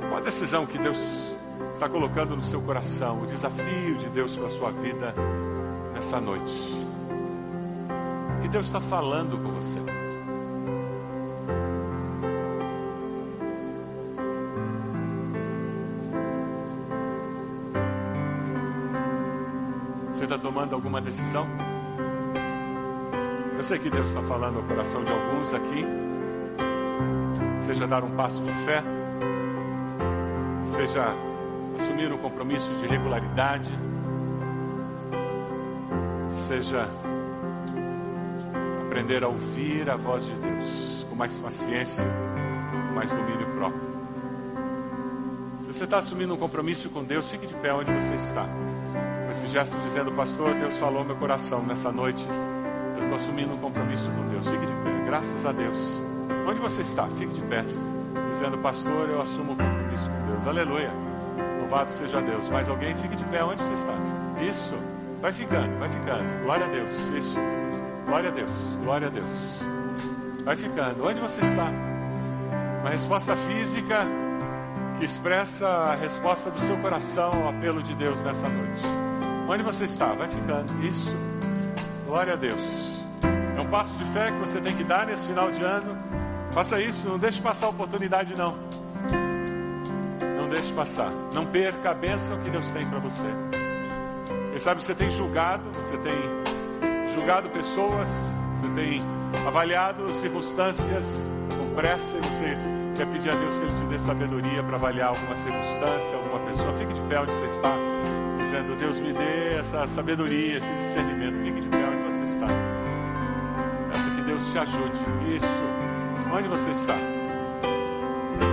Qual 0.00 0.16
a 0.16 0.20
decisão 0.20 0.66
que 0.66 0.76
Deus 0.76 0.98
está 1.74 1.88
colocando 1.88 2.34
no 2.34 2.42
seu 2.42 2.60
coração? 2.60 3.22
O 3.22 3.26
desafio 3.28 3.94
de 3.98 4.08
Deus 4.08 4.34
para 4.34 4.46
a 4.48 4.50
sua 4.50 4.72
vida 4.72 5.14
nessa 5.94 6.20
noite? 6.20 6.76
que 8.42 8.48
Deus 8.48 8.66
está 8.66 8.80
falando 8.80 9.38
com 9.38 9.48
você. 9.52 9.78
Você 20.12 20.24
está 20.24 20.36
tomando 20.36 20.74
alguma 20.74 21.00
decisão? 21.00 21.46
Eu 23.56 23.62
sei 23.62 23.78
que 23.78 23.88
Deus 23.88 24.08
está 24.08 24.22
falando 24.22 24.56
ao 24.56 24.64
coração 24.64 25.04
de 25.04 25.12
alguns 25.12 25.54
aqui. 25.54 26.09
Seja 27.70 27.86
dar 27.86 28.02
um 28.02 28.10
passo 28.16 28.40
de 28.40 28.52
fé, 28.64 28.82
seja 30.72 31.14
assumir 31.78 32.12
um 32.12 32.18
compromisso 32.18 32.68
de 32.80 32.88
regularidade, 32.88 33.70
seja 36.48 36.88
aprender 38.86 39.22
a 39.22 39.28
ouvir 39.28 39.88
a 39.88 39.94
voz 39.94 40.26
de 40.26 40.32
Deus 40.32 41.06
com 41.08 41.14
mais 41.14 41.36
paciência, 41.36 42.04
com 42.72 42.92
mais 42.92 43.08
domínio 43.08 43.46
próprio. 43.54 43.88
Se 45.60 45.72
você 45.72 45.84
está 45.84 45.98
assumindo 45.98 46.34
um 46.34 46.38
compromisso 46.38 46.90
com 46.90 47.04
Deus, 47.04 47.30
fique 47.30 47.46
de 47.46 47.54
pé 47.54 47.72
onde 47.72 47.92
você 47.92 48.16
está. 48.16 48.46
Com 48.46 49.30
esse 49.30 49.46
gesto 49.46 49.76
dizendo, 49.84 50.10
pastor, 50.10 50.54
Deus 50.54 50.76
falou 50.76 51.04
meu 51.04 51.14
coração 51.14 51.62
nessa 51.62 51.92
noite. 51.92 52.26
Eu 52.96 53.02
estou 53.04 53.16
assumindo 53.16 53.54
um 53.54 53.58
compromisso 53.58 54.10
com 54.10 54.28
Deus. 54.28 54.44
Fique 54.44 54.66
de 54.66 54.72
pé, 54.82 55.04
graças 55.06 55.46
a 55.46 55.52
Deus. 55.52 56.09
Onde 56.48 56.60
você 56.60 56.82
está? 56.82 57.06
Fique 57.06 57.32
de 57.32 57.40
pé. 57.42 57.64
Dizendo, 58.30 58.58
pastor, 58.58 59.08
eu 59.08 59.20
assumo 59.20 59.52
um 59.52 59.56
compromisso 59.56 60.08
com 60.08 60.32
Deus. 60.32 60.46
Aleluia. 60.46 60.90
Louvado 61.60 61.90
seja 61.90 62.20
Deus. 62.20 62.48
Mais 62.48 62.68
alguém? 62.68 62.94
Fique 62.96 63.16
de 63.16 63.24
pé 63.24 63.44
onde 63.44 63.62
você 63.62 63.74
está. 63.74 63.94
Isso. 64.42 64.74
Vai 65.20 65.32
ficando, 65.32 65.78
vai 65.78 65.88
ficando. 65.88 66.42
Glória 66.44 66.66
a 66.66 66.68
Deus. 66.68 66.90
Isso. 67.16 67.38
Glória 68.10 68.28
a 68.28 68.32
Deus, 68.32 68.50
glória 68.82 69.06
a 69.06 69.10
Deus. 69.10 69.62
Vai 70.44 70.56
ficando. 70.56 71.06
Onde 71.06 71.20
você 71.20 71.40
está? 71.42 71.68
Uma 72.80 72.90
resposta 72.90 73.36
física 73.36 74.04
que 74.98 75.04
expressa 75.04 75.66
a 75.66 75.94
resposta 75.94 76.50
do 76.50 76.58
seu 76.60 76.76
coração 76.78 77.30
ao 77.32 77.50
apelo 77.50 77.80
de 77.80 77.94
Deus 77.94 78.20
nessa 78.22 78.48
noite. 78.48 78.82
Onde 79.48 79.62
você 79.62 79.84
está? 79.84 80.06
Vai 80.06 80.26
ficando. 80.26 80.72
Isso. 80.84 81.14
Glória 82.04 82.32
a 82.32 82.36
Deus. 82.36 82.58
É 83.56 83.60
um 83.60 83.66
passo 83.68 83.94
de 83.94 84.04
fé 84.06 84.32
que 84.32 84.38
você 84.38 84.60
tem 84.60 84.74
que 84.76 84.82
dar 84.82 85.06
nesse 85.06 85.24
final 85.26 85.52
de 85.52 85.62
ano. 85.62 85.96
Faça 86.52 86.80
isso, 86.80 87.08
não 87.08 87.18
deixe 87.18 87.40
passar 87.40 87.66
a 87.66 87.70
oportunidade, 87.70 88.34
não. 88.36 88.56
Não 90.36 90.48
deixe 90.48 90.72
passar. 90.72 91.10
Não 91.32 91.46
perca 91.46 91.90
a 91.90 91.94
bênção 91.94 92.40
que 92.42 92.50
Deus 92.50 92.68
tem 92.70 92.84
para 92.86 92.98
você. 92.98 93.26
Quem 94.50 94.60
sabe 94.60 94.82
você 94.82 94.94
tem 94.94 95.10
julgado, 95.12 95.62
você 95.72 95.96
tem 95.98 97.16
julgado 97.16 97.48
pessoas, 97.50 98.08
você 98.60 98.74
tem 98.74 99.02
avaliado 99.46 100.12
circunstâncias 100.14 101.04
com 101.56 101.74
pressa 101.74 102.16
e 102.16 102.20
você 102.20 102.58
quer 102.96 103.06
pedir 103.06 103.30
a 103.30 103.34
Deus 103.34 103.56
que 103.56 103.62
Ele 103.62 103.72
te 103.72 103.86
dê 103.86 103.98
sabedoria 103.98 104.62
para 104.62 104.74
avaliar 104.74 105.08
alguma 105.10 105.36
circunstância, 105.36 106.16
alguma 106.16 106.40
pessoa. 106.50 106.72
Fique 106.76 106.92
de 106.92 107.00
pé 107.02 107.20
onde 107.20 107.32
você 107.32 107.46
está, 107.46 107.74
dizendo: 108.38 108.76
Deus 108.76 108.98
me 108.98 109.12
dê 109.12 109.54
essa 109.54 109.86
sabedoria, 109.86 110.58
esse 110.58 110.72
discernimento. 110.82 111.36
Fique 111.36 111.60
de 111.60 111.68
pé 111.68 111.84
onde 111.86 112.12
você 112.12 112.24
está. 112.24 112.46
Peça 113.92 114.10
que 114.10 114.22
Deus 114.22 114.50
te 114.50 114.58
ajude. 114.58 115.36
Isso. 115.36 115.89
Onde 116.32 116.48
você 116.48 116.70
está? 116.70 116.94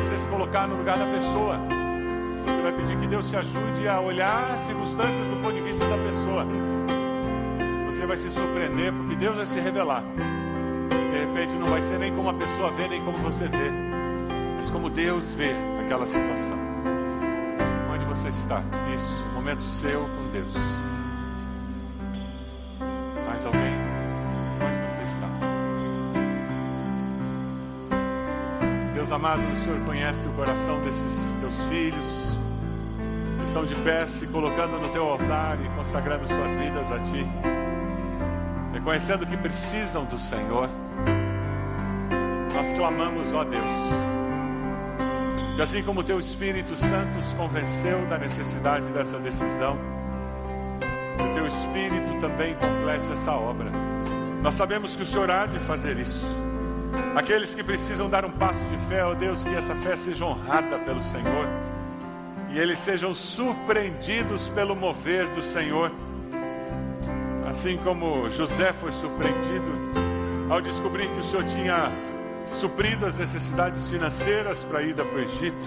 Você 0.03 0.17
se 0.17 0.27
colocar 0.27 0.67
no 0.67 0.77
lugar 0.77 0.97
da 0.97 1.05
pessoa. 1.05 1.59
Você 2.45 2.61
vai 2.61 2.73
pedir 2.73 2.97
que 2.97 3.07
Deus 3.07 3.29
te 3.29 3.35
ajude 3.35 3.87
a 3.87 3.99
olhar 3.99 4.51
as 4.55 4.61
circunstâncias 4.61 5.27
do 5.27 5.41
ponto 5.41 5.53
de 5.53 5.61
vista 5.61 5.87
da 5.87 5.97
pessoa. 5.97 6.45
Você 7.85 8.05
vai 8.05 8.17
se 8.17 8.29
surpreender 8.29 8.91
porque 8.93 9.15
Deus 9.15 9.35
vai 9.35 9.45
se 9.45 9.59
revelar. 9.59 10.03
De 10.89 11.19
repente 11.19 11.53
não 11.53 11.69
vai 11.69 11.81
ser 11.81 11.99
nem 11.99 12.13
como 12.15 12.29
a 12.29 12.33
pessoa 12.33 12.71
vê, 12.71 12.87
nem 12.87 13.01
como 13.03 13.17
você 13.17 13.45
vê, 13.45 13.71
mas 14.55 14.69
como 14.69 14.89
Deus 14.89 15.33
vê 15.33 15.55
aquela 15.83 16.07
situação. 16.07 16.57
Onde 17.93 18.05
você 18.05 18.29
está? 18.29 18.61
Isso, 18.95 19.33
momento 19.33 19.61
seu 19.61 20.01
com 20.01 20.31
Deus. 20.31 20.53
Mais 23.27 23.45
alguém? 23.45 23.86
Amado, 29.17 29.41
o 29.41 29.63
Senhor 29.63 29.79
conhece 29.79 30.27
o 30.27 30.31
coração 30.33 30.79
desses 30.81 31.33
teus 31.41 31.59
filhos 31.69 32.37
que 33.39 33.47
estão 33.47 33.65
de 33.65 33.73
pé, 33.77 34.05
se 34.05 34.27
colocando 34.27 34.79
no 34.79 34.89
teu 34.89 35.03
altar 35.05 35.57
e 35.59 35.67
consagrando 35.75 36.27
suas 36.27 36.51
vidas 36.51 36.91
a 36.91 36.99
Ti, 36.99 37.27
reconhecendo 38.73 39.25
que 39.25 39.35
precisam 39.35 40.05
do 40.05 40.19
Senhor. 40.19 40.69
Nós 42.53 42.73
clamamos, 42.73 43.33
ó 43.33 43.43
Deus, 43.43 43.63
que 45.55 45.61
assim 45.63 45.81
como 45.81 46.03
Teu 46.03 46.19
Espírito 46.19 46.77
Santo 46.77 47.17
os 47.17 47.33
convenceu 47.33 48.05
da 48.05 48.19
necessidade 48.19 48.85
dessa 48.89 49.17
decisão, 49.17 49.79
que 51.17 51.23
o 51.23 51.33
Teu 51.33 51.47
Espírito 51.47 52.19
também 52.21 52.53
complete 52.53 53.11
essa 53.11 53.31
obra. 53.31 53.71
Nós 54.43 54.53
sabemos 54.53 54.95
que 54.95 55.01
o 55.01 55.05
Senhor 55.07 55.31
há 55.31 55.47
de 55.47 55.57
fazer 55.57 55.97
isso. 55.97 56.46
Aqueles 57.15 57.53
que 57.53 57.63
precisam 57.63 58.09
dar 58.09 58.25
um 58.25 58.31
passo 58.31 58.63
de 58.65 58.77
fé, 58.87 59.03
ó 59.03 59.13
Deus, 59.13 59.43
que 59.43 59.55
essa 59.55 59.75
fé 59.75 59.95
seja 59.95 60.25
honrada 60.25 60.79
pelo 60.79 61.01
Senhor 61.01 61.47
e 62.49 62.59
eles 62.59 62.79
sejam 62.79 63.13
surpreendidos 63.13 64.47
pelo 64.49 64.75
mover 64.75 65.27
do 65.27 65.43
Senhor. 65.43 65.91
Assim 67.49 67.77
como 67.77 68.29
José 68.29 68.73
foi 68.73 68.91
surpreendido 68.93 69.71
ao 70.49 70.61
descobrir 70.61 71.07
que 71.07 71.19
o 71.19 71.23
Senhor 71.23 71.45
tinha 71.45 71.91
suprido 72.51 73.05
as 73.05 73.15
necessidades 73.15 73.87
financeiras 73.87 74.63
para 74.63 74.79
a 74.79 74.83
ida 74.83 75.03
para 75.03 75.17
o 75.17 75.21
Egito. 75.21 75.57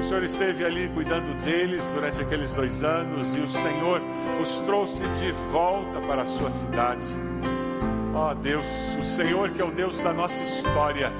O 0.00 0.06
Senhor 0.06 0.22
esteve 0.22 0.64
ali 0.64 0.88
cuidando 0.94 1.34
deles 1.44 1.82
durante 1.94 2.20
aqueles 2.20 2.52
dois 2.52 2.84
anos 2.84 3.34
e 3.36 3.40
o 3.40 3.48
Senhor 3.48 4.02
os 4.42 4.60
trouxe 4.60 5.04
de 5.20 5.32
volta 5.50 6.00
para 6.00 6.22
a 6.22 6.26
sua 6.26 6.50
cidade. 6.50 7.04
Ó 8.14 8.30
oh, 8.30 8.34
Deus, 8.36 8.64
o 8.96 9.02
Senhor 9.02 9.50
que 9.50 9.60
é 9.60 9.64
o 9.64 9.72
Deus 9.72 9.98
da 9.98 10.12
nossa 10.12 10.40
história, 10.40 11.12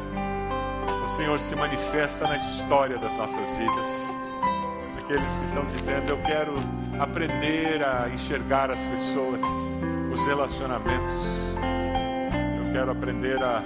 o 1.05 1.09
Senhor 1.09 1.40
se 1.40 1.57
manifesta 1.57 2.24
na 2.24 2.36
história 2.36 2.97
das 2.99 3.16
nossas 3.16 3.49
vidas. 3.55 3.88
Aqueles 5.01 5.36
que 5.38 5.45
estão 5.45 5.66
dizendo, 5.76 6.11
eu 6.11 6.18
quero 6.18 6.55
aprender 7.01 7.84
a 7.84 8.09
enxergar 8.09 8.70
as 8.70 8.86
pessoas, 8.86 9.40
os 10.12 10.24
relacionamentos. 10.24 11.55
Eu 12.64 12.72
quero 12.72 12.92
aprender 12.92 13.42
a 13.42 13.61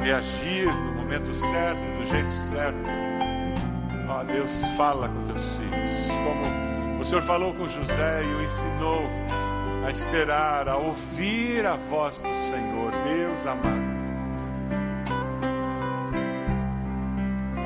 reagir 0.00 0.72
no 0.72 0.94
momento 0.94 1.34
certo, 1.34 1.80
do 1.98 2.06
jeito 2.06 2.38
certo. 2.44 2.78
Ó 4.08 4.20
oh, 4.20 4.24
Deus, 4.24 4.50
fala 4.76 5.08
com 5.08 5.24
teus 5.24 5.42
filhos, 5.56 6.06
como 6.06 7.00
o 7.00 7.04
Senhor 7.04 7.22
falou 7.22 7.52
com 7.54 7.68
José 7.68 8.22
e 8.22 8.34
o 8.34 8.42
ensinou 8.42 9.02
a 9.86 9.90
esperar, 9.90 10.68
a 10.68 10.76
ouvir 10.76 11.64
a 11.64 11.76
voz 11.76 12.20
do 12.20 12.28
Senhor, 12.28 12.90
Deus 13.04 13.46
amado. 13.46 13.86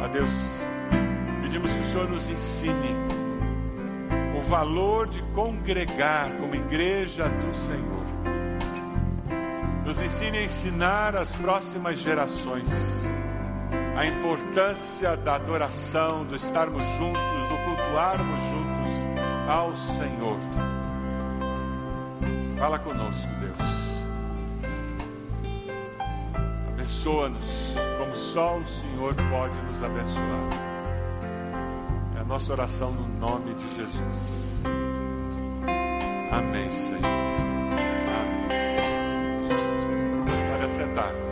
Ó 0.05 0.09
Deus, 0.09 0.31
pedimos 1.41 1.73
que 1.73 1.81
o 1.81 1.91
Senhor 1.91 2.11
nos 2.11 2.29
ensine 2.29 2.95
o 4.39 4.43
valor 4.43 5.09
de 5.09 5.23
congregar 5.35 6.31
como 6.39 6.55
igreja 6.55 7.27
do 7.27 7.55
Senhor. 7.55 8.05
Nos 9.87 9.99
ensine 9.99 10.39
a 10.39 10.43
ensinar 10.43 11.16
as 11.16 11.35
próximas 11.35 11.99
gerações 11.99 12.68
a 13.97 14.07
importância 14.07 15.16
da 15.16 15.37
adoração, 15.37 16.25
do 16.25 16.37
estarmos 16.37 16.83
juntos, 16.83 17.49
do 17.49 17.64
cultuarmos 17.64 18.41
juntos 18.51 18.91
ao 19.49 19.77
Senhor. 19.77 20.49
Fala 22.61 22.78
conosco, 22.78 23.26
Deus. 23.40 23.56
Abençoa-nos 26.68 27.42
como 27.96 28.14
só 28.14 28.58
o 28.58 28.66
Senhor 28.66 29.14
pode 29.14 29.56
nos 29.62 29.82
abençoar. 29.82 30.50
É 32.18 32.20
a 32.20 32.24
nossa 32.24 32.52
oração 32.52 32.92
no 32.92 33.08
nome 33.18 33.54
de 33.54 33.66
Jesus. 33.76 34.62
Amém, 36.30 36.70
Senhor. 36.70 37.20